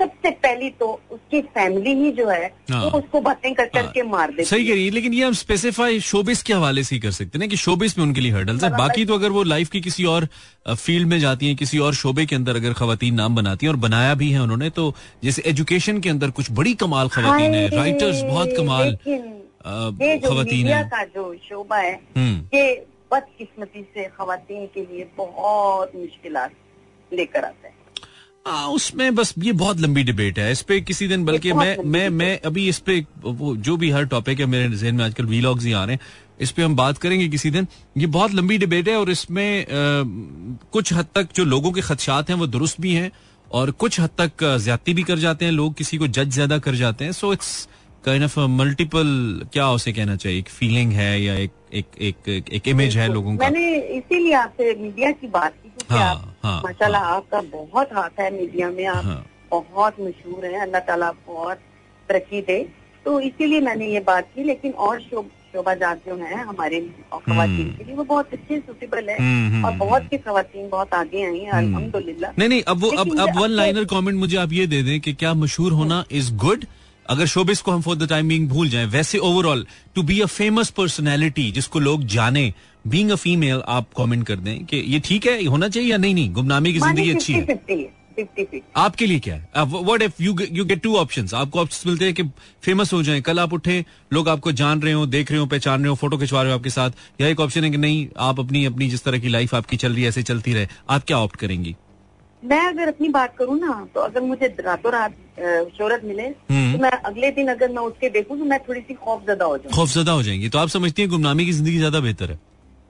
सबसे 0.01 0.29
पहली 0.43 0.70
तो 0.79 0.88
उसकी 1.12 1.41
फैमिली 1.55 1.93
ही 1.96 2.12
जो 2.12 2.27
है 2.29 2.46
हाँ। 2.72 2.84
वो 2.84 3.00
उसको 3.00 3.22
बातें 3.22 3.53
कर 3.53 3.65
करके 3.65 4.03
मार 4.03 4.31
देती 4.31 4.43
सही 4.43 4.63
है। 4.63 4.67
कह 4.67 4.74
रही 4.74 4.86
है 4.86 4.91
लेकिन 4.91 5.13
ये 5.13 5.24
हम 5.24 5.34
स्पेसिफाई 5.34 6.00
शोबिस 6.01 6.41
के 6.43 6.53
हवाले 6.53 6.84
से 6.84 6.96
ही 6.96 7.00
कर 7.01 7.12
सकते 7.12 7.39
हैं 7.39 7.50
कि 7.50 7.58
शोबिस 7.58 7.98
में 7.98 8.05
उनके 8.05 8.22
लिए 8.22 8.31
हर्डल्स 8.31 8.63
है। 8.63 8.70
बाकी 8.77 9.05
तो 9.05 9.13
अगर 9.13 9.29
वो 9.29 9.43
लाइफ 9.43 9.70
की 9.70 9.81
किसी 9.81 10.05
और 10.05 10.27
फ़ील्ड 10.70 11.08
में 11.08 11.20
जाती 11.20 11.48
हैं 11.48 11.55
किसी 11.55 11.79
और 11.79 11.93
शोबे 11.93 12.25
के 12.25 12.36
अंदर 12.36 12.55
अगर 12.55 12.74
खातन 12.74 13.13
नाम 13.13 13.36
बनाती 13.36 13.65
हैं 13.65 13.74
और 13.74 13.79
बनाया 13.79 14.13
भी 14.15 14.31
है 14.31 14.41
उन्होंने 14.41 14.70
तो 14.70 14.93
जैसे 15.24 15.43
एजुकेशन 15.48 16.00
के 16.00 16.10
अंदर 16.10 16.29
कुछ 16.31 16.51
बड़ी 16.51 16.74
कमाल 16.75 17.10
खवतीन 17.10 17.53
है। 17.53 17.67
राइटर्स 17.70 18.22
बहुत 18.24 18.50
कमाल 18.58 18.98
मीडिया 19.65 20.77
है। 20.77 20.84
का 20.84 21.03
जो 21.05 21.33
शोबा 21.44 21.77
है 21.77 21.94
हम्म। 22.18 22.57
ये 22.57 22.74
बदकिस्मती 23.14 23.81
से 23.94 24.03
खातन 24.09 24.68
के 24.74 24.81
लिए 24.81 25.07
बहुत 25.18 25.92
मुश्किल 25.96 26.37
लेकर 27.11 27.46
आता 27.46 27.68
है। 27.68 27.74
आ, 28.46 28.66
उसमें 28.68 29.14
बस 29.16 29.34
ये 29.38 29.51
बहुत 29.54 29.80
लंबी 29.80 30.04
डिबेट 30.04 30.40
है। 30.40 30.51
इस 30.51 30.62
पे 30.62 30.80
किसी 30.82 31.08
दिन 31.08 31.25
बल्कि 31.25 31.54
मैं 31.54 31.75
मैं 31.86 32.08
मैं 32.12 32.40
अभी 32.46 32.68
इस 32.70 32.80
पे 32.80 33.00
वो 33.24 33.56
जो 33.58 33.75
भी 33.77 33.90
हर 33.92 34.06
टॉपिक 34.06 34.40
है 34.40 34.46
मेरे 34.46 34.70
जहन 34.70 34.96
में 34.96 35.04
आजकल 35.06 35.25
वीलॉग्स 35.25 35.66
ही 35.66 35.72
आ 35.72 35.84
रहे 35.84 35.96
हैं। 35.96 36.01
इस 36.42 36.51
पे 36.51 36.64
हम 36.64 36.75
बात 36.75 36.98
करेंगे 36.98 37.27
किसी 37.27 37.51
दिन। 37.51 37.68
ये 37.98 38.08
बहुत 38.08 38.34
लंबी 38.34 38.58
डिबेट 38.58 38.88
है 38.90 38.96
और 38.98 39.10
इसमें 39.10 39.66
कुछ 40.72 40.94
हद 40.94 41.08
तक 41.16 41.27
जो 41.36 41.46
लोगों 41.46 41.72
के 41.72 41.82
खदशात 41.82 42.30
हैं 42.30 42.38
वो 42.38 42.48
दुरुस्त 42.48 42.82
भी 42.82 42.94
हैं 42.94 43.12
और 43.51 43.72
कुछ 43.84 44.00
हद 44.00 44.10
तक 44.22 44.44
ज्यादती 44.64 44.94
भी 44.94 45.04
कर 45.04 45.20
जाते 45.20 45.46
हैं। 45.46 45.51
लोग 45.51 45.74
किसी 45.77 45.98
को 45.98 46.08
जज 46.10 46.30
ज़्यादा 46.34 46.58
कर 46.60 46.75
जाते 46.75 47.06
हैं। 47.06 47.12
So 47.12 47.34
it's 47.34 47.68
kind 48.06 48.24
of 48.24 48.40
multiple 48.40 49.08
क्या 49.54 49.70
उसे 49.72 49.92
कहना 49.94 50.16
चाहिए? 50.16 50.40
एक 50.40 50.50
फीलिंग 50.50 50.92
है 50.94 51.22
या 51.22 51.34
एक 51.36 51.51
एक 51.74 51.86
एक 52.01 52.30
एक, 52.30 52.50
एक 52.50 52.68
इमेज 52.68 52.98
है 52.98 53.08
लोगों 53.14 53.36
का? 53.38 53.50
मैंने 53.50 53.75
इसीलिए 53.98 54.34
आपसे 54.36 54.74
मीडिया 54.75 55.12
की 55.12 55.27
बात 55.30 55.54
की 55.54 55.70
क्योंकि 55.81 56.03
हाँ, 56.03 56.09
आप 56.09 56.46
हाँ, 56.46 56.61
माशाल्लाह 56.63 57.01
हाँ। 57.03 57.15
आपका 57.15 57.41
बहुत 57.51 57.94
हाथ 57.94 58.20
है 58.20 58.29
मीडिया 58.37 58.70
में 58.72 58.85
आप 58.85 59.05
हाँ। 59.05 59.25
बहुत 59.51 60.00
मशहूर 60.01 60.46
हैं 60.46 60.61
अल्लाह 60.61 60.81
ताला 60.87 61.07
आपको 61.07 61.37
और 61.46 61.55
तरक्की 62.09 62.41
दे। 62.41 62.59
तो 63.05 63.20
इसीलिए 63.20 63.61
मैंने 63.61 63.87
ये 63.87 64.00
बात 64.07 64.27
की 64.35 64.44
लेकिन 64.44 64.72
और 64.87 65.00
शो, 65.01 65.22
शोभाजात 65.53 66.01
जो 66.07 66.15
हैं 66.15 66.44
हमारे 66.46 66.79
खातन 67.13 67.75
के 67.77 67.83
लिए। 67.83 67.96
वो 67.96 68.03
बहुत 68.03 68.33
अच्छे 68.33 68.59
सुटेबल 68.59 69.09
है 69.09 69.17
हम्म, 69.17 69.48
हम्म, 69.48 69.65
और 69.65 69.72
हम्म, 69.72 69.79
बहुत 69.79 70.03
सी 70.03 70.17
खातन 70.17 70.70
बहुत 70.72 70.94
आगे 70.94 71.24
आई 71.25 71.39
हैं 71.39 71.51
अल्हम्दुलिल्लाह। 71.51 72.31
नहीं 72.39 72.50
नहीं 72.50 72.61
अब 72.67 72.81
वो 72.83 72.89
अब 73.01 73.20
अब 73.20 73.39
वन 73.39 73.50
लाइनर 73.51 73.85
कमेंट 73.96 74.17
मुझे 74.20 74.37
आप 74.37 74.53
ये 74.53 74.67
दे 74.67 74.81
दें 74.83 75.00
कि 75.01 75.13
क्या 75.13 75.33
मशहूर 75.33 75.72
होना 75.81 76.03
इज़ 76.11 76.33
गुड 76.46 76.65
अगर 77.05 77.25
शोबिस 77.25 77.61
को 77.61 77.72
हम 77.72 77.81
फॉर 77.81 77.96
द 77.98 78.07
टाइम 78.09 78.27
बीइंग 78.27 78.48
भूल 78.50 78.70
जाएँ 78.70 78.85
वैसे 78.87 79.17
overall 79.29 79.65
to 79.96 80.03
be 80.03 80.20
a 80.22 80.25
famous 80.25 80.70
personality 80.77 81.51
जिसको 81.51 81.79
लोग 81.79 82.03
जाने 82.15 82.53
बीइंग 82.85 83.11
अ 83.11 83.15
फीमेल 83.15 83.61
आप 83.70 83.87
कमेंट 83.98 84.25
कर 84.27 84.35
दें 84.37 84.65
कि 84.65 84.77
ये 84.77 85.00
ठीक 85.05 85.25
है 85.27 85.44
होना 85.46 85.67
चाहिए 85.70 85.89
या 85.91 85.98
नहीं 85.98 86.13
नहीं 86.15 86.31
गुमनामी 86.33 86.74
की 86.74 86.79
ज़िंदगी 86.79 87.09
अच्छी 87.11 87.33
है। 87.33 87.89
आपके 88.77 89.05
लिए 89.05 89.20
क्या 89.20 89.35
है? 89.35 89.63
What 89.65 90.01
if 90.01 90.22
you 90.22 90.35
you 90.51 90.63
get 90.65 90.81
two 90.83 90.96
options 90.98 91.33
आपको 91.33 91.59
ऑप्शंस 91.59 91.85
मिलते 91.87 92.05
हैं 92.05 92.13
कि 92.13 92.24
फ़ेमस 92.63 92.94
हो 92.94 93.01
जाएँ 93.03 93.22
कल 93.22 93.39
आप 93.39 93.53
उठे 93.53 93.83
लोग 94.13 94.29
आपको 94.29 94.51
जान 94.53 94.81
रहे 94.81 94.94
हो 94.94 95.05
देख 95.07 95.31
रहे 95.31 95.39
हो 95.39 95.46
पहचान 95.46 95.81
रहे 95.81 95.89
हो 95.89 95.96
फ़ोटो 95.96 96.17
खिंचवा 96.17 96.41
रहे 96.41 96.51
हो 96.51 96.57
आपके 96.57 96.70
साथ। 96.70 97.22
या 97.22 97.27
एक 97.27 97.39
ऑप्शन 97.39 97.63
है 97.63 97.70
कि 97.72 97.77
नहीं 97.77 98.07
आप 98.20 98.39
अपनी 98.39 98.65
अपनी 98.65 98.87
जिस 98.89 99.03
तरह 99.03 99.20
की 99.20 99.29
लाइफ 99.29 99.55
आपकी 99.55 99.77
चल 99.77 99.94
रही 99.94 100.03
है 100.03 100.09
ऐसे 100.09 100.24
चलती 100.24 100.53
रहे। 100.53 100.67
आप 100.89 101.03
क्या 101.03 101.17
ऑप्ट 101.20 101.35
करेंगी? 101.35 101.75
मैं 102.44 102.65
अगर 102.67 102.87
अपनी 102.87 103.09
बात 103.09 103.35
करूँ 103.37 103.59
ना 103.59 103.74
तो 103.96 104.00
अगर 104.01 104.22
मुझे 104.24 104.48
रातों 104.59 104.91
रात 104.91 105.15
शोहरत 105.77 106.01
मिले 106.05 106.24
हम्म। 106.24 106.72
तो 106.74 106.81
मैं 106.83 106.91
अगले 106.91 107.31
दिन 107.31 107.48
अगर 107.48 107.72
मैं 107.72 107.81
उठ 107.83 108.00
के 108.01 108.09
देखूँ 108.11 108.37
तो 108.39 108.46
मैं 108.46 108.59
थोड़ी 108.67 108.81
सी 108.81 108.94
खौफजदा 108.96 109.46
हो 109.46 109.57
जाऊँ। 109.57 109.74
खौफजदा 109.74 110.11
हो 110.11 110.24
जाएँगी। 110.24 110.50
तो 110.50 110.59
आप 110.59 110.70
समझती 110.70 111.01
हैं 111.01 111.11
गुमनामी 111.11 111.46
की 111.46 111.51
ज़िंदगी 111.51 111.77
ज़्यादा 111.77 112.00
बेहतर 112.00 112.31
है। 112.31 112.39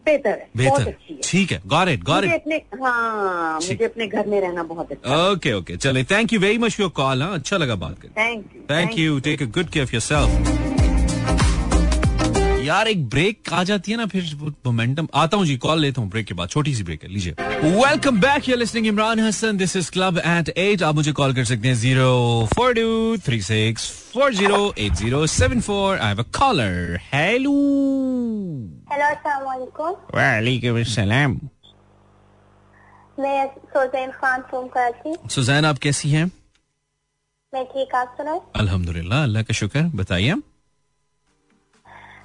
बेहतर 0.06 0.30
है 0.30 0.48
बेहतर। 0.58 0.88
है। 0.88 1.18
ठीक 1.24 1.52
है 1.52 1.62
गॉट 1.68 1.88
इट 1.88 2.04
गॉट 2.04 2.24
इट 2.24 2.34
अपने 2.34 2.62
हाँ 2.84 3.54
मुझे 3.56 3.86
अपने 3.86 4.08
घर 4.08 4.28
में 4.28 4.40
रहना 4.42 4.64
बहुत 4.74 4.92
अच्छा 4.92 5.18
ओके 5.32 5.54
ओके 5.54 5.78
चले 5.78 6.04
thank 6.12 6.34
you 6.34 6.40
very 6.40 6.58
much 6.58 6.80
your 6.80 6.90
call 7.02 7.22
हाँ 7.24 7.34
अच्छा 7.34 7.58
लगा 7.58 7.76
बात 7.86 8.00
कर 8.02 8.08
thank 8.18 8.46
you 8.56 8.62
thank 8.72 8.98
you 9.00 9.20
take 9.30 9.42
a 9.42 9.46
good 9.58 9.70
care 9.70 9.86
of 9.86 9.96
yourself 9.96 10.81
यार 12.62 12.88
एक 12.88 13.08
ब्रेक 13.10 13.52
आ 13.54 13.64
जाती 13.64 13.92
है 13.92 13.98
ना 13.98 14.06
फिर 14.06 14.24
मोमेंटम 14.66 15.08
आता 15.22 15.38
हूँ 15.38 15.46
जी 15.46 15.56
कॉल 15.58 15.80
लेता 15.82 16.02
हूँ 16.02 16.10
ब्रेक 16.10 16.26
के 16.26 16.34
बाद। 16.34 16.50
छोटी 16.50 16.74
सी 16.76 16.84
ब्रेक 16.84 17.04
है 17.04 17.10
लीजिए। 17.10 17.34
Welcome 17.64 18.20
back 18.22 18.50
you 18.50 18.56
listening 18.56 18.88
Imran 18.88 19.20
Hassan 19.20 19.58
this 19.58 19.76
is 19.76 19.92
club 19.92 20.18
eight 20.18 20.50
eight 20.58 20.84
आप 20.84 20.96
मुझे 20.96 21.12
कॉल 21.20 21.34
कर 21.36 21.46
सकते 21.52 21.68
हैं 21.68 21.76
zero 21.76 22.12
four 22.56 22.74
two 22.74 23.18
three 23.26 23.42
six 23.42 23.90
four 24.14 24.34
zero 24.34 24.74
eight 24.78 24.94
zero 25.02 25.26
seven 25.38 25.62
four 25.62 25.98
I 25.98 26.08
have 26.08 26.20
a 26.20 26.26
caller 26.40 27.00
hello 27.14 27.56
hello 28.92 29.10
वालेकुम 29.48 29.96
वालेकुम 30.20 30.84
सलाम 30.94 31.40
मैं 33.18 33.48
सोजैन 33.74 34.12
खान 34.12 34.42
फ्रॉम 34.50 34.68
कराची 34.76 35.16
सुजैन 35.32 35.66
आप 35.66 35.78
कैसी 35.80 36.10
हैं? 36.10 36.26
मैं 37.54 37.66
ठीक 37.74 37.96
आप 37.96 38.16
सुनाए 38.18 38.40
अल्हम्दुलिल्लाह 38.60 39.24
अल्लाह 39.24 39.44
का 39.44 39.54
शुक्र। 39.54 39.82
बताइए। 39.96 40.36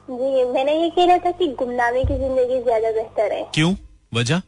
जी 0.09 0.45
मैंने 0.47 0.73
ये 0.75 0.91
कह 0.91 1.17
था 1.19 1.31
कि 1.31 1.47
गुमनामी 1.59 2.03
की 2.03 2.17
ज़िंदगी 2.19 2.63
ज़्यादा 2.63 2.91
बेहतर 2.93 3.33
है। 3.33 3.43
क्यों? 3.55 3.75
वजह? 4.15 4.43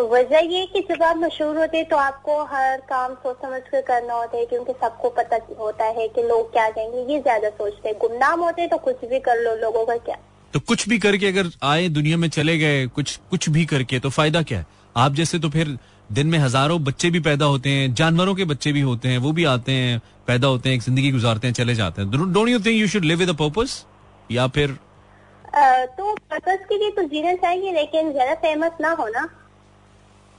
वजह 0.00 0.48
ये 0.48 0.64
कि 0.66 0.80
जब 0.82 1.02
आप 1.02 1.16
मशहूर 1.16 1.58
होते 1.58 1.76
हैं 1.76 1.88
तो 1.88 1.96
आपको 1.96 2.36
हर 2.46 2.76
काम 2.88 3.14
सोच 3.14 3.36
समझ 3.36 3.60
कर 3.62 3.80
करना 3.82 4.14
होता 4.14 4.36
है 4.36 4.44
क्योंकि 4.46 4.72
सबको 4.72 5.08
पता 5.18 5.38
होता 5.58 5.84
है 5.98 6.06
कि 6.08 6.22
लोग 6.22 6.52
क्या 6.52 6.68
कहेंगे 6.70 7.12
ये 7.12 7.20
ज़्यादा 7.20 7.48
सोचते 7.50 7.88
हैं। 7.88 7.96
गुमनाम 8.00 8.40
होते 8.40 8.62
हैं 8.62 8.70
तो 8.70 8.78
कुछ 8.80 9.04
भी 9.10 9.20
कर 9.20 9.42
लो 9.42 9.54
लोगों 9.60 9.84
का 9.86 9.96
क्या? 9.98 10.16
तो 10.54 10.60
कुछ 10.60 10.88
भी 10.88 10.98
करके 10.98 11.26
अगर 11.26 11.50
आए 11.64 11.88
दुनिया 11.90 12.16
में 12.16 12.28
चले 12.30 12.56
गए 12.58 12.86
कुछ 12.96 13.16
कुछ 13.30 13.48
भी 13.48 13.64
करके 13.66 13.98
तो 13.98 14.10
फ़ायदा 14.10 14.42
क्या 14.42 14.58
है? 14.58 14.66
आप 14.96 15.14
जैसे 15.14 15.38
तो 15.38 15.50
फिर 15.50 15.76
दिन 16.10 16.26
में 16.26 16.38
हज़ारों 16.38 16.82
बच्चे 16.84 17.10
भी 17.10 17.20
पैदा 17.20 17.44
होते 17.46 17.70
हैं 17.70 17.92
जानवरों 17.94 18.34
के 18.34 18.44
बच्चे 18.46 18.72
भी 18.72 18.80
होते 18.82 19.08
हैं 19.08 19.18
वो 19.18 19.32
भी 19.32 19.44
आते 19.52 19.72
हैं 19.72 20.00
पैदा 20.26 20.48
होते 20.48 20.68
हैं 20.68 20.76
एक 20.76 20.82
ज़िंदगी 20.82 21.10
गुजारते 21.12 21.46
हैं 21.46 21.54
चले 21.54 21.74
जाते 21.74 22.02
हैं। 22.02 22.32
Don't 22.32 22.48
you 22.48 22.58
think 22.58 22.80
you 22.80 22.88
should 22.88 23.04
live 23.04 23.18
with 23.18 23.34
purpose 23.38 23.84
या 24.32 24.46
फिर 24.56 24.70
आ, 24.70 25.84
तो 25.86 26.14
पर्पज 26.14 26.64
के 26.68 26.76
लिए 26.78 26.90
तो 26.96 27.02
जीना 27.08 27.32
चाहिए 27.40 27.72
लेकिन 27.72 28.12
ज़्यादा 28.12 28.34
फ़ेमस 28.42 28.80
ना 28.80 28.90
हो 29.00 29.06
ना 29.08 29.28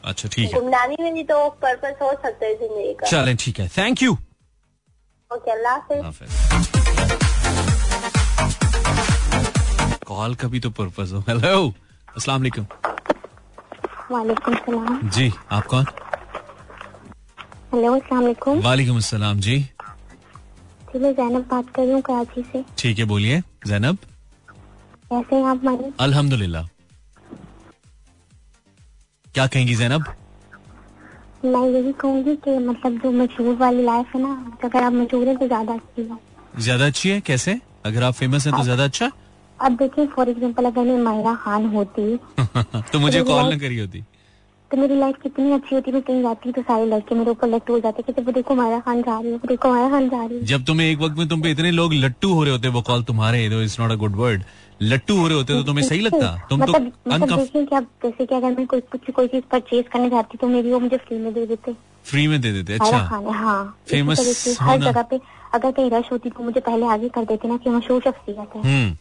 अच्छा 0.03 0.29
ठीक 0.29 0.45
है। 0.45 0.59
गुमनामी 0.59 0.95
में 0.99 1.13
भी 1.13 1.23
तो 1.23 1.49
पर्पज 1.61 1.95
हो 2.01 2.11
सकता 2.13 2.45
है 2.45 2.55
ज़िंदगी 2.57 2.93
का। 2.93 3.07
चलें 3.07 3.35
ठीक 3.37 3.59
है। 3.59 3.67
थैंक 3.77 4.01
यू 4.03 4.13
ओके 5.31 5.51
अल्लाह 5.51 5.77
कॉल 10.07 10.35
का 10.35 10.47
भी 10.47 10.59
तो 10.59 10.69
पर्पज 10.79 11.13
हो। 11.13 11.19
हेलो 11.29 11.73
अस्सलाम 12.15 12.41
वालेकुम 12.41 12.65
वालेकुम 14.11 14.55
सलाम। 14.55 15.09
जी 15.09 15.31
आप 15.51 15.65
कौन? 15.67 15.85
हेलो 17.73 17.93
अस्सलाम 17.95 18.21
वालेकुम 18.21 18.59
वालेकुम 18.63 18.97
अस्सलाम 18.97 19.39
जी। 19.39 19.57
जैनब 20.95 21.45
बात 21.51 21.69
कर 21.75 21.81
रही 21.81 21.91
हूँ 21.91 22.01
कराची 22.01 22.41
से? 22.51 22.63
ठीक 22.77 22.99
है 22.99 23.05
बोलिए। 23.05 23.41
जैनब 23.67 23.97
कैसे 25.09 25.35
हैं 25.35 25.43
आप 25.45 25.63
मानी? 25.63 25.91
अल्हम्दुलिल्लाह। 25.99 26.67
क्या 29.35 29.47
कहेंगी 29.47 29.75
जैनब 29.75 30.05
मैं 31.45 31.67
यही 31.69 31.91
कहूँगी 31.91 32.35
कि 32.35 32.57
मतलब 32.57 32.99
जो 32.99 33.11
मशहूर 33.11 33.55
वाली 33.55 33.83
लाइफ 33.83 34.15
है 34.15 34.21
ना 34.21 34.33
अगर 34.63 34.83
आप 34.83 34.93
मशहूर 34.93 35.27
है 35.27 35.35
तो 35.37 35.47
ज़्यादा 35.47 35.73
अच्छी 35.73 36.01
है। 36.01 36.17
ज़्यादा 36.59 36.85
अच्छी 36.85 37.09
है? 37.09 37.19
कैसे? 37.21 37.59
अगर 37.85 38.03
आप 38.03 38.13
फ़ेमस 38.13 38.47
हैं 38.47 38.55
तो 38.57 38.63
ज़्यादा 38.63 38.83
अच्छा? 38.83 39.11
अब 39.59 39.75
देखिए 39.77 40.05
फॉर 40.07 40.29
एग्ज़ाम्पल 40.29 40.65
अगर 40.65 40.83
मैं 40.83 40.97
मायरा 41.03 41.33
खान 41.35 41.65
होती 41.73 42.15
तो 42.91 42.99
मुझे 42.99 43.21
कॉल 43.23 43.53
न 43.53 43.59
करी 43.59 43.77
होती। 43.79 44.03
तो 44.73 44.77
मेरी 44.77 44.95
लाइफ 44.99 45.15
कितनी 45.23 45.51
अच्छी 45.51 45.75
होती 45.75 45.91
मैं 45.91 46.01
कहीं 46.01 46.21
जाती 46.21 46.51
तो 46.51 46.61
सारे 46.61 46.85
लड़के 46.85 47.15
मेरे 47.15 47.31
ऊपर 47.31 47.47
लट्टू 47.47 47.73
हो 47.73 47.79
जाते 47.79 48.03
कहते 48.03 48.21
वो 48.21 48.31
देखो 48.31 48.55
मायरा 48.55 48.79
खान 48.79 49.01
जा 49.01 49.19
रही 49.19 49.31
है 49.31 49.37
देखो 49.47 49.69
मायरा 49.69 49.89
खान 49.89 50.07
जा 50.09 50.23
रही 50.23 50.37
है। 50.37 50.45
जब 50.45 50.63
तुम्हें 50.65 50.87
एक 50.87 50.99
वक्त 50.99 51.17
में 51.17 51.27
तुम 51.29 51.41
पे 51.41 51.51
इतने 51.51 51.71
लोग 51.71 51.93
लट्टू 51.95 52.33
हो 52.33 52.43
रहे 52.43 52.51
होते 52.51 52.67
वो 52.67 52.81
कॉल 52.81 53.03
तुम्हारे 53.03 53.45
it's 53.45 53.79
not 53.79 53.91
a 53.91 53.95
good 53.95 54.15
word 54.15 54.43
लट्टू 54.81 55.17
हो 55.17 55.27
रहे 55.27 55.37
होते 55.37 55.53
तो 55.53 55.63
तुम्हें 55.63 55.85
सही 55.87 55.99
लगता? 55.99 56.31
तुम 56.49 56.59
तो 56.59 56.71
मतलब, 56.71 56.89
तो 57.05 57.11
मतलब 57.11 57.39
देखिए 57.39 57.65
कि 57.65 57.75
अब 57.75 57.87
जैसे 58.03 58.25
कि 58.25 58.35
अगर 58.35 58.55
मैं 58.57 58.65
कोई 58.67 58.81
कुछ 58.91 59.11
कोई 59.15 59.27
चीज़ 59.27 59.43
परचेज 59.51 59.85
करने 59.93 60.09
जाती 60.09 60.37
तो 60.37 60.47
मेरी 60.47 60.71
वो 60.71 60.79
मुझे 60.79 60.97
फ्री 60.97 61.17
में 61.17 61.33
दे 61.33 61.45
देते। 61.45 61.75
फ्री 62.05 62.27
में 62.27 62.39
दे 62.41 62.51
देते 62.51 62.73
अच्छा। 62.73 62.97
हाँ। 63.33 63.63
फ़ेमस 63.89 64.57
हर 64.61 64.81
जगह 64.81 65.01
पे 65.03 65.19
अगर 65.53 65.71
कहीं 65.71 65.89
रश 65.91 66.11
होती 66.11 66.29
तो 66.29 66.43
मुझे 66.43 66.59
पहले 66.61 66.87
आगे 66.87 67.09
कर 67.09 67.25
देते 67.25 67.47
ना 67.47 67.57
कि 67.57 67.69
मशहूर 67.69 68.01
शख्सियत 68.01 68.55
है। 68.55 68.61
हम्म। 68.63 68.95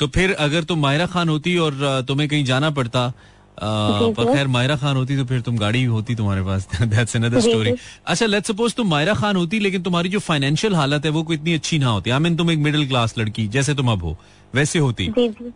तो 0.00 0.06
फिर 0.08 0.32
अगर 0.40 0.64
तुम 0.64 0.78
मायरा 0.78 1.06
खान 1.06 1.28
होती 1.28 1.56
और 1.58 1.74
तुम्हें 2.08 2.28
कहीं 2.28 2.44
जाना 2.44 2.70
पड़ता 2.70 3.12
पर 3.58 4.32
खैर 4.34 4.46
मायरा 4.48 4.76
खान 4.76 4.96
होती 4.96 5.16
तो 5.16 5.24
फिर 5.24 5.40
तुम 5.40 5.56
गाड़ी 5.58 5.82
होती 5.84 6.14
तुम्हारे 6.14 6.42
पास। 6.42 6.68
दैट्स 6.74 7.16
अनदर 7.16 7.40
स्टोरी 7.40 7.72
अच्छा 8.06 8.26
लेट्स 8.26 8.50
सपोज़ 8.50 8.74
तुम 8.74 8.88
मायरा 8.88 9.14
खान 9.14 9.36
होती 9.36 9.58
लेकिन 9.60 9.82
तुम्हारी 9.82 10.08
जो 10.08 10.18
फाइनेंशियल 10.20 10.74
हालत 10.74 11.04
है 11.04 11.10
वो 11.10 11.22
कोई 11.22 11.36
इतनी 11.36 11.54
अच्छी 11.54 11.78
ना 11.78 11.88
होती। 11.88 12.10
आई 12.10 12.18
मीन 12.18 12.36
तुम 12.36 12.50
एक 12.50 12.58
मिडिल 12.58 12.86
क्लास 12.88 13.14
लड़की 13.18 13.46
जैसे 13.48 13.74
तुम 13.74 13.90
अब 13.92 14.02
हो 14.02 14.16
वैसे 14.54 14.78
होती। 14.78 15.08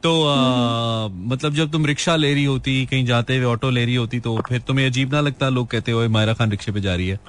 तो 0.02 0.12
आ, 0.26 1.08
मतलब 1.08 1.54
जब 1.54 1.70
तुम 1.72 1.86
रिक्शा 1.86 2.16
ले 2.16 2.32
रही 2.34 2.44
होती 2.44 2.84
कहीं 2.86 3.04
जाते 3.06 3.36
हुए 3.36 3.46
ऑटो 3.46 3.70
ले 3.70 3.84
रही 3.84 3.94
होती 3.94 4.20
तो 4.20 4.38
फिर 4.48 4.60
तुम्हें 4.60 4.86
अजीब 4.86 5.12
ना 5.14 5.20
लगता 5.20 5.48
लोग 5.48 5.68
कहते 5.68 5.92
हो 5.92 6.08
मायरा 6.10 6.34
खान 6.34 6.50
रिक्शे 6.50 6.72
पे 6.72 6.80
जा 6.80 6.94
रही 6.94 7.08
है? 7.08 7.20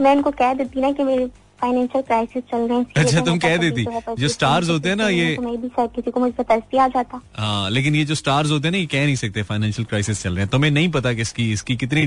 मैं 0.00 0.14
उनको 0.16 0.30
कह 0.30 0.54
देती 0.54 0.80
ना 0.80 0.92
कि 0.92 1.04
मेरी 1.04 1.24
फाइनेंशियल 1.60 2.02
क्राइसिस 2.02 2.42
चल 2.50 2.66
रहे 2.68 2.78
हैं 2.78 2.86
अच्छा 2.96 3.20
तुम 3.24 3.38
कह 3.38 3.56
देती 3.56 3.84
जो 4.18 4.28
स्टार्स 4.28 4.68
होते 4.70 4.88
हैं 4.88 4.96
ना 4.96 5.08
ये 5.08 5.36
भी 5.36 5.68
शायद 5.68 5.90
किसी 5.96 6.10
को 6.10 6.20
मुझसे 6.20 6.42
तरसी 6.42 6.78
आ 6.78 6.86
जाता। 6.88 7.20
हाँ 7.36 7.70
लेकिन 7.70 7.94
ये 7.96 8.04
जो 8.04 8.14
स्टार्स 8.14 8.50
होते 8.50 8.68
हैं 8.68 8.72
ना 8.72 8.78
ये 8.78 8.86
कह 8.86 9.04
नहीं 9.04 9.16
सकते 9.16 9.42
फाइनेंशियल 9.42 9.86
क्राइसिस 9.86 10.22
चल 10.22 10.30
रहे 10.30 10.40
हैं। 10.40 10.50
तुम्हें 10.50 10.70
नहीं 10.70 10.88
पता 10.90 11.12
कि 11.12 11.50
इसकी 11.52 11.76
कितनी 11.76 12.06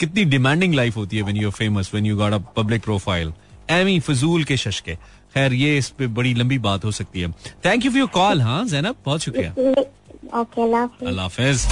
कितनी 0.00 0.24
डिमांडिंग 0.26 0.74
लाइफ 0.74 0.96
होती 0.96 1.16
है 1.16 1.22
when 1.22 1.36
you 1.36 1.48
are 1.48 1.54
famous 1.54 1.90
when 1.92 2.06
you 2.06 2.16
got 2.16 2.32
a 2.32 2.38
public 2.56 2.82
profile 2.84 3.32
Amy 3.70 3.98
फजूल 4.00 4.44
के 4.44 4.56
शशके। 4.56 4.94
खैर 5.34 5.52
ये 5.54 5.76
इस 5.78 5.88
पे 5.98 6.06
बड़ी 6.16 6.34
लंबी 6.34 6.58
बात 6.60 6.84
हो 6.84 6.90
सकती 6.92 7.20
है। 7.20 7.30
Thank 7.64 7.84
you 7.84 7.90
for 7.90 7.98
your 7.98 8.08
call 8.14 8.40
हाँ 8.42 8.64
जैनब 8.66 8.96
बहुत 9.06 9.20
शुक्रिया। 9.22 9.50
ओके 10.40 10.62
अल्लाह 10.62 11.22
हाफिज। 11.22 11.66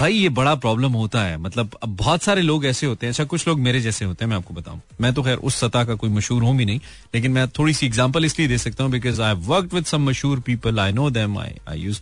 भाई, 0.00 0.12
ये 0.12 0.28
बड़ा 0.30 0.54
प्रॉब्लम 0.56 0.92
होता 0.92 1.22
है। 1.22 1.36
मतलब 1.38 1.74
अब 1.82 1.96
बहुत 1.96 2.22
सारे 2.22 2.42
लोग 2.42 2.64
ऐसे 2.66 2.86
होते 2.86 3.06
हैं। 3.06 3.12
अच्छा 3.12 3.24
कुछ 3.24 3.46
लोग 3.48 3.58
मेरे 3.60 3.80
जैसे 3.80 4.04
होते 4.04 4.24
हैं, 4.24 4.28
मैं 4.30 4.36
आपको 4.36 4.54
बताऊँ। 4.54 4.80
मैं 5.00 5.12
तो 5.14 5.22
खैर 5.22 5.36
उस 5.38 5.56
सतह 5.56 5.84
का 5.84 5.94
कोई 5.94 6.10
मशहूर 6.10 6.42
हूँ 6.42 6.56
भी 6.56 6.64
नहीं, 6.64 6.80
लेकिन 7.14 7.32
मैं 7.32 7.46
थोड़ी 7.58 7.74
सी 7.74 7.86
एग्जांपल 7.86 8.24
इसलिए 8.24 8.48
दे 8.48 8.58
सकता 8.58 8.84
हूँ 8.84 8.92
because 8.92 9.20
I 9.22 9.34
work 9.46 9.74
with 9.74 9.84
some 9.84 10.08
मशहूर 10.08 10.40
people 10.46 10.80
I 10.80 10.92
know 10.92 11.10
them 11.10 11.38
I 11.38 11.54
I 11.68 11.80
use 11.80 12.00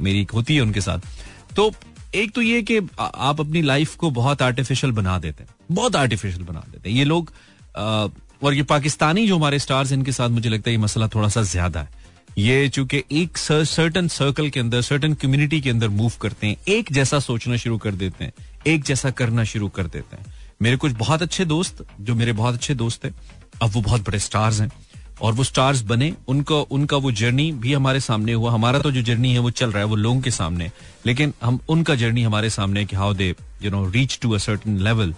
मेरी 0.00 0.26
होती 0.34 0.56
है 0.56 0.62
उनके 0.62 0.80
साथ। 0.80 0.98
तो 1.56 1.70
एक 2.14 2.32
तो 2.34 2.42
ये 2.42 2.62
कि 2.62 2.78
आप 2.98 3.40
अपनी 3.40 3.62
लाइफ 3.62 3.94
को 3.96 4.10
बहुत 4.12 4.42
आर्टिफिशियल 4.42 4.92
बना 4.92 5.18
देते 5.18 5.42
हैं। 5.42 5.54
बहुत 5.72 5.96
आर्टिफिशियल 5.96 6.44
बना 6.44 6.64
देते 6.70 6.90
हैं। 6.90 6.96
ये 6.96 7.04
लोग 7.04 7.32
और 8.42 8.54
ये 8.54 8.62
पाकिस्तानी 8.68 9.26
जो 9.26 9.36
हमारे 9.36 9.58
स्टार्स 9.58 9.92
इनके 9.92 10.12
साथ 10.12 10.28
मुझे 10.30 10.48
लगता 10.50 10.70
है 10.70 10.76
ये 10.76 10.82
मसला 10.82 11.08
थोड़ा 11.08 11.28
सा 11.28 11.42
ज़्यादा 11.42 11.80
है। 11.80 12.00
ये 12.38 12.68
चूँकि 12.68 13.02
एक 13.12 13.38
सर्टन 13.38 14.06
सर्कल 14.08 14.48
के 14.50 14.60
अंदर 14.60 14.80
सर्टन 14.80 15.14
कम्युनिटी 15.14 15.60
के 15.60 15.70
अंदर 15.70 15.88
मूव 15.88 16.12
करते 16.20 16.46
हैं, 16.46 16.56
एक 16.68 16.92
जैसा 16.92 17.18
सोचना 17.18 17.56
शुरू 17.56 17.78
कर 17.78 17.94
देते 17.94 18.24
हैं, 18.24 18.32
एक 18.66 18.84
जैसा 18.84 19.10
करना 19.10 19.44
शुरू 19.44 19.68
कर 19.68 19.86
देते 19.86 20.16
हैं। 20.16 20.34
मेरे 20.62 20.76
कुछ 20.76 20.92
बहुत 20.92 21.22
अच्छे 21.22 21.44
दोस्त, 21.44 21.84
जो 22.00 22.14
मेरे 22.14 22.32
बहुत 22.32 22.54
अच्छे 22.54 22.74
दोस्त 22.74 23.04
है, 23.04 23.12
अब 23.62 23.70
वो 23.70 23.80
बहुत 23.80 24.06
बड़े 24.06 24.18
स्टार्स 24.18 24.60
हैं, 24.60 24.70
और 25.22 25.32
वो 25.32 25.44
स्टार्स 25.44 25.82
बने, 25.82 26.12
उनका 26.28 26.54
उनका 26.54 26.96
वो 26.96 27.12
जर्नी 27.12 27.50
भी 27.52 27.72
हमारे 27.72 28.00
सामने 28.00 28.32
हुआ। 28.32 28.52
हमारा 28.52 28.78
तो 28.78 28.90
जो 28.90 29.02
जर्नी 29.02 29.32
है, 29.32 29.38
वो 29.38 29.50
चल 29.50 29.72
रहा 29.72 29.78
है, 29.78 29.84
वो 29.84 29.96
लोगों 29.96 30.20
के 30.20 30.30
सामने। 30.30 30.70
लेकिन 31.06 31.32
हम, 31.42 31.58
उनका 31.68 31.94
जर्नी 31.94 32.22
हमारे 32.22 32.50
सामने 32.50 32.84
कि 32.84 32.96
how 32.96 33.14
they 33.14 33.34
you 33.62 33.70
know 33.70 33.84
reach 33.90 34.18
to 34.22 34.30
a 34.30 34.38
certain 34.38 34.78
level 34.78 35.14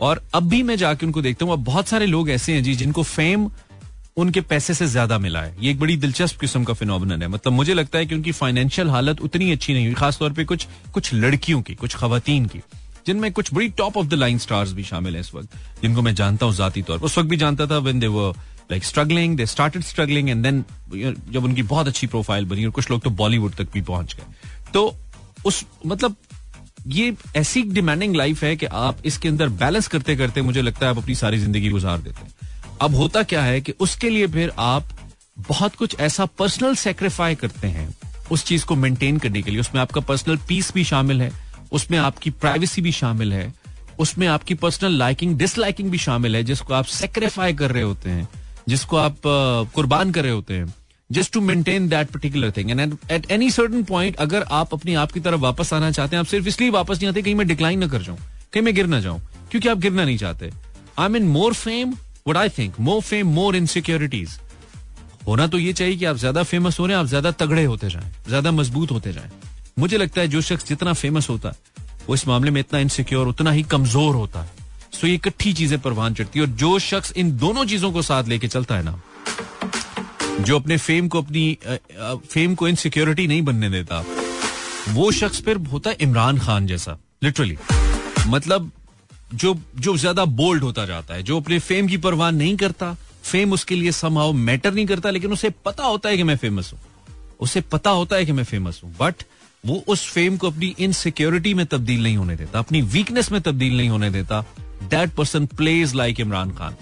और 0.00 0.22
अब 0.34 0.48
भी 0.48 0.62
मैं 0.62 0.76
जाके 0.76 1.06
उनको 1.06 1.22
देखता 1.22 1.44
हूँ, 1.44 1.52
अब 1.52 1.64
बहुत 1.64 1.88
सारे 1.88 2.06
लोग 2.06 2.30
ऐसे 2.30 2.54
हैं 2.54 2.62
जी, 2.62 2.74
जिनको 2.74 3.02
फेम 3.02 3.48
उनके 4.16 4.40
पैसे 4.42 4.74
से 4.74 4.86
ज़्यादा 4.86 5.18
मिला 5.18 5.40
है। 5.42 5.54
ये 5.60 5.70
एक 5.70 5.78
बड़ी 5.80 5.96
दिलचस्प 5.96 6.40
किस्म 6.40 6.64
का 6.64 6.74
फिनोमिनन 6.74 7.22
है। 7.22 7.28
मतलब 7.28 7.52
मुझे 7.52 7.74
लगता 7.74 7.98
है 7.98 8.06
कि 8.06 8.14
उनकी 8.14 8.32
फाइनेंशियल 8.32 8.90
हालत 8.90 9.20
उतनी 9.20 9.50
अच्छी 9.52 9.74
नहीं 9.74 9.86
हुई, 9.86 9.94
खासतौर 9.94 10.32
पर 10.32 10.44
कुछ 10.44 10.66
कुछ 10.94 11.12
लड़कियों 11.14 11.60
की, 11.62 11.74
कुछ 11.74 11.96
खातन 11.96 12.46
की, 12.46 12.60
जिनमें 13.06 13.32
कुछ 13.32 13.52
बड़ी 13.54 13.68
top 13.70 13.96
of 13.96 14.06
the 14.06 14.14
line 14.14 14.38
stars 14.38 14.72
भी 14.72 14.82
शामिल 14.84 15.14
है 15.14 15.20
इस 15.20 15.34
वक्त, 15.34 15.56
जिनको 15.82 16.02
मैं 16.02 16.14
जानता 16.14 16.46
हूँ 16.46 16.54
जाती 16.54 16.82
तौर 16.82 16.98
पर 16.98 17.04
उस 17.06 17.18
वक्त 17.18 17.28
भी 17.30 17.36
जानता 17.36 17.66
था 17.66 17.78
when 17.80 17.98
they 18.00 18.06
were 18.08 18.32
like 18.70 18.84
struggling 18.84 19.36
they 19.36 19.46
started 19.46 19.82
struggling 19.84 20.30
and 20.30 20.42
then 20.42 20.64
जब 21.32 21.44
उनकी 21.44 21.62
बहुत 21.64 21.88
अच्छी 21.88 22.06
प्रोफ़ाइल 22.06 22.44
बनी 22.44 22.64
और 22.64 22.70
कुछ 22.70 22.90
लोग 22.90 23.02
तो 23.02 23.10
बॉलीवुड 23.12 23.54
तक 23.54 23.72
भी 23.72 23.82
पहुँच 23.82 24.16
गए। 24.16 24.72
तो 24.72 24.94
उस 25.46 25.64
मतलब 25.86 26.16
ये 26.88 27.14
ऐसी 27.36 27.62
डिमांडिंग 27.70 28.16
लाइफ 28.16 28.42
है 28.44 28.54
कि 28.56 28.66
आप 28.66 29.06
इसके 29.06 29.28
अंदर 29.28 29.48
बैलेंस 29.60 29.88
करते 29.88 30.16
करते 30.16 30.42
मुझे 30.42 30.62
लगता 30.62 30.86
है 30.86 30.90
आप 30.90 30.98
अपनी 30.98 31.14
सारी 31.14 31.38
ज़िंदगी 31.38 31.68
गुजार 31.68 31.98
देते 31.98 32.20
हैं। 32.20 32.34
अब 32.82 32.94
होता 32.94 33.22
क्या 33.22 33.42
है 33.42 33.60
कि 33.60 33.72
उसके 33.80 34.08
लिए 34.10 34.26
फिर 34.26 34.52
आप 34.58 34.88
बहुत 35.48 35.74
कुछ 35.74 35.98
ऐसा 36.00 36.24
पर्सनल 36.38 36.74
सेक्रीफाई 36.74 37.34
करते 37.34 37.68
हैं 37.68 37.88
उस 38.30 38.44
चीज़ 38.44 38.64
को 38.66 38.76
मेंटेन 38.76 39.18
करने 39.18 39.42
के 39.42 39.50
लिए। 39.50 39.60
उसमें 39.60 39.80
आपका 39.80 40.00
पर्सनल 40.00 40.36
पीस 40.48 40.72
भी 40.74 40.84
शामिल 40.84 41.20
है, 41.22 41.30
उसमें 41.72 41.98
आपकी 41.98 42.30
प्राइवेसी 42.32 42.82
भी 42.82 42.92
शामिल 42.92 43.32
है, 43.32 43.52
उसमें 43.98 44.26
आपकी 44.26 44.54
पर्सनल 44.54 44.98
लाइकिंग 44.98 45.36
डिसलाइकिंग 45.38 45.90
भी 45.90 45.98
शामिल 45.98 46.36
है, 46.36 46.42
जिसको 46.44 46.74
आप 46.74 46.84
सेक्रीफाई 46.84 47.54
कर 47.54 47.70
रहे 47.70 47.82
होते 47.82 48.10
हैं, 48.10 48.28
जिसको 48.68 48.96
आप 48.96 49.16
कुर्बान 49.74 50.12
कर 50.12 50.22
रहे 50.22 50.32
होते 50.32 50.54
हैं 50.54 50.74
just 51.10 51.32
to 51.32 51.40
maintain 51.40 51.88
that 51.88 52.10
particular 52.10 52.50
thing 52.50 52.70
and 52.70 52.96
at 53.10 53.30
any 53.30 53.50
certain 53.50 53.82
point 53.84 54.16
अगर 54.16 54.42
आप 54.52 54.74
अपनी 54.74 54.94
आप 54.96 55.12
की 55.12 55.20
तरफ़ 55.20 55.40
वापस 55.40 55.72
आना 55.72 55.90
चाहते 55.90 56.16
हैं, 56.16 56.20
आप 56.20 56.26
सिर्फ़ 56.26 56.48
इसलिए 56.48 56.70
वापस 56.70 56.98
नहीं 56.98 57.08
आते 57.08 57.22
कहीं 57.22 57.34
मैं 57.34 57.46
डिक्लाइन 57.48 57.78
ना 57.78 57.86
कर 57.88 58.02
जाऊँ, 58.02 58.18
कहीं 58.52 58.62
मैं 58.62 58.74
गिर 58.74 58.86
ना 58.86 59.00
जाऊँ, 59.00 59.20
क्योंकि 59.50 59.68
आप 59.68 59.78
गिरना 59.78 60.04
नहीं 60.04 60.18
चाहते। 60.18 60.50
I 60.98 61.08
mean 61.08 61.28
more 61.28 61.54
fame 61.54 61.94
what 62.28 62.36
I 62.36 62.48
think 62.48 62.74
more 62.80 63.00
fame 63.02 63.26
more 63.30 63.56
insecurities 63.56 64.38
होना 65.26 65.46
तो 65.46 65.58
ये 65.58 65.72
चाहिए 65.72 65.96
कि 65.96 66.04
आप 66.04 66.16
ज़्यादा 66.16 66.42
फ़ेमस 66.44 66.78
हो 66.78 66.86
रहे 66.86 66.96
हैं, 66.96 67.00
आप 67.00 67.08
ज़्यादा 67.08 67.30
तगड़े 67.32 67.64
होते 67.64 67.88
जाएँ, 67.90 68.12
ज़्यादा 68.28 68.50
मज़बूत 68.52 68.90
होते 68.90 69.12
जाएँ। 69.12 69.30
मुझे 69.78 69.96
लगता 69.98 70.20
है 70.20 70.28
जो 70.28 70.40
शख्स 70.42 70.68
जितना 70.68 70.92
फ़ेमस 70.94 71.28
होता 71.30 71.48
है 71.48 71.74
वो 72.08 72.14
इस 72.14 72.26
मामले 72.28 72.50
में 72.50 72.60
इतना 72.60 72.78
इनसिक्योर 72.80 73.28
उतना 73.28 73.50
ही 73.50 73.62
कमज़ोर 73.64 74.14
होता 74.14 74.42
है। 74.42 74.64
सो 74.92 75.06
ये 75.06 75.14
इकट्ठी 75.14 75.52
चीज़ें 75.52 75.78
परवान 75.80 76.14
चढ़ती 76.14 76.38
है 76.38 76.44
और 76.44 76.52
जो 76.54 76.78
शख्स 76.80 77.12
इन 77.16 77.36
दोनों 77.38 77.64
चीज़ों 77.66 77.92
को 77.92 78.02
साथ 78.02 78.28
लेके 78.28 78.48
चलता 78.48 78.76
है 78.76 78.82
ना, 78.84 79.00
जो 80.40 80.58
अपने 80.58 80.76
फेम 80.78 81.08
को 81.08 81.22
अपनी 81.22 81.58
फेम 82.28 82.54
को 82.54 82.68
इनसिक्योरिटी 82.68 83.26
नहीं 83.26 83.42
बनने 83.42 83.70
देता, 83.70 84.04
वो 84.90 85.10
शख्स 85.12 85.40
फिर 85.42 85.56
होता 85.72 85.90
है 85.90 85.96
इमरान 86.00 86.38
खान 86.38 86.66
जैसा 86.66 86.96
लिटरली 87.24 87.56
मतलब 88.28 88.70
जो 89.34 89.54
जो 89.76 89.96
ज़्यादा 89.96 90.24
बोल्ड 90.24 90.62
होता 90.62 90.84
जाता 90.86 91.14
है, 91.14 91.22
जो 91.22 91.40
अपने 91.40 91.58
फेम 91.60 91.88
की 91.88 91.96
परवाह 91.98 92.30
नहीं 92.32 92.56
करता 92.56 92.96
फेम 93.24 93.52
उसके 93.52 93.74
लिए 93.74 93.92
समहाउ 93.92 94.32
मैटर 94.32 94.72
नहीं 94.74 94.86
करता, 94.86 95.10
लेकिन 95.10 95.32
उसे 95.32 95.50
पता 95.64 95.84
होता 95.84 96.08
है 96.08 96.16
कि 96.16 96.22
मैं 96.22 96.36
फ़ेमस 96.36 96.72
हूँ। 96.72 96.80
उसे 97.40 97.60
पता 97.62 97.90
होता 97.92 98.16
है 98.16 98.24
कि 98.26 98.32
मैं 98.32 98.44
फ़ेमस 98.44 98.80
हूँ 98.84 98.94
बट 99.00 99.22
वो 99.64 99.82
उस 99.88 100.06
फेम 100.08 100.36
को 100.36 100.50
अपनी 100.50 100.74
इनसिक्योरिटी 100.78 101.54
में 101.54 101.64
तब्दील 101.66 102.02
नहीं 102.02 102.16
होने 102.16 102.36
देता, 102.36 102.58
अपनी 102.58 102.82
वीकनेस 102.84 103.32
में 103.32 103.40
तब्दील 103.42 103.76
नहीं 103.76 103.88
होने 103.88 104.10
देता। 104.10 104.40
That 104.84 105.14
person 105.14 105.46
plays 105.48 105.94
like 105.94 106.20
Imran 106.20 106.50
Khan 106.52 106.76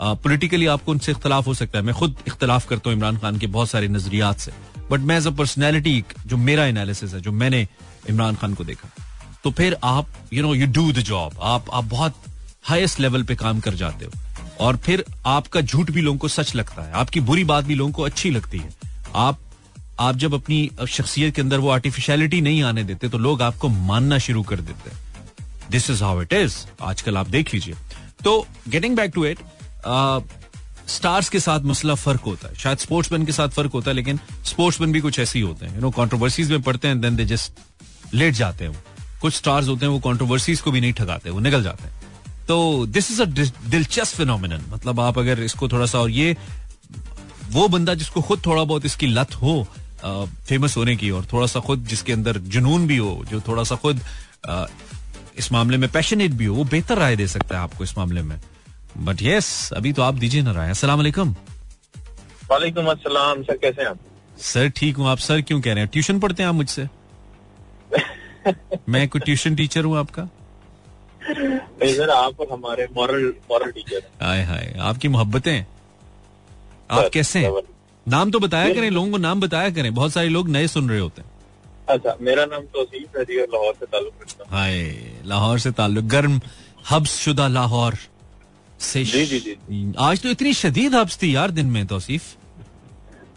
politically 0.00 0.66
आपको 0.66 0.92
उनसे 0.92 1.12
इख्तलाफ 1.12 1.46
हो 1.46 1.54
सकता 1.54 1.78
है। 1.78 1.84
मैं 1.84 1.94
खुद 1.94 2.16
इख्तलाफ 2.28 2.68
करता 2.68 2.90
हूँ 2.90 2.96
इमरान 2.96 3.16
खान 3.18 3.38
के 3.38 3.46
बहुत 3.48 3.70
सारे 3.70 3.88
नजरियात 3.88 4.38
से। 4.38 4.52
बट 4.90 5.00
मैं 5.00 5.16
एज 5.18 5.26
अ 5.26 5.30
पर्सनैलिटी 5.32 6.02
जो 6.26 6.36
मेरा 6.38 6.64
एनालिसिस 6.66 7.14
है, 7.14 7.20
जो 7.20 7.32
मैंने 7.32 7.66
इमरान 8.08 8.34
खान 8.34 8.54
को 8.54 8.64
देखा। 8.64 8.88
तो 9.44 9.50
फिर 9.50 9.76
आप 9.84 10.06
you 10.32 10.42
know 10.42 10.54
you 10.54 10.66
do 10.66 10.90
the 10.92 11.00
job 11.04 11.38
आप 11.42 11.66
आप 11.72 11.84
बहुत 11.84 12.14
हाईएस्ट 12.64 13.00
लेवल 13.00 13.22
पे 13.22 13.34
काम 13.36 13.60
कर 13.60 13.74
जाते 13.74 14.04
हो। 14.04 14.12
और 14.60 14.76
फिर 14.76 15.04
आपका 15.26 15.60
झूठ 15.60 15.90
भी 15.90 16.00
लोगों 16.00 16.18
को 16.18 16.28
सच 16.28 16.54
लगता 16.54 16.82
है। 16.82 16.92
आपकी 16.92 17.20
बुरी 17.20 17.44
बात 17.44 17.64
भी 17.64 17.74
लोगों 17.74 17.92
को 17.92 18.02
अच्छी 18.02 18.30
लगती 18.30 18.58
है। 18.58 18.70
आप 19.14 19.38
आप 20.00 20.16
जब 20.16 20.34
अपनी 20.34 20.70
शख्सियत 20.88 21.34
के 21.34 21.42
अंदर 21.42 21.58
वो 21.58 21.68
आर्टिफिशियलिटी 21.70 22.40
नहीं 22.40 22.62
आने 22.62 22.84
देते 22.84 23.08
तो 23.08 23.18
लोग 23.18 23.42
आपको 23.42 23.68
मानना 23.68 24.18
शुरू 24.18 24.42
कर 24.42 24.60
देते 24.60 24.90
हैं। 24.90 24.98
This 25.70 25.90
is 25.90 26.02
how 26.04 26.22
it 26.22 26.32
is 26.32 26.56
आजकल 26.82 27.16
आप 27.16 27.28
देख 27.28 27.54
लीजिए। 27.54 27.74
तो 28.24 28.46
getting 28.68 28.96
back 28.96 29.12
to 29.14 29.24
it 29.24 29.38
stars 30.88 31.28
के 31.28 31.40
साथ 31.40 31.60
मसला 31.64 31.94
फ़र्क 31.96 32.20
होता 32.26 32.48
है। 32.48 32.54
शायद 32.54 32.78
स्पोर्ट्समैन 32.78 33.24
के 33.26 33.32
साथ 33.32 33.48
फ़र्क 33.48 33.72
होता 33.72 33.90
है, 33.90 33.94
लेकिन 33.96 34.18
स्पोर्ट्समैन 34.44 34.92
भी 34.92 35.00
कुछ 35.00 35.18
ऐसे 35.18 35.38
ही 35.38 35.44
होते 35.44 35.66
हैं। 35.66 35.74
यू 35.74 35.80
नो 35.80 35.90
कॉन्ट्रोवर्सीज 35.90 36.50
में 36.50 36.62
पढ़ते 36.62 36.88
हैं 36.88 37.00
देन 37.00 37.16
दे 37.16 37.24
जस्ट 37.26 38.14
लेट 38.14 38.34
जाते 38.34 38.64
हैं 38.64 38.82
कुछ 39.24 39.34
स्टार्स 39.34 39.68
होते 39.68 39.86
हैं 39.86 39.92
वो 39.92 39.98
कॉन्ट्रोवर्सीज 40.00 40.60
को 40.60 40.70
भी 40.70 40.80
नहीं 40.80 40.92
ठगाते 40.94 41.30
वो 41.30 41.40
निकल 41.40 41.62
जाते 41.62 41.84
हैं। 41.84 41.92
तो 42.48 42.56
दिस 42.88 43.10
इज़ 43.10 43.22
अ 43.22 43.24
दिलचस्प 43.24 44.16
फिनोमिन 44.16 44.60
मतलब 44.70 45.00
आप 45.00 45.18
अगर 45.18 45.40
इसको 45.42 45.68
थोड़ा 45.68 45.86
सा 45.86 45.98
और 45.98 46.10
ये 46.10 46.36
वो 47.50 47.66
बंदा 47.68 47.94
जिसको 47.94 48.22
खुद 48.22 48.42
थोड़ा 48.46 48.62
बहुत 48.64 48.86
इसकी 48.86 49.06
लत 49.08 49.34
हो 49.42 49.66
फ़ेमस 50.04 50.76
होने 50.76 50.96
की 50.96 51.10
और 51.10 51.26
थोड़ा 51.32 51.46
सा 51.46 51.60
खुद 51.60 51.84
जिसके 51.88 52.12
अंदर 52.12 52.38
जुनून 52.54 52.86
भी 52.86 52.96
हो 52.96 53.24
जो 53.30 53.40
थोड़ा 53.40 53.62
सा 53.64 53.76
खुद 53.76 54.00
आ, 54.46 54.66
इस 55.38 55.50
मामले 55.52 55.76
में 55.76 55.90
पैशनेट 55.92 56.30
भी 56.32 56.44
हो 56.44 56.54
वो 56.54 56.64
बेहतर 56.66 56.98
राय 56.98 57.16
दे 57.16 57.26
सकता 57.28 57.56
है 57.56 57.62
आपको 57.62 57.84
इस 57.84 57.96
मामले 57.98 58.22
में। 58.22 58.40
बट 58.98 59.22
यस 59.22 59.48
अभी 59.72 59.92
तो 59.92 60.02
आप 60.02 60.14
दीजिए 60.14 60.42
ना 60.42 60.52
राय। 60.52 60.70
अस्सलाम 60.70 60.98
वालेकुम। 60.98 61.34
वालेकुम 62.50 62.90
अस्सलाम 62.90 63.42
सर 63.42 63.56
कैसे 63.56 63.82
हैं 63.82 63.88
आप? 63.88 63.98
सर 64.42 64.68
ठीक 64.76 64.96
हूँ 64.96 65.08
आप। 65.08 65.18
सर 65.18 65.40
क्यों 65.40 65.60
कह 65.60 65.72
रहे 65.72 65.84
हैं? 65.84 65.90
ट्यूशन 65.92 66.20
पढ़ते 66.20 66.42
हैं 66.42 66.48
आप 66.48 66.54
मुझसे? 66.54 66.86
मैं 68.88 69.08
कोई 69.08 69.20
ट्यूशन 69.20 69.54
टीचर 69.56 69.84
हूँ 69.84 69.96
आपका? 69.98 70.28
सर 71.22 72.10
आप 72.10 72.46
हमारे 72.52 72.86
मॉरल 72.96 73.32
मॉरल 73.50 73.70
टीचर 73.70 74.02
हाय 74.22 74.42
हाय 74.44 74.74
आपकी 74.82 75.08
मोहब्बतें। 75.08 75.64
आप 76.90 77.10
कैसे 77.12 77.38
हैं? 77.38 77.62
नाम 78.06 78.30
तो 78.30 78.38
बताया 78.40 78.74
करें 78.74 78.90
लोगों 78.90 79.10
को 79.10 79.18
नाम 79.18 79.40
बताया 79.40 79.70
करें। 79.70 79.94
बहुत 79.94 80.12
सारे 80.12 80.28
लोग 80.28 80.48
नए 80.48 80.66
सुन 80.68 80.88
रहे 80.90 80.98
होते 81.00 81.22
हैं। 81.22 81.30
अच्छा 81.88 82.16
मेरा 82.20 82.44
नाम 82.46 82.62
तो 82.74 82.82
है 82.84 83.24
जी 83.24 83.36
लाहौर 83.38 83.74
से 83.74 83.86
ताल्लुक 83.86 84.14
रखता 84.22 84.56
हाय 84.56 84.82
लाहौर 85.26 85.58
से 85.58 85.70
ताल्लुक। 85.72 86.04
गर्म 86.06 86.40
हब्स 86.90 87.16
शुदा 87.18 87.48
लाहौर 87.48 87.96
से 88.82 89.04
जी 89.04 89.24
जी 89.26 89.38
जी। 89.40 89.92
आज 90.00 90.22
तो 90.22 90.28
इतनी 90.28 90.52
शदीद 90.54 90.94
हब्स 90.94 91.18
थी 91.22 91.34
यार 91.34 91.50
दिन 91.50 91.66
में 91.66 91.86
तोसीफ। 91.86 92.22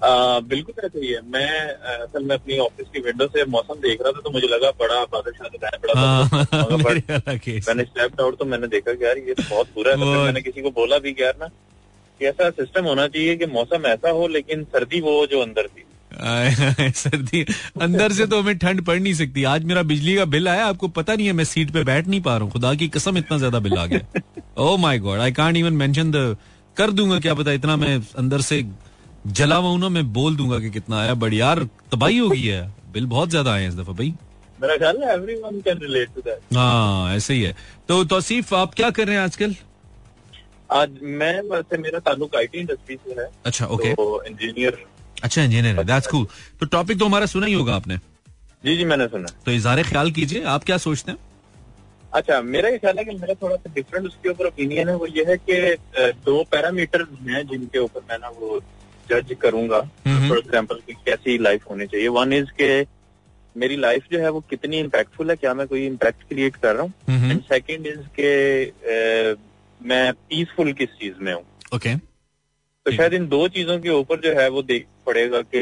बिल्कुल 0.01 0.86
ऐसे 0.86 0.99
ही 0.99 1.07
है। 1.07 1.19
मैं 1.27 1.49
असल 1.95 2.23
में 2.23 2.33
अपनी 2.36 2.57
ऑफ़िस 2.60 2.88
की 2.93 2.99
विंडो 3.01 3.25
से 3.27 3.45
मौसम 3.51 3.79
देख 3.81 4.01
रहा 4.01 4.12
था 4.12 4.21
तो 4.21 4.31
मुझे 4.31 4.47
लगा 4.47 4.69
बड़ा 4.79 5.03
बादल 5.13 5.31
शादल 5.33 5.65
है 5.65 5.77
बड़ा 5.77 5.99
हाँ, 5.99 6.23
मैंने 7.67 7.83
स्टेप 7.83 8.21
आउट 8.21 8.38
तो 8.39 8.45
मैंने 8.45 8.67
देखा 8.69 8.93
कि 8.93 9.05
यार 9.05 9.17
ये 9.19 9.33
बहुत 9.39 9.67
बुरा 9.75 9.91
है। 9.91 9.97
तो 9.97 10.23
मैंने 10.23 10.41
किसी 10.41 10.62
को 10.62 10.71
बोला 10.73 10.97
भी 10.99 11.15
यार 11.19 11.33
ना 11.39 11.47
कि 11.47 12.25
ऐसा 12.25 12.49
सिस्टम 12.51 12.86
होना 12.86 13.07
चाहिए 13.07 13.36
कि 13.36 13.45
मौसम 13.47 13.86
ऐसा 13.88 14.10
हो 14.12 14.27
लेकिन 14.29 14.63
सर्दी 14.65 15.01
वो 15.01 15.25
जो 15.27 15.41
अंदर 15.41 15.67
थी। 15.67 15.83
सर्दी। 16.95 17.45
अंदर 17.81 18.12
से 18.12 18.25
तो 18.27 18.41
हमें 18.41 18.57
ठंड 18.57 18.81
पड़ 18.86 18.97
नहीं 18.99 19.13
सकती। 19.15 19.43
आज 19.45 19.63
मेरा 19.65 19.81
बिजली 19.86 20.15
का 20.15 20.25
बिल 20.27 20.47
आया 20.49 20.65
आपको 20.65 20.88
पता 20.93 21.15
नहीं 21.15 21.27
है 21.27 21.33
मैं 21.33 21.43
सीट 21.45 21.71
पे 21.71 21.83
बैठ 21.83 22.07
नहीं 22.07 22.21
पा 22.21 22.36
रहा 22.36 22.43
हूँ। 22.43 22.51
खुदा 22.51 22.73
की 22.73 22.88
कसम 22.89 23.17
इतना 23.17 23.38
ज़्यादा 23.38 23.60
बिल 23.60 23.77
आ 23.77 23.86
गया। 23.86 24.21
ओ 24.60 24.77
my 24.79 24.99
god 24.99 25.19
I 25.19 25.31
can't 25.33 25.57
even 25.57 25.73
mention 25.75 26.12
the 26.12 26.36
कर 26.77 26.91
दूँगा 26.91 27.19
क्या 27.19 27.33
पता 27.33 27.51
इतना 27.51 27.75
मैं 27.75 27.95
अंदर 28.17 28.41
से 28.41 28.62
जला 29.28 29.56
हुआ 29.56 29.78
ना 29.78 29.90
मैं 29.90 30.04
बोल 30.13 30.36
दूँगा 30.38 30.60
कि 30.60 30.70
कितना 30.72 31.00
आया 31.00 31.13
बट 31.16 31.34
यार 31.34 31.63
तबाही 31.92 32.18
हो 32.18 32.30
गई 32.30 32.44
है। 32.44 32.62
बिल 32.94 33.06
बहुत 33.08 33.30
ज़्यादा 33.30 33.54
आए 33.54 33.68
इस 33.68 33.76
दफ़ा 33.76 33.94
भाई। 33.94 34.13
मेरा 34.60 34.76
ख्याल 34.78 35.02
है 35.04 35.13
everyone 35.13 35.60
can 35.62 35.78
relate 35.80 36.10
to 36.16 36.22
that 36.22 36.56
हाँ 36.56 37.16
ऐसे 37.16 37.34
ही 37.34 37.42
है। 37.42 37.56
तो 37.88 38.04
तौसीफ 38.06 38.54
आप 38.54 38.74
क्या 38.74 38.90
कर 38.90 39.08
रहे 39.08 39.16
हैं 39.16 39.24
आजकल? 39.24 39.56
आज 40.74 41.00
मैं 41.04 41.42
वैसे 41.50 41.78
मेरा 41.78 42.00
ताल्लुक 42.00 42.36
आईटी 42.36 42.60
इंडस्ट्री 42.60 42.96
से 42.98 43.22
है। 43.22 43.30
अच्छा 43.46 43.66
ओके 43.68 43.94
तो 43.94 44.24
इंजीनियर 44.24 44.84
अच्छा 45.24 45.44
इंजीनियर 45.44 45.76
है 45.78 45.84
दैट्स 45.86 46.08
कूल 46.08 46.26
तो 46.60 46.66
टॉपिक 46.68 47.00
तो 47.00 47.06
हमारा 47.06 47.26
सुना 47.26 47.46
ही 47.46 47.54
होगा 47.54 47.76
आपने। 47.76 47.98
जी 48.63 48.76
जी 48.78 48.86
मैंने 48.86 49.08
सुना। 49.08 49.28
तो 49.46 49.52
इजहार 49.52 49.84
ख्याल 49.84 50.12
कीजिए 50.12 50.44
आप 50.46 50.63
क्या 50.63 50.78
सोचते 50.78 51.12
हैं? 51.12 51.20
अच्छा 52.13 52.42
मेरा 52.44 52.70
ये 52.70 52.78
ख्याल 52.78 52.98
है 52.98 53.04
कि 53.06 53.16
मेरा 53.16 53.34
थोड़ा 53.42 53.56
सा 53.56 53.74
डिफरेंट 53.76 54.06
उसके 54.08 54.30
ऊपर 54.30 54.48
ओपिनियन 54.48 54.90
है 54.90 54.96
वो 54.96 55.08
ये 55.08 55.26
है 55.28 55.38
कि 55.40 56.12
दो 56.26 56.44
पैरामीटर 56.52 57.06
हैं 57.28 57.46
जिनके 57.48 57.80
ऊपर 57.80 58.02
मैं 58.10 58.18
ना 58.20 58.30
वो 58.40 58.60
जज 59.10 59.36
करूँगा 59.41 59.80
फॉर 60.08 60.38
एग्ज़ाम्पल 60.38 60.80
की 60.88 60.93
कैसी 61.06 61.38
लाइफ 61.38 61.70
होनी 61.70 61.86
चाहिए। 61.86 62.08
वन 62.10 62.34
इज़ 62.34 62.52
के 62.62 62.82
मेरी 63.56 63.76
लाइफ 63.78 64.04
जो 64.12 64.20
है 64.20 64.30
वो 64.32 64.39
कितनी 64.50 64.80
इम्पैक्टफुल 64.80 65.30
है 65.30 65.36
क्या 65.36 65.54
मैं 65.54 65.67
कोई 65.67 65.86
इम्पैक्ट 65.86 66.28
क्रिएट 66.30 66.56
कर 66.56 66.76
रहा 66.76 66.84
हूँ? 66.84 66.93
एंड 67.32 67.41
सेकेंड 67.43 67.88
इज़ 67.88 68.06
के 68.20 68.32
मैं 69.82 70.12
पीसफुल 70.13 70.72
किस 70.74 70.89
चीज़ 71.00 71.15
में 71.22 71.34
हूँ? 71.34 71.43
ओके 71.76 71.96
तो 71.96 72.91
शायद 72.91 73.13
इन 73.13 73.28
दो 73.28 73.48
चीज़ों 73.48 73.80
के 73.80 73.89
ऊपर 73.91 74.20
जो 74.22 74.32
है 74.39 74.48
वो 74.50 74.62
देख 74.63 74.86
पड़ेगा 75.06 75.41
कि 75.46 75.62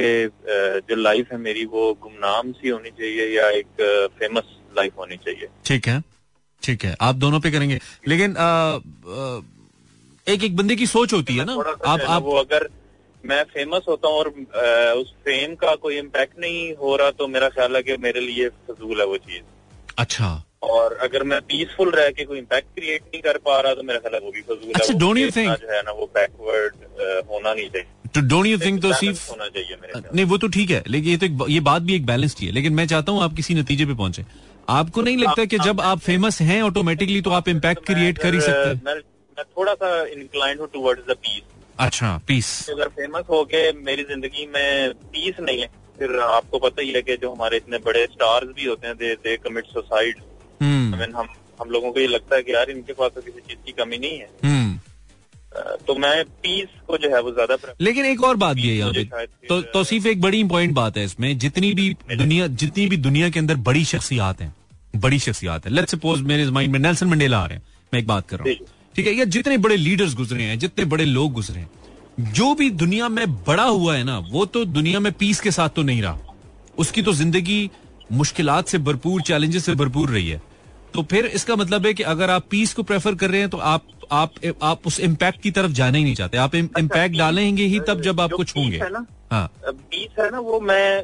जो 0.88 0.96
लाइफ 0.96 1.32
है 1.32 1.38
मेरी 1.40 1.66
वो 1.66 1.94
गुमनाम 2.02 2.52
सी 2.52 2.70
होनी 2.70 2.90
चाहिए 2.92 3.28
या 3.38 3.50
एक 3.52 4.12
फ़ेमस 4.20 4.52
लाइफ 4.78 4.98
होनी 4.98 5.18
चाहिए। 5.18 5.48
ठीक 5.66 5.88
है। 5.88 6.02
ठीक 6.64 6.84
है। 6.86 6.96
आप 7.02 7.16
दोनों 7.16 7.40
पे 7.40 7.52
करेंगे। 7.52 7.80
लेकिन 8.08 8.36
आ, 8.38 8.46
आ, 8.46 9.42
एक 10.28 10.44
एक 10.44 10.56
बंदे 10.56 10.76
की 10.76 10.88
सोच 10.88 11.14
होती 11.14 11.36
है 11.38 11.46
ना। 11.46 11.54
आप 11.86 12.02
आप 12.02 12.22
वो 12.24 12.36
अगर 12.38 12.70
मैं 13.26 13.44
फ़ेमस 13.54 13.86
होता 13.90 14.08
हूँ 14.08 14.18
और 14.18 14.28
आ, 14.28 14.94
उस 15.02 15.14
फेम 15.26 15.56
का 15.56 15.76
कोई 15.84 15.98
इम्पैक्ट 15.98 16.40
नहीं 16.40 16.74
हो 16.82 16.96
रहा 16.96 17.12
तो 17.20 17.28
मेरा 17.28 17.50
ख्याल 17.50 17.76
है 17.76 17.84
कि 17.84 17.98
मेरे 18.02 18.20
लिए 18.22 18.50
फजूल 18.68 19.00
है 19.00 19.06
वो 19.08 19.18
चीज़। 19.20 19.44
अच्छा। 19.98 20.30
और 20.64 20.94
अगर 21.04 21.24
मैं 21.24 21.40
पीसफुल 21.50 21.90
रह 21.92 22.10
के 22.12 22.24
कोई 22.26 22.38
इम्पैक्ट 22.40 22.68
क्रिएट 22.76 23.02
नहीं 23.04 23.22
कर 23.22 23.38
पा 23.46 23.60
रहा 23.62 23.74
तो 23.74 23.84
मेरा 23.84 24.00
ख्याल 24.00 24.14
है 24.16 24.20
वो 24.22 24.32
भी 24.32 24.42
फजूल 24.42 24.72
अच्छा, 24.72 24.94
है 24.94 25.00
डोंट 25.00 25.18
यू 25.18 25.30
थिंक 25.32 25.50
जो 25.62 25.74
है 25.74 25.82
ना 25.82 25.92
वो 26.00 26.06
बैकवर्ड 26.16 26.74
होना 27.32 27.54
नहीं 27.54 27.70
चाहिए। 27.70 28.10
तो 28.16 28.22
डोंट 28.28 28.46
यू 28.46 28.58
थिंक 28.60 28.82
तो 28.82 28.94
सिर्फ़ 28.96 29.30
होना 29.32 29.48
चाहिए 29.48 29.78
मेरे 29.82 30.02
नहीं 30.14 30.26
वो 30.26 30.38
तो 30.38 30.48
ठीक 30.58 30.70
है 30.72 30.84
लेकिन 30.88 31.12
ये 31.12 31.18
तो 31.18 31.48
ये 31.50 31.60
बात 31.70 31.82
भी 31.82 31.96
एक 31.96 32.06
बैलेंस 32.06 32.36
है 32.42 32.52
लेकिन 32.52 32.74
मैं 32.74 32.88
चाहता 32.88 33.12
हूँ 33.12 33.24
आप 33.24 33.34
किसी 33.36 33.54
नतीजे 33.56 33.86
पे 33.86 33.94
पहुँचे। 33.96 34.26
आपको 34.74 35.02
नहीं 35.02 35.18
लगता 35.18 35.46
कि 35.46 35.58
जब 35.60 35.82
आप 35.84 36.00
फ़ेमस 36.02 36.42
हैं 36.42 36.62
ऑटोमेटिकली 36.62 37.22
तो 37.22 37.32
आप 37.32 37.50
इम्पैक्ट 37.50 37.86
क्रिएट 37.86 38.18
कर 38.18 38.34
ही 38.34 38.42
सकते 38.42 38.70
हैं? 38.70 38.82
मैं 38.86 39.44
थोड़ा 39.58 39.74
सा 39.74 39.90
इंक्लाइंड 40.06 40.60
हूँ 40.60 40.68
टुवर्ड्स 40.74 41.08
द 41.10 41.16
पीस 41.18 41.42
अच्छा 41.80 42.22
पीस 42.28 42.70
अगर 42.70 42.88
फ़ेमस 42.88 43.24
हो 43.30 43.44
के 43.44 43.72
मेरी 43.72 44.04
ज़िंदगी 44.04 44.46
में 44.46 44.94
पीस 44.94 45.40
नहीं 45.40 45.62
है 45.62 45.68
फिर 46.00 46.20
आपको 46.20 46.60
पता 46.60 46.82
ही 46.82 46.92
है 46.92 47.02
कि 47.02 47.18
जो 47.18 47.32
हमारे 47.32 47.58
इतने 47.58 47.78
बड़े 47.78 48.06
स्टार्स 48.06 48.48
भी 48.48 48.66
होते 48.66 48.88
हैं 48.88 48.96
they 48.98 49.14
they 49.16 49.38
commit 49.38 49.66
suicide 49.66 50.16
mean 50.62 51.14
हम 51.16 51.28
हम 51.62 51.70
लोगों 51.70 51.92
को 51.92 52.00
ये 52.00 52.08
लगता 52.08 52.36
है 52.36 52.44
कि 52.44 52.54
यार 52.54 52.70
इनके 52.70 52.94
पास 52.94 53.12
तो 53.16 53.22
किसी 53.22 53.40
चीज़ 53.40 53.58
की 53.66 53.72
कमी 53.72 53.98
नहीं 53.98 54.18
है। 54.20 54.30
हम्म। 54.44 54.80
तो 55.88 55.96
मैं 55.96 56.24
पीस 56.26 56.68
को 56.88 56.98
जो 56.98 57.16
है 57.16 57.22
वो 57.22 57.32
ज़्यादा 57.32 57.74
लेकिन 57.82 58.06
एक 58.06 58.24
और 58.24 58.36
बात 58.36 58.56
भी 58.56 58.70
है 58.70 58.76
यहाँ 58.76 58.94
पे। 58.94 59.26
तो 59.48 59.62
तोसीफ 59.62 60.06
एक 60.06 60.22
बड़ी 60.22 60.40
इंपॉर्टेंट 60.40 60.74
बात 60.74 60.98
है 60.98 61.04
इसमें 61.04 61.38
जितनी 61.38 61.74
भी 61.74 61.90
दुनिया 62.16 62.48
जितनी 62.48 62.88
भी 62.88 62.98
दुनिया 62.98 63.30
के 63.30 63.40
अंदर 63.40 63.56
बड़ी 63.56 63.86
शख्सियात 63.86 64.42
हैं 64.42 64.56
बड़ी 64.96 65.20
शख्सियात 65.20 65.66
है। 65.66 65.72
लेट्स 65.72 65.92
सपोज़ 65.92 66.24
मेरे 66.24 66.46
माइंड 66.52 66.72
में 66.72 66.80
नेल्सन 66.80 67.08
मंडेला 67.08 67.40
आ 67.40 67.46
रहे 67.46 67.58
हैं। 67.58 67.64
मैं 67.94 68.00
एक 68.00 68.08
बात 68.08 68.28
कर 68.30 68.38
रहा 68.38 68.50
हूँ। 68.50 68.68
ठीक 68.96 69.08
है 69.08 69.14
या 69.14 69.26
जितने 69.26 69.58
बड़े 69.58 69.78
लीडर्स 69.78 70.16
गुजरे 70.16 70.44
हैं 70.44 70.58
जितने 70.60 70.86
बड़े 70.86 71.06
लोग 71.06 71.32
गुजरे 71.34 71.60
हैं 71.60 72.34
जो 72.34 72.54
भी 72.56 72.70
दुनिया 72.72 73.10
में 73.10 73.26
बड़ा 73.44 73.64
हुआ 73.64 73.96
है 73.96 74.04
ना 74.04 74.18
वो 74.32 74.46
तो 74.48 74.64
दुनिया 74.66 75.00
में 75.00 75.12
पीस 75.14 75.40
के 75.40 75.52
साथ 75.52 75.70
तो 75.70 75.84
नहीं 75.84 76.02
रहा। 76.02 76.20
उसकी 76.78 77.02
तो 77.02 77.14
ज़िंदगी 77.14 77.70
मुश्किल 78.12 78.50
से 78.68 78.78
भरपूर 78.80 79.22
चैलेंजेस 79.22 79.66
से 79.66 79.76
भरपूर 79.76 80.10
रही 80.10 80.30
है। 80.30 80.42
तो 80.94 81.04
फिर 81.04 81.26
इसका 81.28 81.56
मतलब 81.56 81.86
है 81.86 81.94
कि 81.94 82.04
अगर 82.06 82.30
आप 82.30 82.46
पीस 82.52 82.74
को 82.74 82.84
प्रेफर 82.84 83.16
कर 83.16 83.30
रहे 83.30 83.40
हैं 83.40 83.50
तो 83.50 83.58
आप 83.70 83.88
आप 84.12 84.34
आप 84.64 84.88
उस 84.88 85.00
इम्पैक्ट 85.02 85.42
की 85.42 85.52
तरफ़ 85.52 85.72
जाना 85.72 85.98
ही 85.98 86.04
नहीं 86.04 86.16
चाहते। 86.16 86.38
आप 86.38 86.56
इम्पैक्ट 86.56 86.96
अच्छा, 86.96 87.18
डालेंगे 87.18 87.64
ही 87.66 87.80
तब 87.88 88.02
जब 88.02 88.22
आप 88.22 88.32
कुछ 88.34 88.56
होंगे। 88.58 88.78
हाँ 89.32 89.50
पीस 89.66 90.20
है। 90.20 90.30
ना 90.32 90.40
वो 90.40 90.60
मैं 90.62 91.02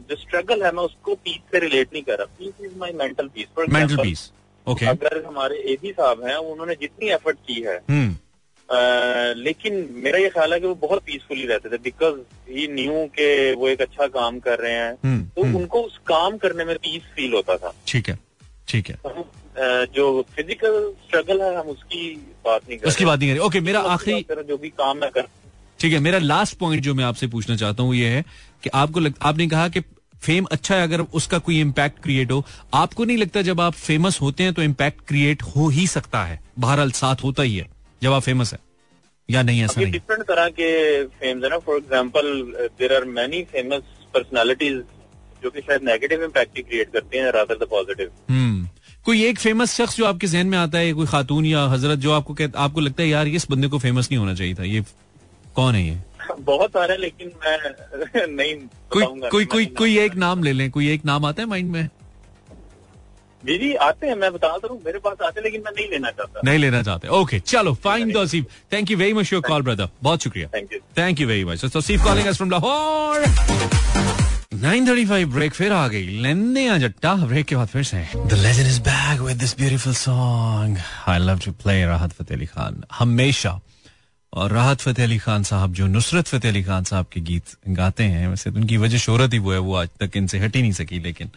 जो 0.00 0.16
स्ट्रगल 0.16 0.62
है 0.64 0.72
मैं 0.72 0.82
उसको 0.82 1.14
पीस 1.14 1.40
से 1.52 1.60
रिलेट 1.60 1.88
नहीं 1.92 2.02
कर 2.02 2.18
रहा। 2.18 2.26
Peace 2.38 2.66
is 2.66 2.78
my 2.78 2.92
mental 2.94 3.28
peace 3.28 3.46
mental 3.70 3.96
peace 3.96 4.30
okay 4.68 4.86
अगर 4.86 5.24
हमारे 5.26 5.56
एडी 5.72 5.92
साहब 5.92 6.24
हैं 6.26 6.36
उन्होंने 6.36 6.74
जितनी 6.80 7.10
एफर्ट 7.10 7.38
की 7.48 7.60
है 7.66 7.76
हम्म। 7.90 8.16
लेकिन 9.38 9.74
मेरा 10.04 10.18
ये 10.18 10.28
ख्याल 10.28 10.52
है 10.52 10.60
कि 10.60 10.66
वो 10.66 10.74
बहुत 10.80 11.02
पीसफुली 11.06 11.46
रहते 11.46 11.68
थे 11.68 11.78
बिकॉज़ 11.82 12.16
ही 12.50 12.66
न्यू 12.72 13.04
के 13.14 13.28
वो 13.54 13.68
एक 13.68 13.82
अच्छा 13.82 14.06
काम 14.06 14.38
कर 14.38 14.58
रहे 14.58 14.72
हैं। 14.72 14.92
हम्म, 15.04 15.22
तो 15.36 15.42
हम्म। 15.42 15.56
उनको 15.56 15.80
उस 15.82 15.98
काम 16.06 16.36
करने 16.36 16.64
में 16.64 16.74
पीस 16.76 17.02
फील 17.16 17.32
होता 17.34 17.56
था। 17.56 17.72
ठीक 17.86 18.08
है 18.08 18.18
ठीक 18.68 18.88
है। 18.88 18.96
तो 19.06 19.30
जो 19.94 20.22
फ़िज़िकल 20.36 20.92
स्ट्रगल 21.04 21.42
है 21.42 21.54
हम 21.56 21.68
उसकी 21.68 22.02
बात 22.44 22.68
नहीं 22.68 22.78
कर 22.78 22.88
उसकी 22.88 23.04
बात 23.04 23.18
नहीं 23.18 23.30
करें 23.30 23.40
ओके 23.40 23.60
मेरा 23.60 23.80
आखिरी 23.92 24.44
जो 24.48 24.56
भी 24.56 24.68
काम 24.78 24.96
मैं 24.96 25.10
कर 25.10 25.28
ठीक 25.80 25.92
है 25.92 25.98
मेरा 25.98 26.18
लास्ट 26.18 26.58
पॉइंट 26.58 26.82
जो 26.82 26.94
मैं 26.94 27.04
आपसे 27.04 27.26
पूछना 27.26 27.56
चाहता 27.56 27.82
हूँ 27.82 27.94
ये 27.94 28.08
है 28.08 28.22
कि 28.62 28.70
आपको 28.74 29.00
लग, 29.00 29.14
आपने 29.22 29.46
कहा 29.48 29.68
कि 29.68 29.80
फेम 30.22 30.44
अच्छा 30.52 30.74
है 30.74 30.82
अगर 30.82 31.00
उसका 31.00 31.38
कोई 31.38 31.60
इम्पैक्ट 31.60 32.02
क्रिएट 32.02 32.32
हो। 32.32 32.44
आपको 32.74 33.04
नहीं 33.04 33.16
लगता 33.16 33.42
जब 33.42 33.60
आप 33.60 33.74
फ़ेमस 33.74 34.20
होते 34.20 34.42
हैं 34.42 34.52
तो 34.54 34.62
इम्पैक्ट 34.62 35.06
क्रिएट 35.08 35.42
हो 35.46 35.68
ही 35.68 35.86
सकता 35.86 36.24
है। 36.24 36.40
बहरहाल 36.58 36.90
साथ 36.92 37.24
होता 37.24 37.42
ही 37.42 37.56
है 37.56 37.68
जब 38.02 38.12
आप 38.12 38.22
फ़ेमस 38.22 38.52
है। 38.52 38.58
या 39.28 39.42
नहीं 39.42 39.62
ऐसा 39.62 39.80
नहीं। 39.80 39.92
डिफरेंट 39.92 40.22
तरह 40.22 40.48
के 40.50 41.04
फेम्स 41.06 41.44
है 41.44 41.50
ना। 41.50 41.58
For 41.58 41.76
example 41.76 42.30
there 42.78 42.94
are 42.94 43.04
many 43.06 43.42
famous 43.44 43.82
personalities 44.14 44.82
जो 45.42 45.50
कि 45.50 45.60
शायद 45.60 45.82
नेगेटिव 45.84 46.24
इम्पैक्ट 46.24 46.56
ही 46.56 46.62
क्रिएट 46.62 46.92
करते 46.92 47.18
हैं 47.18 47.30
रादर 47.32 47.64
द 47.64 47.68
पॉजिटिव 47.70 48.10
कोई 49.06 49.22
एक 49.24 49.38
फ़ेमस 49.38 49.74
शख्स 49.74 49.96
जो 49.96 50.04
आपके 50.04 50.26
जहन 50.26 50.46
में 50.46 50.56
आता 50.58 50.78
है 50.78 50.92
कोई 50.92 51.06
खातून 51.06 51.44
या 51.46 51.64
हज़रत 51.66 51.98
जो 51.98 52.12
आपको 52.12 52.36
आपको 52.56 52.80
लगता 52.80 53.02
है 53.02 53.08
यार 53.08 53.26
ये 53.26 53.36
इस 53.36 53.46
बंदे 53.50 53.68
को 53.68 53.78
फ़ेमस 53.78 54.08
नहीं 54.10 54.18
होना 54.18 54.34
चाहिए 54.34 54.54
था। 54.54 54.64
ये 54.64 54.82
कौन 55.54 55.74
है 55.74 55.86
ये? 55.86 55.96
बहुत 56.40 56.70
सारे 56.70 56.96
लेकिन 56.96 57.30
मैं 57.44 58.26
नहीं 58.36 58.54
कोई 58.90 59.28
कोई 59.30 59.44
कोई 59.44 59.66
कोई 59.78 59.98
एक 59.98 60.14
नाम 60.16 60.42
ले 60.42 60.52
लें 60.52 60.70
कोई 60.70 60.90
एक 60.92 61.04
नाम 61.04 61.24
आता 61.24 61.42
है 61.42 61.48
माइंड 61.48 61.70
में? 61.70 61.88
मेरी 63.42 63.74
आते 63.86 64.06
हैं 64.06 64.14
मैं 64.14 64.32
बता 64.32 64.48
हूँ 64.48 64.80
मेरे 64.86 64.98
पास 64.98 65.16
आते 65.22 65.40
हैं 65.40 65.44
लेकिन 65.44 65.60
मैं 65.64 65.72
नहीं 65.76 65.88
लेना 65.90 66.10
चाहता। 66.10 66.40
नहीं 66.44 66.58
लेना 66.58 66.82
चाहते। 66.82 67.08
ओके 67.08 67.38
चलो 67.40 67.74
fine 67.84 68.12
Tauseef 68.12 68.46
thank 68.72 68.90
you 68.90 68.96
very 68.98 69.12
much 69.12 69.32
your 69.32 69.42
call 69.48 69.62
brother 69.62 69.88
बहुत 70.02 70.22
शुक्रिया। 70.22 70.48
Thank 70.54 70.72
you 70.72 70.78
thank 70.98 71.20
you 71.20 71.26
very 71.28 71.44
much 71.44 71.64
Tauseef 71.64 72.04
calling 72.04 72.26
us 72.28 72.36
from 72.36 72.50
Lahore 72.50 73.26
9:35 74.54 75.24
break 75.34 75.54
फिर 75.54 75.72
आ 75.72 75.86
गई। 75.88 76.06
लेने 76.22 76.68
आ 76.68 76.76
जट्टा 76.78 77.14
ब्रेक 77.14 77.46
के 77.46 77.56
बाद 77.56 77.68
फिर 77.68 77.82
से। 77.82 77.98
The 78.16 78.32
legend 78.32 78.68
is 78.68 78.80
back 78.80 79.20
with 79.20 79.36
this 79.36 79.56
beautiful 79.56 79.94
song 79.94 80.78
I 81.08 81.18
love 81.18 81.38
to 81.44 81.52
play 81.62 81.84
Rahat 81.86 82.12
Fateh 82.12 82.36
Ali 82.36 82.46
Khan 82.46 82.82
हमेशा। 82.98 83.60
और 84.32 84.52
राहत 84.52 84.80
फतेह 84.80 85.04
अली 85.04 85.18
खान 85.18 85.42
साहब 85.42 85.72
जो 85.72 85.86
नुसरत 85.86 86.26
फतेह 86.26 86.50
अली 86.50 86.62
खान 86.62 86.84
साहब 86.84 87.06
के 87.12 87.20
गीत 87.20 87.56
गाते 87.68 88.04
हैं 88.04 88.28
वैसे 88.28 88.50
तो 88.50 88.56
उनकी 88.56 88.76
वजह 88.76 88.98
शोहरत 88.98 89.32
ही 89.32 89.38
वो 89.38 89.52
है 89.52 89.58
वो 89.58 89.74
आज 89.74 89.88
तक 90.00 90.16
इनसे 90.16 90.38
हट 90.38 90.56
ही 90.56 90.62
नहीं 90.62 90.72
सकी 90.72 90.98
लेकिन 91.00 91.30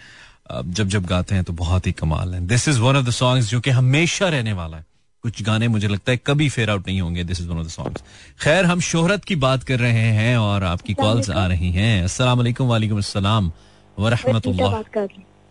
जब 0.51 0.87
जब 0.87 1.05
गाते 1.05 1.35
हैं 1.35 1.43
तो 1.43 1.53
बहुत 1.53 1.87
ही 1.87 1.91
कमाल 1.91 2.33
है। 2.33 2.39
This 2.47 2.67
is 2.67 2.79
one 2.79 2.95
of 2.95 3.05
the 3.05 3.11
songs 3.11 3.49
जो 3.49 3.59
कि 3.59 3.69
हमेशा 3.69 4.29
रहने 4.29 4.53
वाला 4.53 4.77
है। 4.77 4.85
कुछ 5.23 5.41
गाने 5.43 5.67
मुझे 5.67 5.87
लगता 5.87 6.11
है 6.11 6.19
कभी 6.27 6.47
फेयर 6.49 6.69
आउट 6.69 6.87
नहीं 6.87 7.01
होंगे 7.01 7.23
this 7.23 7.41
is 7.41 7.47
one 7.47 7.57
of 7.59 7.67
the 7.67 7.69
songs 7.69 8.03
खैर 8.41 8.65
हम 8.65 8.79
शोहरत 8.81 9.23
की 9.23 9.35
बात 9.35 9.63
कर 9.63 9.79
रहे 9.79 10.11
हैं 10.13 10.35
और 10.37 10.63
आपकी 10.63 10.93
कॉल्स 10.93 11.29
आ 11.29 11.45
रही 11.47 11.71
हैं। 11.71 12.03
अस्सलाम 12.03 12.37
वालेकुम 12.37 12.67
वालेकुम 12.67 12.97
अस्सलाम 12.97 13.51
व 13.97 14.07
रहमतुल्लाह 14.07 14.81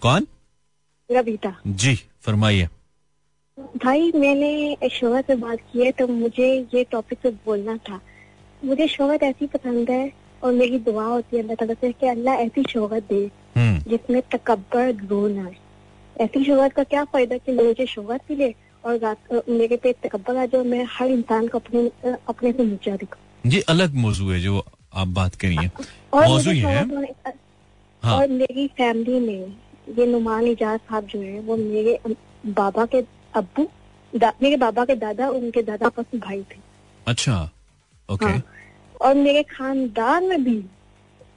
कौन? 0.02 0.26
रबीता 1.10 1.54
जी 1.66 1.94
फरमाइए। 2.22 2.68
भाई 3.84 4.12
मैंने 4.14 4.88
शोहर 4.92 5.22
से 5.26 5.34
बात 5.36 5.58
की 5.72 5.84
है 5.84 5.90
तो 5.92 6.06
मुझे 6.08 6.48
ये 6.74 6.84
टॉपिक 6.92 7.18
पे 7.22 7.30
बोलना 7.46 7.76
था। 7.88 8.00
मुझे 8.62 8.86
शोहरत 8.88 9.22
ऐसी 9.22 9.46
पसंद 9.46 9.90
है 9.90 10.12
और 10.42 10.52
मेरी 10.52 10.78
दुआ 10.78 11.04
होती 11.04 11.36
है 11.36 11.42
अल्लाह 11.42 11.56
ताला 11.56 11.74
से 11.80 11.92
कि 11.92 12.06
अल्लाह 12.08 12.34
ऐसी 12.44 12.62
शोहरत 12.70 13.04
दे 13.08 13.30
हम्म। 13.56 13.90
जिसमें 13.90 14.20
तकबर 14.32 14.94
रो 15.10 15.26
ना 15.28 15.50
ऐसी 16.16 16.44
शोहरत 16.44 16.72
का 16.72 16.82
क्या 16.84 17.04
फ़ायदा 17.12 17.36
कि 17.36 17.52
मुझे 17.52 17.86
शोहरत 17.86 18.20
भी 18.28 18.34
ले 18.36 18.54
और 18.84 19.44
मेरे 19.48 19.76
पे 19.76 19.92
तकबर 20.04 20.36
आ 20.36 20.46
जाओ 20.46 20.64
मैं 20.64 20.84
हर 20.90 21.10
इंसान 21.10 21.48
को 21.48 21.58
अपने 21.58 21.86
अपने 22.28 22.52
से 22.52 22.64
नीचा 22.64 22.96
दिखाऊँ। 22.96 23.52
ये 23.52 23.60
अलग 23.68 23.94
मौजू 24.04 24.30
है 24.30 24.40
जो 24.40 24.64
आप 24.94 25.08
बात 25.20 25.34
करिए। 25.42 25.70
मौजू 26.14 26.50
है। 26.50 26.84
और 28.02 28.28
मेरी 28.28 28.66
फैमिली 28.76 29.20
में 29.20 29.96
ये 29.98 30.06
नुमान 30.06 30.46
इजाज 30.46 30.78
साहब 30.80 31.06
जो 31.06 31.20
है 31.20 31.40
वो 31.40 31.56
मेरे 31.56 31.98
बाबा 32.46 32.84
के 32.86 33.00
अब्बू 33.36 33.68
मेरे 34.14 34.56
बाबा 34.56 34.84
के 34.84 34.94
दादा 34.96 35.28
और 35.28 35.34
उनके 35.34 35.62
दादा 35.62 35.86
आपस 35.86 36.18
भाई 36.18 36.40
थे। 36.42 36.58
अच्छा 37.06 37.34
ओके 38.08 38.26
हाँ, 38.26 38.42
और 39.00 39.14
मेरे 39.16 39.42
खानदान 39.50 40.24
में 40.28 40.44
भी 40.44 40.62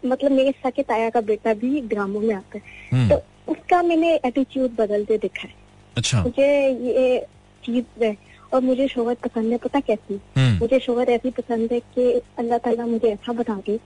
मतलब 0.05 0.31
मेरे 0.31 0.51
सके 0.65 0.83
ताया 0.83 1.09
का 1.09 1.21
बेटा 1.23 1.53
भी 1.53 1.81
ग्रामों 1.81 2.21
में 2.21 2.33
आता 2.35 2.57
है। 2.57 2.63
हम्म। 2.91 3.09
तो 3.09 3.51
उसका 3.51 3.81
मैंने 3.81 4.13
एटीट्यूड 4.25 4.75
बदलते 4.75 5.17
देखा 5.17 5.47
है। 5.47 5.53
अच्छा। 5.97 6.23
मुझे 6.23 6.47
ये 6.87 7.19
चीज़ 7.63 8.03
है 8.03 8.15
और 8.53 8.61
मुझे 8.61 8.87
शोहरत 8.87 9.19
पसंद 9.19 9.51
है 9.51 9.57
पता 9.57 9.79
कैसी? 9.79 10.19
हम्म। 10.37 10.59
मुझे 10.59 10.79
शोहरत 10.79 11.09
ऐसी 11.09 11.29
पसंद 11.31 11.71
है 11.71 11.79
कि 11.79 12.11
अल्लाह 12.39 12.57
ताला 12.57 12.85
मुझे 12.85 13.07
ऐसा 13.07 13.33
बता 13.33 13.55
दे 13.65 13.79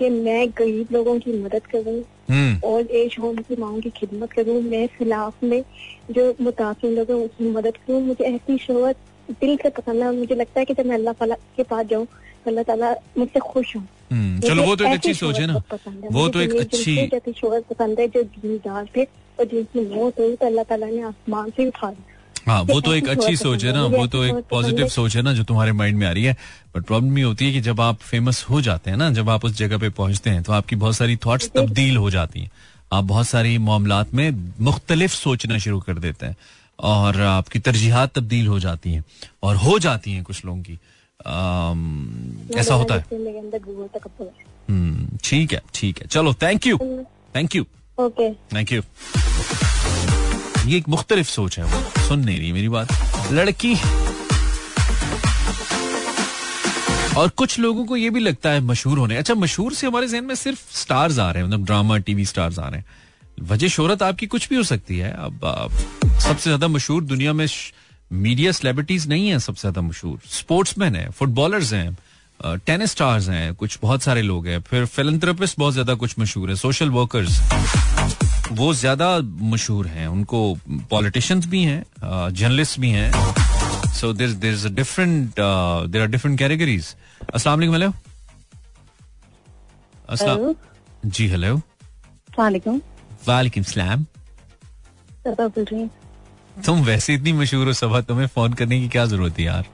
कि 0.00 0.08
मैं 0.10 0.48
गरीब 0.58 0.92
लोगों 0.92 1.18
की 1.20 1.32
मदद 1.38 1.66
करूँ 1.72 2.00
हम्म। 2.30 2.68
और 2.68 2.90
एज 2.96 3.16
होम 3.20 3.36
की 3.48 3.56
माओ 3.60 3.80
की 3.80 3.90
खिदमत 3.96 4.32
करूँ 4.32 4.60
मैं 4.62 4.86
खिलाफ 4.96 5.44
में 5.44 5.62
जो 6.10 6.24
मुतासर 6.40 6.90
लोग 6.90 7.10
हैं 7.10 7.16
उसकी 7.24 7.50
मदद 7.50 7.76
करूँ। 7.76 8.00
मुझे 8.02 8.24
ऐसी 8.24 8.58
शोहरत 8.58 8.96
दिल 9.40 9.56
से 9.62 9.70
पसंद 9.70 10.02
है 10.02 10.12
मुझे 10.16 10.34
लगता 10.34 10.60
है 10.60 10.64
कि 10.66 10.74
जब 10.74 10.86
मैं 10.86 10.94
अल्लाह 10.94 11.14
ताला 11.20 11.34
के 11.56 11.62
पास 11.70 11.86
जाऊँ 11.86 12.06
अल्लाह 12.46 12.64
ताला 12.64 12.92
मुझसे 13.18 13.40
खुश 13.40 13.74
हूँ। 13.76 13.86
हम्म, 14.12 14.40
चलो 14.40 14.62
वो 14.64 14.76
तो 14.76 14.84
एक 14.84 14.92
अच्छी 14.92 15.14
सोच 15.14 15.38
है 15.40 15.46
ना। 15.46 15.62
वो 16.12 16.28
तो 16.28 16.40
एक 16.40 16.54
अच्छी 16.56 17.32
शोहरत 17.32 17.64
पसंद 17.70 18.00
है 18.00 18.06
जो 18.08 18.22
दीनदार 18.22 18.86
थे 18.96 19.04
और 19.04 19.44
जिनकी 19.46 19.80
मौत 19.94 20.18
हुई 20.20 20.36
तो 20.36 20.46
अल्लाह 20.46 20.64
ताला 20.70 20.86
ने 20.86 21.02
आसमान 21.10 21.50
से 21.56 21.66
उठा 21.66 21.90
दिया 21.90 22.09
हाँ 22.46 22.60
वो 22.62 22.80
तो 22.80 22.94
एक 22.94 23.08
अच्छी 23.14 23.36
सोच 23.36 23.64
है 23.64 23.72
ना 23.72 23.84
वो 23.86 24.06
तो 24.06 24.24
एक 24.24 24.34
पॉजिटिव 24.50 24.88
सोच 24.88 25.16
है 25.16 25.22
ना 25.22 25.32
जो 25.32 25.44
तुम्हारे 25.44 25.72
माइंड 25.72 25.98
में 25.98 26.06
आ 26.06 26.10
रही 26.12 26.24
है। 26.24 26.36
बट 26.76 26.84
प्रॉब्लम 26.84 27.18
ये 27.18 27.24
होती 27.24 27.46
है 27.46 27.52
कि 27.52 27.60
जब 27.60 27.80
आप 27.80 27.98
फ़ेमस 28.00 28.44
हो 28.50 28.60
जाते 28.60 28.90
हैं 28.90 28.96
ना 28.98 29.10
जब 29.10 29.30
आप 29.30 29.44
उस 29.44 29.56
जगह 29.56 29.78
पे 29.78 29.88
पहुँचते 29.98 30.30
हैं 30.30 30.42
तो 30.42 30.52
आपकी 30.52 30.76
बहुत 30.76 30.96
सारी 30.96 31.16
थॉट्स 31.16 31.50
तब्दील 31.56 31.96
हो 31.96 32.10
जाती 32.10 32.40
हैं। 32.40 32.50
आप 32.92 33.04
बहुत 33.04 33.26
सारी 33.26 33.56
मामला 33.58 34.04
में 34.14 34.30
मुख्तलिफ़ 34.60 35.12
सोचना 35.14 35.58
शुरू 35.58 35.80
कर 35.80 35.98
देते 35.98 36.26
हैं 36.26 36.36
और 36.78 37.20
आपकी 37.20 37.58
तरजीहत 37.58 38.12
तब्दील 38.14 38.46
हो 38.46 38.58
जाती 38.60 38.92
हैं 38.92 39.04
और 39.42 39.56
हो 39.56 39.78
जाती 39.78 40.12
हैं 40.12 40.22
कुछ 40.24 40.44
लोगों 40.44 40.62
की। 40.62 40.78
ऐसा 42.58 42.74
होता 42.74 42.94
है। 42.94 43.04
हम्म, 44.70 45.18
ठीक 45.24 45.52
है 45.52 45.60
ठीक 45.74 46.00
है। 46.00 46.06
चलो 46.06 46.34
thank 46.42 46.66
you 46.66 46.78
thank 47.36 47.56
you 47.56 47.64
thank 48.54 48.72
you 48.72 48.82
ये 50.66 50.76
एक 50.78 50.88
मुख्तलिफ़ 50.88 51.28
सोच 51.28 51.58
है 51.58 51.64
वो। 51.64 51.99
सुन 52.10 52.20
नहीं 52.20 52.38
रही 52.38 52.52
मेरी 52.52 52.68
बात। 52.68 52.88
लड़की 53.32 53.74
और 57.16 57.28
कुछ 57.36 57.58
लोगों 57.58 57.84
को 57.86 57.96
ये 57.96 58.08
भी 58.10 58.20
लगता 58.20 58.50
है 58.50 58.60
मशहूर 58.60 58.98
होने। 58.98 59.16
अच्छा 59.16 59.34
मशहूर 59.34 59.74
से 59.74 59.86
हमारे 59.86 60.08
जहन 60.08 60.24
में 60.24 60.34
सिर्फ़ 60.34 60.60
स्टार्स 60.76 61.18
आ 61.18 61.30
रहे 61.30 61.42
हैं 61.42 61.48
मतलब 61.48 61.64
ड्रामा, 61.66 61.98
टीवी 61.98 62.24
स्टार्स 62.24 62.58
आ 62.58 62.68
रहे 62.68 62.80
हैं। 62.80 62.84
वजह 63.48 63.68
शोहरत 63.68 64.02
आपकी 64.02 64.26
कुछ 64.26 64.48
भी 64.48 64.56
हो 64.56 64.62
सकती 64.62 64.98
है। 64.98 65.12
अब 65.14 65.70
सबसे 66.04 66.42
ज़्यादा 66.42 66.68
मशहूर 66.68 67.04
दुनिया 67.04 67.32
में 67.32 67.46
मीडिया 68.10 68.52
सेलिब्रिटीज 68.52 69.08
नहीं 69.08 69.28
है 69.28 69.38
सबसे 69.38 69.60
ज़्यादा 69.60 69.80
मशहूर। 69.88 70.18
स्पोर्ट्समैन 70.30 70.96
है 70.96 71.08
फुटबॉलर्स 71.10 71.72
हैं 71.72 71.96
टेनिस 72.66 72.90
स्टार्स 72.90 73.28
हैं, 73.28 73.54
कुछ 73.54 73.78
बहुत 73.82 74.02
सारे 74.02 74.22
लोग 74.22 74.46
हैं। 74.46 74.60
फिर 74.62 74.84
फिलंथ्रोपिस्ट 74.88 75.58
बहुत 75.58 75.72
ज़्यादा 75.72 75.94
कुछ 75.94 76.18
मशहूर 76.18 76.50
है 76.50 76.56
सोशल 76.56 76.90
वर्कर्स 76.90 77.40
वो 78.52 78.72
ज़्यादा 78.74 79.08
मशहूर 79.50 79.86
हैं। 79.86 80.06
उनको 80.08 80.38
पॉलिटिशियंस 80.90 81.46
भी 81.46 81.62
हैं 81.64 81.82
जर्नलिस्ट 82.32 82.78
भी 82.80 82.90
हैं। 82.90 83.10
So 83.94 84.12
there 84.12 84.30
there 84.44 84.52
is 84.54 84.68
different 84.68 85.34
there 85.38 86.02
are 86.02 86.08
different 86.08 86.38
categories 86.38 86.94
अस्सलाम 87.34 87.92
अस्सलाम 90.08 90.54
जी 91.06 91.26
हेलो। 91.28 91.56
वालेकुम। 92.38 92.80
सलाम। 93.62 94.06
तुम 96.66 96.82
वैसे 96.84 97.14
इतनी 97.14 97.32
मशहूर 97.32 97.66
हो 97.66 97.72
सभा 97.72 98.00
तुम्हें 98.08 98.26
फ़ोन 98.26 98.52
करने 98.54 98.80
की 98.80 98.88
क्या 98.88 99.04
ज़रूरत 99.06 99.38
है 99.38 99.44
यार? 99.44 99.66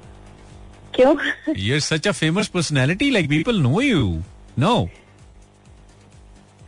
क्यों? 0.94 1.14
You're 1.58 1.80
such 1.80 2.08
a 2.08 2.12
famous 2.12 2.48
personality 2.48 3.10
like 3.10 3.28
people 3.28 3.60
know 3.62 3.80
you 3.80 4.22
know 4.58 4.74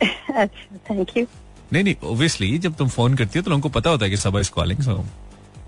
अच्छा 0.01 0.77
थैंक 0.89 1.17
यू 1.17 1.25
नहीं 1.73 1.83
नहीं 1.83 1.95
ओब्वियसली 2.03 2.57
जब 2.57 2.75
तुम 2.75 2.87
फ़ोन 2.87 3.15
करती 3.15 3.39
हो 3.39 3.43
तो 3.43 3.49
लोगों 3.51 3.61
को 3.61 3.69
पता 3.69 3.89
होता 3.89 4.05
है 4.05 4.09
कि 4.11 4.17
सबा 4.17 4.39
इज़ 4.39 4.51
कॉलिंग 4.51 4.81
सो 4.81 5.05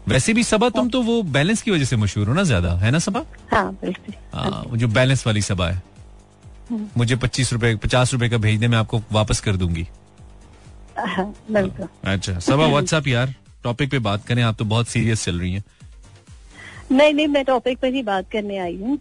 वैसे 0.08 0.34
भी 0.34 0.44
सबा 0.44 0.70
तुम 0.70 0.90
तो 0.90 1.02
वो 1.02 1.22
बैलेंस 1.24 1.62
की 1.62 1.72
वजह 1.72 1.86
से 1.86 1.96
मशहूर 1.96 2.28
हो 2.28 2.34
ना 2.34 2.44
ज़्यादा 2.44 2.74
है 2.74 2.92
ना 2.92 3.00
सबा? 3.00 3.24
हाँ 3.52 3.74
बिल्कुल। 3.74 4.14
हाँ, 4.34 4.78
जो 4.78 4.88
बैलेंस 4.88 5.28
वाली 5.28 5.42
सबा 5.42 5.70
है। 5.70 5.82
हम्म। 6.72 6.88
मुझे 6.98 7.16
पच्चीस 7.16 7.54
रुपए 7.54 7.76
पचास 7.76 8.14
रुपए 8.14 8.30
का 8.30 8.38
भेज 8.38 8.60
दे 8.60 8.68
मैं 8.68 8.78
आपको 8.78 9.02
वापस 9.12 9.40
कर 9.40 9.56
दूँगी। 9.56 9.88
हाँ, 10.98 11.34
अच्छा 12.04 12.40
सबा 12.40 12.68
व्हाट्सएप 12.72 13.08
यार 13.08 13.34
टॉपिक 13.64 13.92
पे 13.92 14.00
बात 14.00 14.26
करें 14.26 14.44
आप 14.44 14.56
तो 14.58 14.66
बहुत 14.66 14.88
सीरियस 14.88 15.26
चल 15.26 15.40
रही 15.40 15.54
हैं। 15.54 15.64
नहीं 16.92 17.14
नहीं 17.14 17.28
मैं 17.28 17.46
टॉपिक 17.46 17.80
पर 17.80 17.94
ही 17.94 18.04
बात 18.04 18.32
करने 18.32 18.58
आई 18.58 18.78
हूँ। 18.78 19.00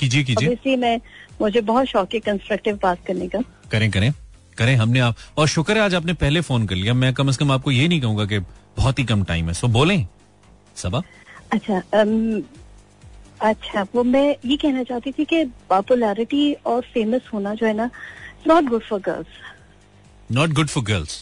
कीजिए 0.00 0.24
कीजिए। 0.24 0.76
मैं 0.76 1.00
मुझे 1.40 1.60
बहुत 1.60 1.86
शौक 1.86 2.14
है 2.14 2.20
कंस्ट्रक्टिव 2.20 2.78
बात 2.82 3.06
करने 3.06 3.28
का। 3.28 3.38
करें 3.70 3.90
करें। 3.90 4.12
करें 4.54 4.74
हमने 4.76 5.00
आप 5.00 5.16
और 5.38 5.48
शुक्र 5.48 5.76
है 5.76 5.82
आज 5.82 5.94
आपने 5.94 6.12
पहले 6.22 6.40
फ़ोन 6.40 6.66
कर 6.66 6.74
लिया। 6.76 6.94
मैं 6.94 7.12
कम 7.14 7.30
से 7.30 7.44
कम 7.44 7.52
आपको 7.52 7.70
ये 7.70 7.88
नहीं 7.88 8.00
कहूँगा 8.00 8.24
कि 8.24 8.38
बहुत 8.76 8.98
ही 8.98 9.04
कम 9.04 9.22
टाइम 9.24 9.48
है। 9.48 9.54
सो 9.54 9.68
बोलें। 9.68 10.06
सबा? 10.76 11.02
अच्छा 11.52 11.82
um, 11.94 12.42
अच्छा 13.40 13.86
वो 13.94 14.02
मैं 14.04 14.36
ये 14.46 14.56
कहना 14.56 14.82
चाहती 14.82 15.12
थी 15.12 15.24
कि 15.24 15.44
पॉपुलैरिटी 15.70 16.52
और 16.66 16.82
फ़ेमस 16.94 17.30
होना 17.34 17.54
जो 17.54 17.66
है 17.66 17.72
ना 17.74 17.90
not 18.46 18.64
good 18.64 18.82
for 18.82 19.00
girls 19.00 19.40
not 20.32 20.52
good 20.52 20.68
for 20.68 20.84
girls 20.84 21.16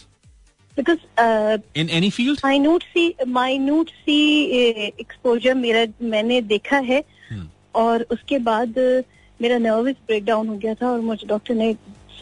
because 0.77 0.99
in 1.77 1.91
any 1.91 2.11
field 2.11 2.41
minute 2.45 2.83
C 2.83 3.15
minute 3.29 3.91
सी 4.05 4.21
एक्सपोजर 5.01 5.55
मेरा 5.55 5.87
मैंने 6.09 6.41
देखा 6.43 6.79
है। 6.91 7.03
Hmm. 7.33 7.45
और 7.75 8.03
उसके 8.11 8.39
बाद 8.39 8.79
मेरा 9.41 9.59
नर्वस 9.59 9.95
ब्रेक 10.07 10.25
डाउन 10.25 10.49
हो 10.49 10.57
गया 10.57 10.75
था 10.75 10.89
और 10.91 11.01
मुझे 11.01 11.27
डॉक्टर 11.27 11.55
ने 11.55 11.73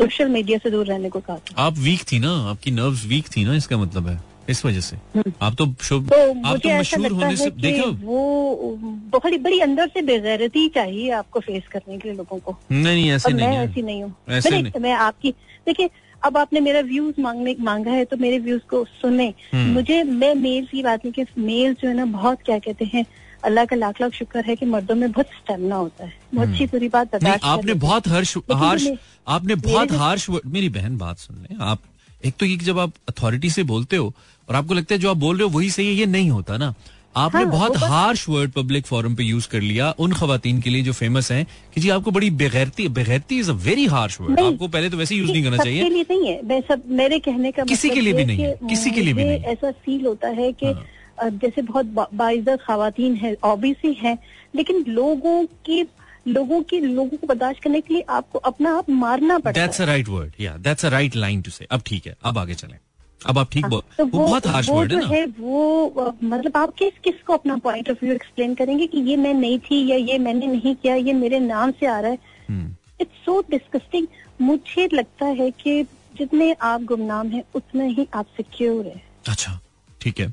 सोशल 0.00 0.28
मीडिया 0.28 0.58
से 0.58 0.70
दूर 0.70 0.86
रहने 0.86 1.08
को 1.08 1.20
कहा 1.20 1.36
था। 1.36 1.62
आप 1.62 1.78
वीक 1.78 2.02
थी 2.12 2.18
ना 2.18 2.32
आपकी 2.50 2.70
नर्व्स 2.70 3.06
वीक 3.06 3.28
थी 3.36 3.44
ना 3.44 3.54
इसका 3.54 3.76
मतलब 3.76 4.08
है। 4.08 4.18
इस 4.50 4.64
वजह 4.64 4.80
से। 4.80 4.96
हम्म। 4.96 5.32
आप 5.42 5.54
तो, 5.54 5.66
शुभ 5.82 6.08
तो 6.08 6.48
आप 6.48 6.56
तो 6.56 6.78
मशहूर 6.78 7.12
होने 7.12 7.36
से 7.36 7.50
देखो। 7.50 7.90
वो 7.90 8.78
बहुत 9.12 9.32
बड़ी 9.40 9.58
अंदर 9.60 9.88
से 9.88 10.02
बेगैरती 10.02 10.68
चाहिए 10.68 11.10
आपको 11.10 11.40
फेस 11.40 11.68
करने 11.72 11.98
के 11.98 12.08
लिए 12.08 12.16
लोगों 12.16 12.38
को। 12.38 12.56
नहीं 12.72 12.82
नहीं 12.82 13.10
ऐसे 13.10 13.32
नहीं 13.32 13.48
मैं 13.48 13.64
ऐसी 13.64 13.82
नहीं 13.82 14.02
हूँ। 14.02 14.14
मैं, 14.28 14.80
मैं 14.80 14.92
आपकी 14.92 15.30
देखिए 15.66 15.90
अब 16.22 16.36
आपने 16.36 16.60
मेरा 16.60 16.80
व्यूज़ 16.80 17.20
मांगने 17.20 17.56
मांगा 17.60 17.90
है 17.90 18.04
तो 18.04 18.16
मेरे 18.16 18.38
व्यूज़ 18.38 18.62
को 18.70 18.84
सुने। 18.84 19.34
हम्म। 19.52 19.72
मुझे 19.72 20.02
मैं 20.02 20.34
मेल 20.34 20.66
की 20.66 20.82
बात 20.82 21.04
नहीं 21.04 21.12
कि 21.12 21.40
मेल 21.40 21.74
जो 21.74 21.88
है 21.88 21.94
ना 21.94 22.04
बहुत 22.04 22.38
क्या 22.44 22.58
कहते 22.58 22.84
हैं 22.84 23.04
अल्लाह 23.44 23.64
का 23.64 23.76
लाख 23.76 24.00
लाख 24.00 24.12
शुक्र 24.14 24.44
है 24.46 24.56
कि 24.56 24.66
मर्दों 24.66 24.94
में 24.94 25.10
बहुत 25.12 25.26
स्टेमिना 25.36 25.76
होता 25.76 26.04
है। 26.04 26.12
बहुत 26.34 26.48
अच्छी 26.48 26.66
पूरी 26.66 26.88
बात 26.88 27.14
बता 27.14 27.38
आपने 27.44 27.74
बहुत 27.76 28.08
हर्ष 28.08 28.36
हार्श 28.52 28.88
आपने 29.28 29.54
बहुत 29.62 29.92
हार्श 29.94 30.28
मेरी 30.30 30.68
बहन 30.70 30.96
बात 30.98 31.18
सुन 31.18 31.36
ले। 31.38 31.56
आप 31.62 31.82
एक 32.22 32.34
तो 32.38 32.46
ये 32.46 32.56
जब 32.64 32.78
आप 32.78 32.92
अथॉरिटी 33.08 33.50
से 33.50 33.62
बोलते 33.64 33.96
हो 33.96 34.12
और 34.48 34.54
आपको 34.56 34.74
लगता 34.74 34.94
है 34.94 35.00
जो 35.00 35.10
आप 35.10 35.16
बोल 35.16 35.36
रहे 35.36 35.48
हो 35.48 35.58
वही 35.58 35.70
सही 35.70 35.86
है 35.86 35.94
ये 35.94 36.06
नहीं 36.08 36.30
होता 36.30 36.56
ना। 36.56 36.74
आपने 37.16 37.42
हाँ, 37.42 37.50
बहुत 37.50 37.76
हार्श 37.78 38.28
वर्ड 38.28 38.50
पब्लिक 38.52 38.86
फोरम 38.86 39.14
पे 39.16 39.24
यूज़ 39.24 39.48
कर 39.48 39.60
लिया 39.60 39.90
उन 39.98 40.12
खातन 40.12 40.60
के 40.60 40.70
लिए 40.70 40.82
जो 40.82 40.92
फ़ेमस 40.92 41.30
हैं 41.32 41.46
कि 41.74 41.80
जी 41.80 41.88
आपको 41.90 42.10
बड़ी 42.10 42.30
बेगैरती 42.42 42.86
बेगैरती 42.90 43.38
is 43.38 43.50
a 43.50 43.54
very 43.64 43.86
harsh 43.86 44.20
word 44.20 44.40
आपको 44.40 44.68
पहले 44.68 44.90
तो 44.90 44.96
वैसे 44.96 45.14
यूज़ 45.14 45.30
नहीं 45.30 45.42
करना 45.44 45.56
चाहिए। 45.56 45.88
लिए 45.88 46.04
नहीं 46.10 46.28
है। 46.28 46.40
मैं 46.46 46.60
सब 46.68 46.82
मेरे 47.00 47.18
कहने 47.18 47.52
का 47.52 47.64
किसी 47.64 47.88
मतलब 47.88 47.94
के 47.94 48.00
लिए 48.00 48.12
भी 48.12 48.24
नहीं 48.24 48.44
है। 48.44 48.54
किसी 48.68 48.90
के 48.90 49.02
लिए 49.02 49.14
भी 49.14 49.24
नहीं 49.24 49.40
ऐसा 49.54 49.70
फील 49.84 50.06
होता 50.06 50.28
है 50.38 50.52
कि 50.52 50.66
हाँ। 50.66 50.84
जैसे 51.22 51.62
बहुत 51.62 51.86
बाइज्जत 52.14 52.60
खातन 52.60 53.14
है 53.14 53.36
ऑबियसली 53.44 53.92
है 53.92 54.18
लेकिन 54.54 54.84
लोगों 54.88 55.46
की 55.46 55.88
लोगों 56.28 56.62
की 56.62 56.80
लोगों 56.80 57.16
को 57.16 57.26
बर्दाश्त 57.26 57.62
करने 57.62 57.80
के 57.80 57.94
लिए 57.94 58.02
आपको 58.08 58.38
अपना 58.38 58.76
आप 58.78 58.90
मारना 58.90 59.38
पड़ता 59.38 59.60
है। 59.60 59.86
राइट 59.86 60.08
वर्ड 60.08 60.32
या 60.40 60.56
that's 60.56 60.84
a 60.86 60.88
right 60.88 61.16
line 61.16 61.42
to 61.42 61.50
से 61.50 61.66
अब 61.70 61.82
ठीक 61.86 62.06
है 62.06 62.16
अब 62.24 62.38
आगे 62.38 62.54
चलें। 62.54 62.78
अब 63.26 63.38
आप 63.38 63.50
ठीक 63.52 63.64
हाँ, 63.64 63.70
बोल 63.70 63.82
तो 63.98 64.04
वो, 64.04 64.18
वो 64.18 64.26
बहुत 64.26 64.46
हार्श 64.46 64.68
वर्ड 64.68 64.92
है 64.92 65.00
ना। 65.00 65.06
है 65.06 65.26
वो 65.26 66.14
मतलब 66.22 66.56
आप 66.56 66.74
किस 66.74 66.98
किस 67.04 67.14
को 67.22 67.32
अपना 67.32 67.56
पॉइंट 67.56 67.90
ऑफ़ 67.90 67.98
व्यू 68.02 68.14
एक्सप्लेन 68.14 68.54
करेंगे 68.54 68.86
कि 68.86 68.98
ये 68.98 69.16
मैं 69.16 69.34
नहीं 69.34 69.58
थी 69.58 69.86
या 69.86 69.96
ये 69.96 70.18
मैंने 70.18 70.46
नहीं 70.46 70.74
किया 70.74 70.94
ये 70.94 71.12
मेरे 71.12 71.38
नाम 71.38 71.70
से 71.70 71.86
आ 71.86 72.00
रहा 72.00 72.10
है? 72.10 72.18
इट्स 73.00 73.24
सो 73.24 73.40
डिस्कस्टिंग 73.40 74.06
मुझे 74.40 74.88
लगता 74.92 75.26
है 75.26 75.50
कि 75.50 75.82
जितने 76.18 76.52
आप 76.52 76.82
गुमनाम 76.82 77.28
हैं 77.28 77.42
उतना 77.54 77.84
ही 77.84 78.08
आप 78.14 78.26
सिक्योर 78.26 78.86
है। 78.86 79.02
अच्छा 79.28 79.60
ठीक 80.00 80.20
है। 80.20 80.32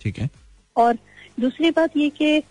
ठीक 0.00 0.18
है 0.18 0.28
और 0.76 0.98
दूसरी 1.40 1.70
बात 1.70 1.96
ये 1.96 2.10
कि 2.12 2.42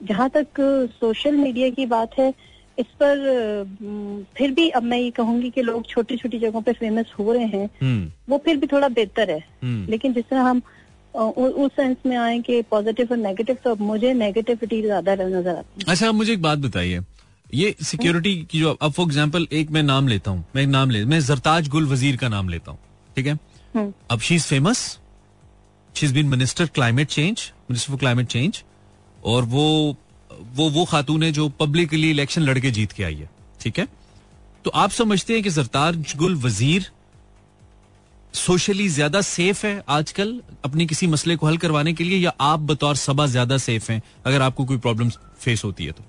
जहाँ 0.00 0.28
तक 0.30 0.60
सोशल 0.92 1.36
मीडिया 1.36 1.68
की 1.70 1.86
बात 1.86 2.18
है 2.18 2.32
इस 2.78 2.86
पर 3.02 4.24
फिर 4.36 4.50
भी 4.50 4.68
अब 4.70 4.82
मैं 4.82 4.98
ये 4.98 5.10
कहूँगी 5.10 5.50
कि 5.50 5.62
लोग 5.62 5.86
छोटी 5.86 6.16
छोटी 6.16 6.38
जगहों 6.38 6.62
पे 6.62 6.72
फ़ेमस 6.72 7.12
हो 7.18 7.32
रहे 7.32 7.46
हैं 7.46 7.68
हम्म। 7.82 8.10
वो 8.28 8.38
फिर 8.38 8.56
भी 8.56 8.66
थोड़ा 8.66 8.88
बेहतर 8.90 9.30
है 9.30 9.38
हम्म। 9.62 9.90
लेकिन 9.90 10.12
जिस 10.12 10.24
तरह 10.24 10.42
हम 10.42 10.62
उस 11.14 11.72
सेंस 11.72 11.96
में 12.06 12.16
आए 12.16 12.38
कि 12.40 12.60
पॉजिटिव 12.70 13.08
और 13.10 13.16
नेगेटिव 13.18 13.56
तो 13.64 13.74
मुझे 13.82 14.12
नेगेटिविटी 14.14 14.80
ज़्यादा 14.82 15.14
नज़र 15.14 15.48
आती 15.48 15.80
है 15.80 15.92
अच्छा 15.92 16.08
आप 16.08 16.14
मुझे 16.14 16.32
एक 16.32 16.42
बात 16.42 16.58
बताइए 16.58 17.00
ये 17.54 17.74
सिक्योरिटी 17.82 18.34
की 18.42 18.60
जो 18.60 18.72
अब 18.72 18.92
फॉर 18.92 19.06
एग्ज़ाम्पल 19.06 19.46
एक 19.52 19.70
मैं 19.70 19.82
नाम 19.82 20.08
लेता 20.08 20.30
हूँ 20.30 20.44
मैं 20.56 20.66
नाम 20.68 20.90
ले 20.90 21.04
मैं 21.04 21.20
जरताज 21.22 21.68
गुल 21.68 21.86
वज़ीर 21.86 22.16
का 22.16 22.28
नाम 22.28 22.48
लेता 22.48 22.70
हूँ 22.70 22.78
ठीक 23.16 23.26
है 23.26 23.38
हम्म। 23.74 23.92
अब 24.10 24.20
she 24.20 24.34
is 24.34 24.46
famous 24.46 24.86
she 25.96 26.08
been 26.08 26.26
minister 26.28 26.66
climate 26.66 27.08
change 27.08 27.50
minister 27.70 27.90
for 27.90 27.98
climate 27.98 28.26
change 28.26 28.62
और 29.24 29.44
वो 29.46 29.96
वो 30.56 30.68
वो 30.70 30.84
खातून 30.84 31.22
है 31.22 31.30
जो 31.32 31.48
पब्लिकली 31.60 32.10
इलेक्शन 32.10 32.42
लड़के 32.42 32.70
जीत 32.70 32.92
के 32.92 33.04
आई 33.04 33.14
है, 33.14 33.28
ठीक 33.60 33.78
है? 33.78 33.86
तो 34.64 34.70
आप 34.72 34.90
समझते 34.90 35.34
हैं 35.34 35.42
कि 35.42 35.50
सरताज 35.50 36.14
गुल 36.16 36.34
वज़ीर 36.36 36.90
सोशली 38.34 38.88
ज़्यादा 38.88 39.20
सेफ़ 39.20 39.64
है 39.66 39.82
आजकल 39.88 40.40
अपने 40.64 40.86
किसी 40.86 41.06
मसले 41.06 41.36
को 41.36 41.46
हल 41.46 41.56
करवाने 41.56 41.92
के 41.92 42.04
लिए, 42.04 42.18
या 42.18 42.32
आप 42.40 42.60
बतौर 42.62 42.96
सभा 42.96 43.26
ज़्यादा 43.26 43.58
सेफ़ 43.58 43.90
हैं, 43.92 44.02
अगर 44.26 44.42
आपको 44.42 44.64
कोई 44.64 44.78
प्रॉब्लम 44.78 45.10
फेस 45.40 45.64
होती 45.64 45.84
है 45.84 45.92
तो? 45.92 46.04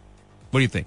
बड़ी 0.53 0.67
थिंक 0.67 0.85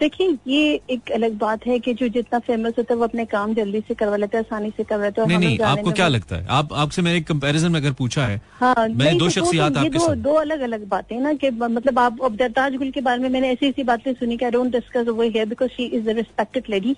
देखिए 0.00 0.36
ये 0.46 0.80
एक 0.90 1.10
अलग 1.14 1.36
बात 1.38 1.66
है 1.66 1.78
कि 1.78 1.94
जो 2.00 2.08
जितना 2.16 2.38
फ़ेमस 2.46 2.72
होता 2.78 2.94
है 2.94 2.98
वो 2.98 3.04
अपने 3.04 3.24
काम 3.34 3.54
जल्दी 3.54 3.80
से 3.88 3.94
करवा 3.94 4.16
लेता 4.16 4.38
है 4.38 4.44
आसानी 4.44 4.70
से 4.76 4.84
करवा 4.84 5.04
लेता 5.04 5.22
है 5.22 5.28
नहीं 5.28 5.38
नहीं 5.38 5.58
आपको 5.70 5.90
क्या 5.92 6.08
लगता 6.08 6.36
है? 6.36 6.46
आप 6.58 6.72
आपसे 6.84 7.02
मैंने 7.02 7.20
कंपैरिजन 7.30 7.72
में 7.72 7.80
अगर 7.80 7.92
पूछा 8.00 8.26
है 8.26 8.40
हाँ 8.60 8.74
मैंने 8.88 9.18
दो 9.18 9.28
शख्सियात 9.28 9.72
तो 9.74 9.80
आपके 9.80 9.98
दो, 9.98 10.14
दो 10.14 10.32
अलग 10.40 10.60
अलग 10.70 10.86
बातें 10.88 11.18
ना 11.20 11.32
कि 11.42 11.50
मतलब 11.50 11.98
आप 11.98 12.22
अब 12.24 12.36
दरताज 12.36 12.76
गुल 12.76 12.90
के 12.90 13.00
बारे 13.10 13.22
में 13.22 13.28
मैंने 13.28 13.50
ऐसी 13.52 13.68
ऐसी 13.68 13.82
बातें 13.92 14.12
सुनी 14.14 14.36
कि 14.36 14.44
I 14.44 14.50
don't 14.50 14.72
discuss 14.72 15.08
over 15.08 15.24
here 15.24 15.46
because 15.48 15.70
she 15.76 15.84
is 16.00 16.08
a 16.10 16.12
respected 16.22 16.70
lady 16.70 16.96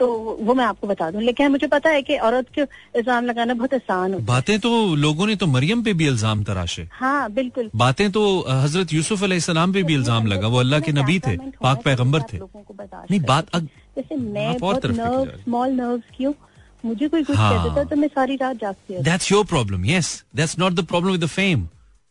तो 0.00 0.06
वो 0.40 0.54
मैं 0.54 0.64
आपको 0.64 0.86
बता 0.86 1.10
दूँ। 1.10 1.22
लेकिन 1.22 1.50
मुझे 1.50 1.66
पता 1.68 1.90
है 1.90 2.02
कि 2.02 2.16
औरत 2.18 2.46
को 2.58 2.62
इल्ज़ाम 2.98 3.24
लगाना 3.26 3.54
बहुत 3.54 3.74
आसान 3.74 4.14
होता 4.14 4.24
बातें 4.26 4.58
तो 4.60 4.70
लोगों 4.96 5.26
ने 5.26 5.36
तो 5.36 5.46
मरियम 5.48 5.82
पे 5.84 5.92
भी 5.94 6.06
इल्ज़ाम 6.06 6.44
तराशे। 6.44 6.86
हाँ 6.92 7.30
बिल्कुल। 7.32 7.70
बातें 7.76 8.10
तो 8.12 8.22
हज़रत 8.50 8.92
यूसुफ 8.92 9.24
सलाम 9.40 9.72
पे 9.72 9.82
भी 9.82 9.94
इल्ज़ाम 9.94 10.26
लगा। 10.26 10.48
वो 10.48 10.58
अल्लाह 10.60 10.80
के 10.80 10.92
नबी 10.92 11.18
थे 11.20 11.36
पाक 11.58 11.82
पैगंबर 11.84 12.22
थे। 12.32 12.38
नहीं 12.38 13.20
बात 13.22 13.56
जैसे 13.56 14.16
मैं 14.16 14.56
बहुत 14.58 14.86
नर्व 14.88 15.24
स्मॉल 15.38 15.70
नर्व 15.72 15.98
की 16.16 16.26
मुझे 16.84 17.08
कोई 17.08 17.22
कुछ 17.24 17.36
हाँ. 17.36 17.52
कह 17.52 17.62
देता 17.64 17.84
तो 17.84 17.96
मैं 17.96 18.08
सारी 18.10 18.36
रात 18.36 18.56
जागती 18.56 18.94
हूँ 18.94 19.02
that's 19.04 19.32
your 19.32 19.44
problem 19.46 19.84
yes 19.86 20.12
that's 20.36 20.58
not 20.58 20.72
the 20.72 20.84
problem 20.86 21.12
with 21.12 21.24
the 21.24 21.26
fame 21.30 21.66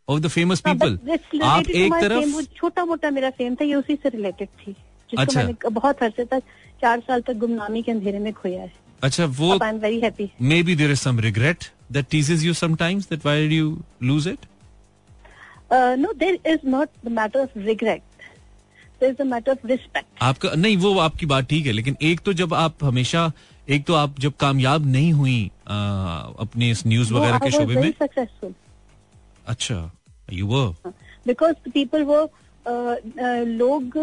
of 0.08 0.20
the 0.20 0.28
famous 0.30 0.60
people 0.68 1.00
आप 1.44 1.70
एक 1.72 1.94
तरफ़ 1.96 2.42
छोटा 2.58 2.86
मोटा 2.86 3.10
मेरा 3.12 3.30
फेम 3.32 3.56
था 3.56 3.66
ये 3.66 3.76
उसी 3.76 3.96
से 4.04 4.10
रिलेटेड 4.10 4.48
थी 4.60 4.72
जिसको 4.72 5.22
अच्छा। 5.22 5.40
मैंने 5.40 5.70
बहुत 5.72 6.04
अरसे 6.04 6.26
तक 6.26 6.44
चार 6.82 7.00
साल 7.00 7.22
तक 7.22 7.38
गुमनामी 7.38 7.82
के 7.82 7.92
अंधेरे 7.92 8.20
में 8.20 8.32
खोया 8.34 8.62
है। 8.62 8.72
अच्छा 9.04 9.26
वो 9.40 9.52
I 9.54 9.70
am 9.70 9.78
very 9.80 10.00
happy 10.00 10.30
maybe 10.64 10.76
there 10.76 10.92
is 10.92 11.00
some 11.00 11.20
regret 11.20 11.66
that 11.92 12.06
teases 12.12 12.44
you 12.44 12.54
sometimes 12.54 13.10
that 13.10 13.26
why 13.26 13.42
did 13.42 13.54
you 13.54 13.78
lose 14.04 14.28
it 14.28 14.46
no 15.74 16.14
there 16.14 16.40
is 16.54 16.68
not 16.70 16.90
the 17.06 17.12
matter 17.12 17.40
of 17.40 17.60
regret 17.60 18.02
matter 19.26 19.52
of 19.52 19.68
respect 19.68 20.08
आपका 20.22 20.50
नहीं 20.56 20.78
वो 20.78 20.98
आपकी 21.00 21.26
बात 21.26 21.46
ठीक 21.50 21.66
है 21.66 21.72
लेकिन 21.72 21.96
एक 22.02 22.20
तो 22.20 22.34
जब 22.34 22.54
आप 22.54 22.84
हमेशा 22.84 23.32
एक 23.70 23.86
तो 23.86 23.94
आप 23.94 24.20
जब 24.20 24.34
कामयाब 24.40 24.86
नहीं 24.86 25.12
हुई 25.14 25.52
आ, 25.68 25.76
अपने 26.46 26.70
इस 26.72 26.86
न्यूज़ 26.88 27.14
वगैरह 27.14 27.40
के 27.40 27.52
शोबे 27.52 27.76
में। 27.76 27.92
सक्सेसफुल 28.00 28.54
अच्छा 29.48 29.92
यू 30.34 30.48
वर 30.48 30.92
बिकॉज़ 31.28 31.70
पीपल 31.70 32.04
वो 32.04 32.20
लोग 32.68 33.98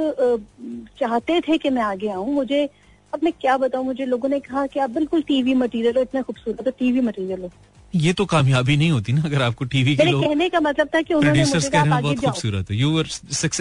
चाहते 1.00 1.40
थे 1.40 1.58
कि 1.58 1.70
मैं 1.70 1.82
आगे 1.82 2.08
आऊँ। 2.08 2.32
मुझे 2.34 2.64
अब 3.12 3.20
मैं 3.24 3.32
क्या 3.40 3.56
बताऊँ? 3.56 3.84
मुझे 3.84 4.04
लोगों 4.06 4.28
ने 4.28 4.40
कहा 4.40 4.66
कि 4.66 4.80
आप 4.80 4.90
बिल्कुल 4.90 5.22
टीवी 5.22 5.54
मटेरियल 5.54 5.96
हो 5.96 6.02
इतना 6.02 6.22
खूबसूरत 6.22 6.64
तो 6.64 6.70
टीवी 6.70 7.00
मटेरियल 7.00 7.42
हो। 7.42 7.50
ये 7.94 8.12
तो 8.12 8.24
कामयाबी 8.26 8.76
नहीं 8.76 8.90
होती 8.90 9.12
ना 9.12 9.22
अगर 9.24 9.42
आपको 9.42 9.64
टीवी 9.64 9.94
के 9.96 10.04
लोग 10.04 10.24
कहने 10.24 10.48
का 10.48 10.60
मतलब 10.60 10.88
था 10.94 11.00
कि 11.02 11.14
उन्होंने 11.14 11.44
मुझे 11.44 11.70
कहा 11.70 12.00
बहुत 12.00 12.18
खूबसूरत 12.18 12.70
है। 12.70 12.76
यू 12.76 13.02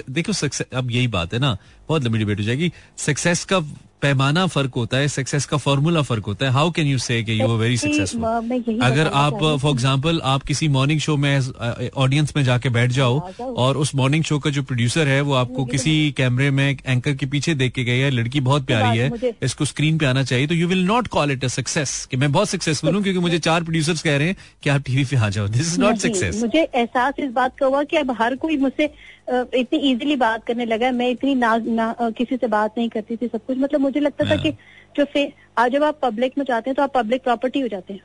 देखो 0.09 0.33
सक्सेस 0.33 0.67
अब 0.73 0.91
यही 0.91 1.07
बात 1.09 1.33
है 1.33 1.39
ना 1.39 1.57
बहुत 1.89 2.03
लंबी 2.03 2.17
डिबेट 2.19 2.39
हो 2.39 2.43
जाएगी। 2.43 2.71
सक्सेस 2.97 3.43
का 3.45 3.59
पैमाना 4.01 4.45
फ़र्क 4.47 4.73
होता 4.75 4.97
है 4.97 5.07
सक्सेस 5.07 5.45
का 5.45 5.57
फॉर्मूला 5.57 6.01
फ़र्क 6.01 6.25
होता 6.25 6.45
है। 6.45 6.51
How 6.51 6.71
can 6.71 6.87
you 6.87 6.97
say 6.97 7.19
you 7.19 7.47
are 7.47 7.57
very 7.57 7.77
successful 7.77 8.79
अगर 8.83 9.07
आप 9.15 9.37
फॉर 9.61 9.71
एग्जांपल 9.71 10.19
आप 10.23 10.43
किसी 10.43 10.67
मॉर्निंग 10.69 10.99
शो 10.99 11.15
में 11.17 11.89
ऑडियंस 11.95 12.33
में 12.35 12.43
जाके 12.43 12.69
बैठ 12.69 12.91
जाओ 12.91 13.19
और 13.57 13.77
उस 13.77 13.93
मॉर्निंग 13.95 14.23
शो 14.23 14.39
का 14.39 14.49
जो 14.49 14.63
प्रोड्यूसर 14.63 15.07
है 15.07 15.19
वो 15.21 15.33
आपको 15.35 15.65
किसी 15.65 15.93
कैमरे 16.17 16.49
में 16.51 16.77
एंकर 16.85 17.13
के 17.13 17.25
पीछे 17.25 17.55
देख 17.55 17.73
के 17.73 17.83
गई 17.83 17.99
है 17.99 18.09
लड़की 18.11 18.39
बहुत 18.41 18.65
प्यारी 18.65 18.97
है 18.97 19.33
इसको 19.43 19.65
स्क्रीन 19.65 19.97
पे 19.97 20.05
आना 20.05 20.23
चाहिए। 20.23 20.47
तो 20.47 20.55
you 20.55 20.67
will 20.67 20.85
not 20.85 21.07
call 21.07 21.31
it 21.31 21.45
a 21.45 21.47
success 21.47 22.05
कि 22.11 22.17
मैं 22.17 22.31
बहुत 22.31 22.49
सक्सेसफुल 22.49 22.95
हूँ 22.95 23.03
क्योंकि 23.03 23.19
मुझे 23.19 23.39
चार 23.39 23.63
प्रोड्यूसर्स 23.63 24.01
कह 24.01 24.17
रहे 24.17 24.27
हैं 24.27 24.37
कि 24.63 24.69
आप 24.69 24.81
टीवी 24.85 25.05
पे 25.05 25.17
आ 25.17 25.29
जाओ। 25.29 25.47
दिस 25.47 25.73
इज़ 25.73 25.79
नॉट 25.81 25.97
सक्सेस 25.97 26.41
मुझे 26.41 26.61
एहसास 26.61 27.13
इस 27.19 27.31
बात 27.33 27.57
का 27.59 27.65
हुआ 27.65 27.83
कि 27.83 27.97
अब 27.97 28.15
हर 28.19 28.35
कोई 28.37 28.57
मुझसे 28.57 28.89
इतनी 29.27 29.79
इजीली 29.91 30.15
बात 30.15 30.45
करने 30.45 30.65
लगा 30.65 30.91
मैं 30.91 31.09
इतनी 31.09 31.35
ना, 31.35 31.55
ना 31.57 31.95
किसी 32.17 32.37
से 32.37 32.47
बात 32.47 32.77
नहीं 32.77 32.89
करती 32.89 33.15
थी 33.15 33.27
सब 33.27 33.45
कुछ। 33.45 33.57
मतलब 33.57 33.81
मुझे 33.81 33.99
लगता 33.99 34.25
था 34.25 34.29
हाँ। 34.29 34.37
कि 34.37 34.51
जो 34.97 35.05
फे 35.05 35.31
आज 35.57 35.71
जब 35.71 35.83
आप 35.83 35.99
पब्लिक 36.01 36.37
में 36.37 36.45
जाते 36.45 36.69
हैं 36.69 36.75
तो 36.75 36.83
आप 36.83 36.93
पब्लिक 36.93 37.23
प्रॉपर्टी 37.23 37.59
हो 37.59 37.67
जाते 37.67 37.93
हैं। 37.93 38.01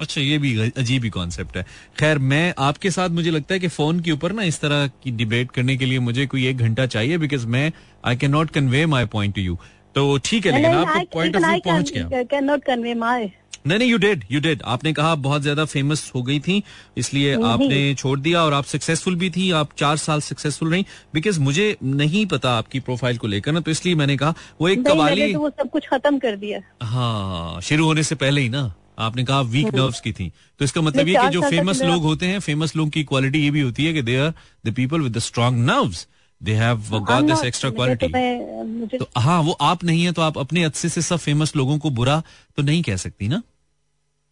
अच्छा 0.00 0.20
ये 0.20 0.38
भी 0.38 0.70
अजीब 0.76 1.04
ही 1.04 1.10
कॉन्सेप्ट 1.10 1.56
है। 1.56 1.64
खैर 1.98 2.18
मैं 2.30 2.54
आपके 2.58 2.90
साथ 2.90 3.08
मुझे 3.08 3.30
लगता 3.30 3.54
है 3.54 3.60
कि 3.60 3.68
फ़ोन 3.68 4.00
के 4.00 4.12
ऊपर 4.12 4.32
ना 4.32 4.42
इस 4.42 4.60
तरह 4.60 4.86
की 5.02 5.10
डिबेट 5.12 5.50
करने 5.50 5.76
के 5.76 5.86
लिए 5.86 5.98
मुझे 6.00 6.26
कोई 6.26 6.46
एक 6.46 6.56
घंटा 6.58 6.86
चाहिए 6.86 7.18
बिकॉज़ 7.18 7.46
मैं 7.46 7.70
I 8.04 8.16
can 8.16 8.30
not 8.30 8.50
convey 8.50 8.84
my 8.86 9.04
point 9.12 9.34
to 9.34 9.42
you 9.42 9.58
तो 9.96 10.16
ठीक 10.24 10.46
है 10.46 10.52
लेकिन 10.52 10.74
आपको 10.74 11.04
पॉइंट 11.12 11.36
ऑफ़ 11.36 11.44
व्यू 11.44 11.60
पहुँच 11.64 11.90
गया। 11.90 12.22
कैन 12.24 12.44
नॉट 12.44 12.64
कन्वे 12.64 12.94
माई 12.96 13.30
नहीं 13.66 13.78
नहीं 13.78 13.88
यू 13.90 13.98
डेड 13.98 14.24
यू 14.30 14.40
डेड 14.40 14.60
आपने 14.64 14.92
कहा 14.92 15.14
बहुत 15.20 15.42
ज़्यादा 15.42 15.64
फ़ेमस 15.64 16.10
हो 16.14 16.22
गई 16.22 16.38
थी 16.40 16.62
इसलिए 16.98 17.34
आपने 17.44 17.94
छोड़ 17.94 18.18
दिया 18.20 18.42
और 18.42 18.54
आप 18.54 18.64
सक्सेसफुल 18.64 19.14
भी 19.16 19.30
थी 19.30 19.50
आप 19.60 19.68
चार 19.78 19.96
साल 19.96 20.20
सक्सेसफुल 20.20 20.70
रही। 20.72 20.84
बिकॉज़ 21.14 21.40
मुझे 21.40 21.76
नहीं 21.84 22.24
पता 22.26 22.50
आपकी 22.58 22.80
प्रोफ़ाइल 22.80 23.18
को 23.18 23.26
लेकर 23.26 23.52
ना 23.52 23.60
तो 23.60 23.70
इसलिए 23.70 23.94
मैंने 23.94 24.16
कहा 24.16 24.34
वो 24.60 24.68
एक 24.68 24.86
कवाली 24.86 25.32
तो 25.32 25.40
वो 25.40 25.50
सब 25.50 25.70
कुछ 25.70 25.86
खत्म 25.88 26.18
कर 26.18 26.36
दिया। 26.36 26.60
हाँ 26.82 27.60
शुरू 27.60 27.86
होने 27.86 28.02
से 28.02 28.14
पहले 28.16 28.40
ही 28.40 28.48
ना 28.48 28.72
आपने 28.98 29.24
कहा 29.24 29.40
वीक। 29.42 29.74
नर्व्स 29.74 30.00
की 30.00 30.12
थी। 30.12 30.30
तो 30.60 30.64
इसका 30.64 30.80
मतलब 30.80 31.08
ये 31.08 31.14
कि 31.14 31.28
जो 31.30 31.40
फ़ेमस 31.42 31.82
लोग 31.82 32.02
होते 32.02 32.26
हैं 32.26 32.38
फ़ेमस 32.40 32.76
लोग 32.76 32.90
की 32.90 33.02
क्वालिटी 33.04 33.38
ये 33.38 33.50
भी 33.50 33.60
होती 33.60 33.86
है 33.86 33.92
कि 33.92 34.02
they 34.02 34.16
are 34.18 34.32
the 34.66 34.74
people 34.76 35.00
with 35.00 35.16
the 35.16 35.18
strong 35.22 35.64
nerves 35.66 36.06
they 36.42 36.54
have 36.54 36.82
got 36.90 37.24
this 37.24 37.44
extra 37.44 37.70
quality 37.70 38.08
तो 38.98 39.20
हाँ 39.20 39.42
वो 39.42 39.52
आप 39.52 39.84
नहीं 39.84 40.04
है 40.04 40.12
तो 40.12 40.22
आप 40.22 40.38
अपने 40.38 40.64
अच्छे 40.64 40.88
से 40.88 41.02
सब 41.02 41.16
फ़ेमस 41.16 41.56
लोगों 41.56 41.78
को 41.78 41.90
बुरा 41.90 42.22
तो 42.56 42.62
नहीं 42.62 42.82
कह 42.82 42.96
सकती 42.96 43.28
ना? 43.28 43.42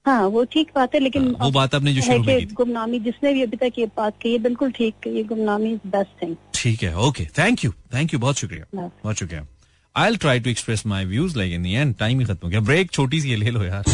हाँ 0.06 0.26
वो 0.26 0.44
ठीक 0.44 0.70
बात 0.74 0.94
है 0.94 1.00
लेकिन 1.00 1.24
हाँ, 1.24 1.44
वो 1.44 1.50
बात 1.50 1.74
आपने 1.74 1.94
जो 1.94 2.00
शुरू 2.00 2.22
में 2.22 2.38
की 2.38 2.44
गुमनामी 2.44 2.98
जिसने 2.98 3.34
भी 3.34 3.42
अभी 3.42 3.56
तक 3.56 3.72
ये 3.78 3.86
बात 3.86 4.14
की 4.22 4.38
बिल्कुल 4.38 4.70
ठीक 4.70 4.94
ये 5.06 5.24
गुमनामी 5.24 5.76
बेस्ट 5.86 6.22
थिंग 6.22 6.36
ठीक 6.54 6.82
है 6.82 6.98
okay 6.98 7.26
thank 7.26 7.64
you 7.64 7.72
thank 7.94 8.14
you 8.14 8.20
बहुत 8.20 8.36
शुक्रिया 8.36 8.88
बहुत 9.04 9.16
शुक्रिया। 9.16 9.46
I 9.94 10.16
try 10.16 10.40
to 10.40 10.50
express 10.50 10.84
my 10.86 11.04
views 11.04 11.36
like 11.38 11.52
in 11.52 11.62
the 11.62 11.72
end 11.72 11.94
time 11.96 12.20
ही 12.20 12.24
खत्म 12.26 12.38
हो 12.42 12.48
गया 12.50 12.60
ब्रेक 12.60 12.90
छोटी 12.90 13.20
सी 13.20 13.36
ले 13.36 13.50
लो 13.50 13.62
यार 13.64 13.84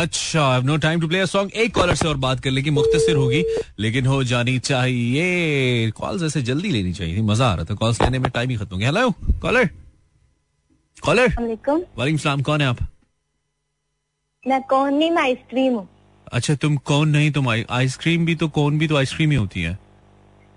अच्छा 0.00 0.60
no 0.64 0.76
time 0.84 1.00
to 1.00 1.08
play 1.08 1.26
song 1.26 1.50
एक 1.64 1.74
कॉलर 1.74 1.94
से 1.94 2.08
और 2.08 2.16
बात 2.18 2.40
कर 2.40 2.50
लेगी 2.50 2.70
मुख्तसर 2.70 3.16
होगी 3.16 3.42
लेकिन 3.80 4.06
हो 4.06 4.22
जानी 4.24 4.58
चाहिए 4.60 5.90
कॉल्स 5.96 6.22
ऐसे 6.22 6.42
जल्दी 6.42 6.70
लेनी 6.70 6.92
चाहिए 6.92 7.16
थी 7.16 7.22
मज़ा 7.22 7.46
आ 7.46 7.54
रहा 7.54 7.64
था 7.64 7.74
कॉल्स 7.74 8.00
लेने 8.02 8.18
में 8.18 8.30
टाइम 8.30 8.50
ही 8.50 8.56
खत्म 8.56 8.72
हो 8.72 8.78
गया 8.78 8.88
हेलो 8.88 9.10
कॉलर 9.42 9.68
कॉलर 10.96 11.34
वालेकुम 11.38 12.16
सलाम 12.16 12.42
कौन 12.42 12.60
है 12.60 12.66
आप 12.66 12.78
मैं 14.44 14.62
कौन 14.70 14.94
नहीं 14.94 15.10
मैं 15.10 15.22
आइसक्रीम 15.22 15.74
हूँ 15.74 15.88
अच्छा 16.32 16.54
तुम 16.56 16.76
कौन 16.86 17.08
नहीं 17.08 17.30
तुम 17.32 17.48
आइसक्रीम 17.50 18.26
भी 18.26 18.34
तो 18.34 18.48
कौन 18.50 18.78
भी 18.78 18.88
तो 18.88 18.96
आइसक्रीम 18.96 19.30
ही 19.30 19.36
होती 19.36 19.62
है 19.62 19.78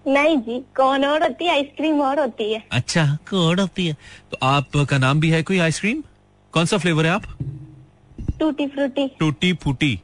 नहीं 0.08 0.38
जी 0.38 0.60
कौन 0.78 1.06
और 1.06 1.24
होती 1.24 1.46
है? 1.46 1.52
आइसक्रीम 1.52 2.02
और 2.02 2.20
होती 2.20 2.52
है। 2.54 2.64
अच्छा 2.72 3.06
कौन 3.30 3.60
होती 3.60 3.86
है? 3.88 3.96
तो 4.32 4.38
आपका 4.44 4.98
नाम 4.98 5.20
भी 5.20 5.30
है 5.32 5.42
कोई 5.44 5.60
आइसक्रीम 5.60 6.04
कौन 6.54 6.66
सा 6.66 6.78
फ्लेवर 6.78 7.06
है 7.06 7.12
आप? 7.12 7.24
Tutti 8.40 8.68
frutti. 8.68 9.08
टूटी 9.20 9.54
फूटी। 9.54 10.00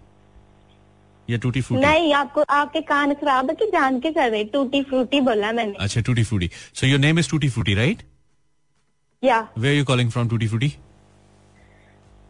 या 1.30 1.38
टूटी 1.38 1.62
फ्रूटी 1.62 1.82
नहीं 1.82 2.14
आपको 2.14 2.43
आपके 2.49 2.82
कान 2.84 3.14
खराब 3.14 3.49
है 3.49 3.56
कि 3.56 3.66
जान 3.66 3.99
के 3.99 4.12
कर 4.12 4.30
रहे 4.32 4.43
टूटी 4.54 4.82
फ्रूटी 4.84 5.22
बोला 5.22 5.52
मैंने। 5.52 5.74
अच्छा 5.80 6.02
tutti 6.02 6.24
frutti 6.24 6.49
so 6.74 6.88
your 6.88 6.99
name 6.99 7.20
is 7.20 7.30
tutti 7.30 7.49
frutti 7.49 7.74
right 7.74 8.02
या। 9.24 9.47
Where 9.58 9.78
you 9.78 9.86
calling 9.86 10.12
from 10.12 10.30
tutti 10.30 10.47
frutti 10.47 10.74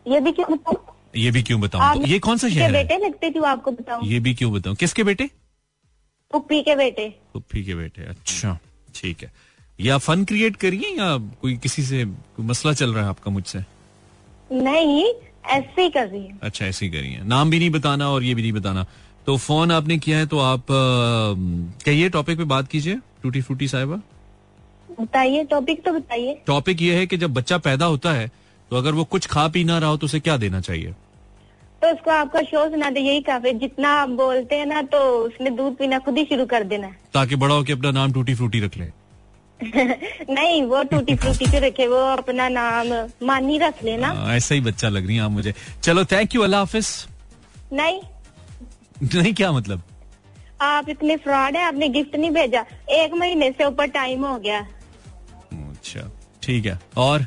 ये 0.05 0.19
भी 0.19 0.31
क्यों 0.31 0.51
बताऊँ? 0.51 0.77
ये 1.15 1.31
भी 1.31 1.43
क्यों 1.43 1.59
बताऊँ? 1.61 1.93
तो 1.95 2.07
ये 2.07 2.19
कौन 2.19 2.37
सा 2.37 2.49
शहर 2.49 2.61
है? 2.61 2.71
बेटे 2.73 2.97
लगते 3.05 3.31
थे 3.31 3.45
आपको 3.47 3.71
बताऊँ? 3.71 4.05
ये 4.05 4.19
भी 4.19 4.33
क्यों 4.33 4.51
बताऊँ? 4.53 4.75
किसके 4.75 5.03
बेटे? 5.03 5.29
पुप्पी 6.33 6.61
के 6.63 6.75
बेटे। 6.75 7.07
पुप्पी 7.33 7.63
के 7.65 7.75
बेटे 7.75 8.03
अच्छा 8.03 8.57
ठीक 8.95 9.23
है। 9.23 9.31
या 9.79 9.97
फन 9.97 10.23
क्रिएट 10.25 10.55
करिए 10.55 10.95
या 10.97 11.15
कोई 11.41 11.55
किसी 11.57 11.83
से 11.83 12.03
कोई 12.05 12.45
मसला 12.45 12.73
चल 12.73 12.93
रहा 12.93 13.03
है 13.03 13.09
आपका 13.09 13.31
मुझसे? 13.31 13.59
नहीं 14.51 15.05
ऐसे 15.49 15.81
ही 15.81 15.89
कर 15.89 16.07
रही 16.07 16.21
है। 16.21 16.37
अच्छा 16.43 16.65
ऐसे 16.65 16.85
ही 16.85 16.91
करिए 16.91 17.19
नाम 17.25 17.49
भी 17.49 17.59
नहीं 17.59 17.69
बताना 17.69 18.09
और 18.09 18.23
ये 18.23 18.33
भी 18.35 18.41
नहीं 18.41 18.53
बताना। 18.53 18.85
तो 19.25 19.37
फ़ोन 19.37 19.71
आपने 19.71 19.97
किया 19.97 20.17
है 20.17 20.25
तो 20.25 20.39
आप 20.39 20.65
कहिए 21.85 22.09
टॉपिक 22.09 22.37
पे 22.37 22.43
बात 22.45 22.67
कीजिए 22.67 22.95
टूटी 23.23 23.41
फूटी 23.41 23.67
साहिबा। 23.67 24.01
बताइए 24.99 25.43
टॉपिक 25.43 25.83
तो 25.85 25.93
बताइए। 25.93 26.41
टॉपिक 26.47 26.81
ये 26.81 26.95
है 26.95 27.05
कि 27.07 27.17
जब 27.17 27.33
बच्चा 27.33 27.57
पैदा 27.59 27.85
होता 27.85 28.13
है 28.13 28.27
तो 28.71 28.75
अगर 28.75 28.91
वो 28.91 29.03
कुछ 29.03 29.25
खा 29.27 29.47
पी 29.47 29.63
ना 29.63 29.77
रहा 29.79 29.89
हो 29.89 29.97
तो 29.97 30.05
उसे 30.05 30.19
क्या 30.19 30.37
देना 30.37 30.61
चाहिए? 30.61 30.93
तो 31.81 31.91
उसको 31.93 32.11
आपका 32.11 32.41
शो 32.43 32.69
सुना 32.69 32.89
दे 32.89 32.99
यही 32.99 33.21
काफ़ी 33.21 33.51
जितना 33.59 33.89
आप 34.01 34.09
बोलते 34.17 34.55
हैं 34.55 34.65
ना 34.65 34.81
तो 34.93 34.97
उसने 35.19 35.49
दूध 35.49 35.75
पीना 35.77 35.99
खुद 35.99 36.17
ही 36.17 36.25
शुरू 36.25 36.45
कर 36.45 36.63
देना 36.63 36.87
ताकि 37.13 37.35
बड़ा 37.35 37.55
होकर 37.55 37.73
अपना 37.73 37.91
नाम 37.91 38.13
टूटी 38.13 38.35
फ्रूटी 38.35 38.59
रख 38.59 38.77
ले। 38.77 38.85
नहीं 40.29 40.61
वो 40.63 40.81
टूटी 40.91 41.15
फ्रूटी 41.15 41.45
क्यों 41.45 41.61
रखे 41.61 41.87
वो 41.87 41.97
अपना 42.11 42.47
नाम 42.49 42.87
मानी 43.27 43.57
रख 43.57 43.83
लेना। 43.83 44.07
हाँ, 44.07 44.35
ऐसा 44.35 44.55
ही 44.55 44.61
बच्चा 44.61 44.89
लग 44.89 45.07
रही 45.07 45.15
है 45.15 45.21
आप 45.21 45.31
मुझे। 45.31 45.53
चलो 45.83 46.05
थैंक 46.05 46.35
यू 46.35 46.41
अल्लाह 46.41 46.59
हाफिज। 46.59 46.87
नहीं। 47.73 48.01
नहीं 49.15 49.33
क्या 49.33 49.51
मतलब? 49.51 49.81
आप 50.61 50.89
इतने 50.89 51.17
फ्रॉड 51.17 51.55
है 51.57 51.63
आपने 51.63 51.89
गिफ्ट 51.89 52.15
नहीं 52.15 52.31
भेजा। 52.31 52.65
एक 52.91 53.13
महीने 53.13 53.51
से 53.51 53.65
ऊपर 53.65 53.87
टाइम 53.89 54.25
हो 54.25 54.37
गया। 54.37 54.59
अच्छा 55.51 56.09
ठीक 56.43 56.65
है। 56.65 56.79
और? 56.97 57.25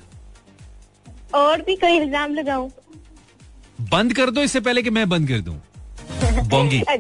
और 1.35 1.63
भी 1.63 1.77
कोई 1.77 1.97
इल्ज़ाम 1.97 2.35
लगाऊँ? 2.35 2.71
बंद 3.81 4.13
कर 4.15 4.31
दो 4.31 4.43
इससे 4.43 4.61
पहले 4.61 4.83
कि 4.83 4.91
मैं 4.91 5.09
बंद 5.09 5.29
कर 5.29 5.39
दूँ। 5.41 5.61
बोंगी 6.49 6.83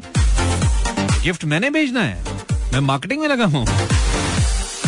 गिफ्ट 1.24 1.44
मैंने 1.44 1.70
भेजना 1.70 2.02
है। 2.02 2.22
मैं 2.72 2.80
मार्केटिंग 2.80 3.20
में 3.20 3.28
लगा 3.28 3.44
हूँ। 3.54 3.64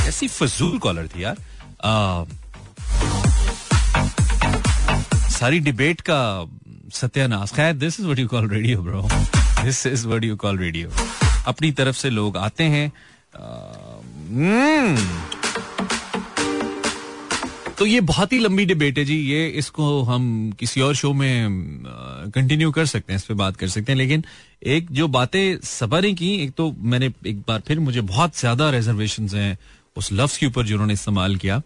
ऐसी 0.08 0.28
फजूल 0.28 0.78
कॉलर 0.78 1.06
थी 1.06 1.24
यार। 1.24 1.36
आ, 1.84 2.24
सारी 5.38 5.58
डिबेट 5.60 6.00
का 6.10 6.20
सत्यानाश। 6.94 7.52
खैर 7.52 7.72
this 7.74 8.00
is 8.00 8.06
what 8.06 8.18
you 8.18 8.28
call 8.28 8.48
radio 8.50 8.82
bro 8.82 9.02
this 9.64 9.86
is 9.86 10.06
what 10.06 10.24
you 10.24 10.36
call 10.36 10.58
radio 10.58 10.90
अपनी 11.46 11.70
तरफ़ 11.72 11.96
से 11.96 12.10
लोग 12.10 12.36
आते 12.36 12.64
हैं। 12.64 12.92
हम्म। 13.36 14.96
तो 17.78 17.86
ये 17.86 18.00
बहुत 18.02 18.32
ही 18.32 18.38
लंबी 18.38 18.64
डिबेट 18.64 18.98
है 18.98 19.04
जी। 19.04 19.16
ये 19.22 19.46
इसको 19.60 20.02
हम 20.02 20.52
किसी 20.58 20.80
और 20.80 20.94
शो 20.94 21.12
में 21.12 21.82
कंटिन्यू 22.34 22.70
कर 22.70 22.86
सकते 22.86 23.12
हैं, 23.12 23.16
इस 23.16 23.24
पर 23.24 23.34
बात 23.34 23.56
कर 23.56 23.68
सकते 23.68 23.92
हैं। 23.92 23.96
लेकिन 23.98 24.24
एक 24.66 24.90
जो 24.92 25.08
बातें 25.08 25.60
सभा 25.64 26.00
ने 26.00 26.12
की, 26.14 26.34
एक 26.34 26.52
तो 26.52 26.70
मैंने 26.72 27.10
एक 27.26 27.40
बार 27.48 27.62
फिर, 27.66 27.80
मुझे 27.80 28.00
बहुत 28.02 28.38
ज़्यादा 28.38 28.70
रिजर्वेशन 28.70 29.28
हैं 29.28 29.58
उस 29.96 30.12
लफ्ज 30.12 30.36
के 30.36 30.46
ऊपर 30.46 30.66
जो 30.66 30.74
उन्होंने 30.74 30.92
इस्तेमाल 30.92 31.36
किया। 31.36 31.62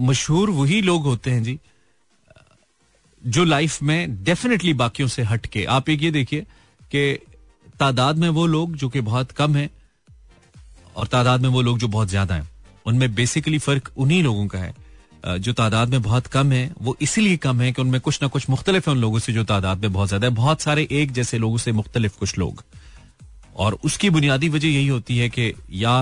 मशहूर 0.00 0.50
वही 0.50 0.80
लोग 0.82 1.04
होते 1.04 1.30
हैं 1.30 1.42
जी 1.42 1.58
जो 3.22 3.44
लाइफ 3.44 3.82
में 3.82 4.22
डेफिनेटली 4.24 4.74
बाकियों 4.74 5.08
से 5.08 5.22
हट 5.24 5.46
के 5.46 5.64
आप 5.70 5.88
एक 5.88 6.02
ये 6.02 6.10
देखिए 6.10 6.40
कि 6.92 7.18
तादाद 7.80 8.16
में 8.16 8.28
वो 8.30 8.46
लोग, 8.46 8.76
जो 8.76 8.88
कि 8.88 9.00
बहुत 9.02 9.32
कम 9.32 9.56
है, 9.56 9.68
और 10.96 11.06
तादाद 11.06 11.40
में 11.40 11.48
वो 11.48 11.62
लोग 11.62 11.78
जो 11.78 11.88
बहुत 11.88 12.08
ज़्यादा 12.08 12.34
हैं। 12.34 12.48
उनमें 12.86 13.14
बेसिकली 13.14 13.58
फ़र्क 13.58 13.90
उन्हीं 13.96 14.22
लोगों 14.22 14.46
का 14.46 14.58
है। 14.58 14.74
जो 15.38 15.52
तादाद 15.52 15.88
में 15.88 16.02
बहुत 16.02 16.26
कम 16.26 16.52
है, 16.52 16.70
वो 16.80 16.96
इसीलिए 17.00 17.36
कम 17.38 17.60
है 17.60 17.72
कि 17.72 17.82
उनमें 17.82 18.00
कुछ 18.00 18.18
ना 18.22 18.28
कुछ 18.28 18.48
मुख्तलिफ़ 18.50 18.88
है 18.88 18.94
उन 18.94 19.00
लोगों 19.00 19.18
से 19.18 19.32
जो 19.32 19.44
तादाद 19.44 19.82
में 19.82 19.92
बहुत 19.92 20.08
ज़्यादा 20.08 20.26
है। 20.26 20.34
बहुत 20.34 20.60
सारे 20.60 20.86
एक 20.92 21.12
जैसे 21.12 21.38
लोगों 21.38 21.58
से 21.58 21.72
मुख्तलिफ़ 21.72 22.18
कुछ 22.18 22.38
लोग। 22.38 22.62
और 23.56 23.78
उसकी 23.84 24.10
बुनियादी 24.10 24.48
वजह 24.48 24.68
यही 24.68 24.86
होती 24.86 25.18
है 25.18 25.28
कि 25.28 25.52
या 25.72 25.98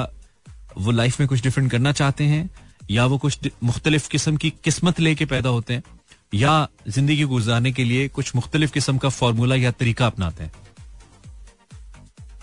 वो 0.79 0.91
लाइफ 0.91 1.21
में 1.21 1.29
कुछ 1.29 1.43
डिफरेंट 1.43 1.71
करना 1.71 1.93
चाहते 1.93 2.25
हैं, 2.25 2.49
या 2.91 3.07
वो 3.07 3.19
कुछ 3.19 3.39
मुख्तलिफ़ 3.65 4.09
किस्म 4.09 4.37
की 4.37 4.51
किस्मत 4.65 5.01
लेके 5.01 5.25
पैदा 5.25 5.49
होते 5.49 5.75
हैं, 5.75 5.83
या 6.35 6.69
ज़िंदगी 6.89 7.25
गुजारने 7.25 7.73
के 7.73 7.85
लिए 7.85 8.09
कुछ 8.11 8.35
मुख्तलिफ़ 8.37 8.73
किस्म 8.73 8.99
का 8.99 9.09
फॉर्मूला 9.11 9.55
या 9.55 9.71
तरीका 9.73 10.07
अपनाते 10.07 10.45
हैं। 10.45 10.53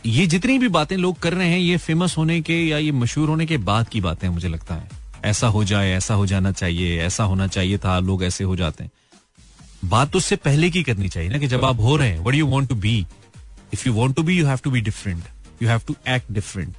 ये 0.06 0.26
जितनी 0.28 0.58
भी 0.60 0.68
बातें 0.68 0.96
लोग 0.98 1.20
कर 1.20 1.34
रहे 1.34 1.48
हैं, 1.50 1.58
ये 1.58 1.78
फ़ेमस 1.78 2.18
होने 2.18 2.42
के 2.42 2.56
या 2.68 2.78
ये 2.78 2.92
मशहूर 2.92 3.30
होने 3.30 3.46
के 3.46 3.58
बाद 3.60 3.88
की 3.90 4.02
बातें 4.02 4.28
मुझे 4.30 4.48
लगता 4.48 4.76
है। 4.76 4.90
ऐसा 5.26 5.48
हो 5.48 5.64
जाए, 5.64 5.92
ऐसा 5.92 6.14
हो 6.14 6.26
जाना 6.26 6.52
चाहिए, 6.52 7.00
ऐसा 7.02 7.24
होना 7.24 7.48
चाहिए 7.48 7.78
था, 7.78 8.00
लोग 8.00 8.24
ऐसे 8.24 8.44
हो 8.44 8.56
जाते 8.56 8.84
हैं। 8.84 8.92
बात 9.86 10.12
तो 10.12 10.18
उससे 10.18 10.36
पहले 10.36 10.70
की 10.70 10.84
करनी 10.84 11.10
चाहिए 11.10 11.30
ना 11.30 11.38
कि 11.38 11.48
जब 11.48 11.66
आप 11.66 11.80
हो 11.80 11.96
रहे 11.96 12.10
हैं 12.10 12.20
what 12.20 12.36
you 12.36 12.48
want 12.48 12.70
to 12.70 12.76
be 12.76 12.98
if 13.74 13.88
you 13.88 13.94
want 13.94 14.16
to 14.16 14.24
be 14.24 14.38
you 14.38 14.46
have 14.48 14.60
to 14.64 14.72
be 14.72 14.82
different 14.82 15.24
you 15.62 15.70
have 15.70 15.82
to 15.88 15.96
act 16.08 16.32
different 16.32 16.76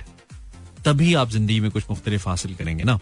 तभी 0.85 1.15
आप 1.15 1.31
ज़िंदगी 1.31 1.59
में 1.61 1.71
कुछ 1.71 1.85
मुख्तलिफ़ 1.91 2.29
हासिल 2.29 2.55
करेंगे 2.55 2.85
ना। 2.85 2.99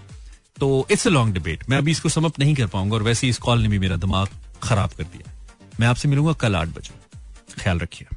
तो 0.56 0.86
इट्स 0.90 1.06
अ 1.06 1.10
लॉन्ग 1.10 1.34
डिबेट 1.34 1.68
मैं 1.70 1.78
अभी 1.78 1.90
इसको 1.90 2.08
समझ 2.08 2.32
नहीं 2.38 2.54
कर 2.54 2.66
पाऊँगा 2.66 2.94
और 2.94 3.02
वैसे 3.02 3.28
इस 3.28 3.38
कॉल 3.38 3.62
ने 3.62 3.68
भी 3.68 3.78
मेरा 3.78 3.96
दिमाग 3.96 4.28
खराब 4.62 4.90
कर 4.98 5.04
दिया। 5.04 5.30
मैं 5.80 5.86
आपसे 5.88 6.08
मिलूँगा 6.08 6.32
कल 6.32 6.56
आठ 6.56 6.68
बजे। 6.68 6.94
ख्याल 7.58 7.78
रखिए। 7.78 8.08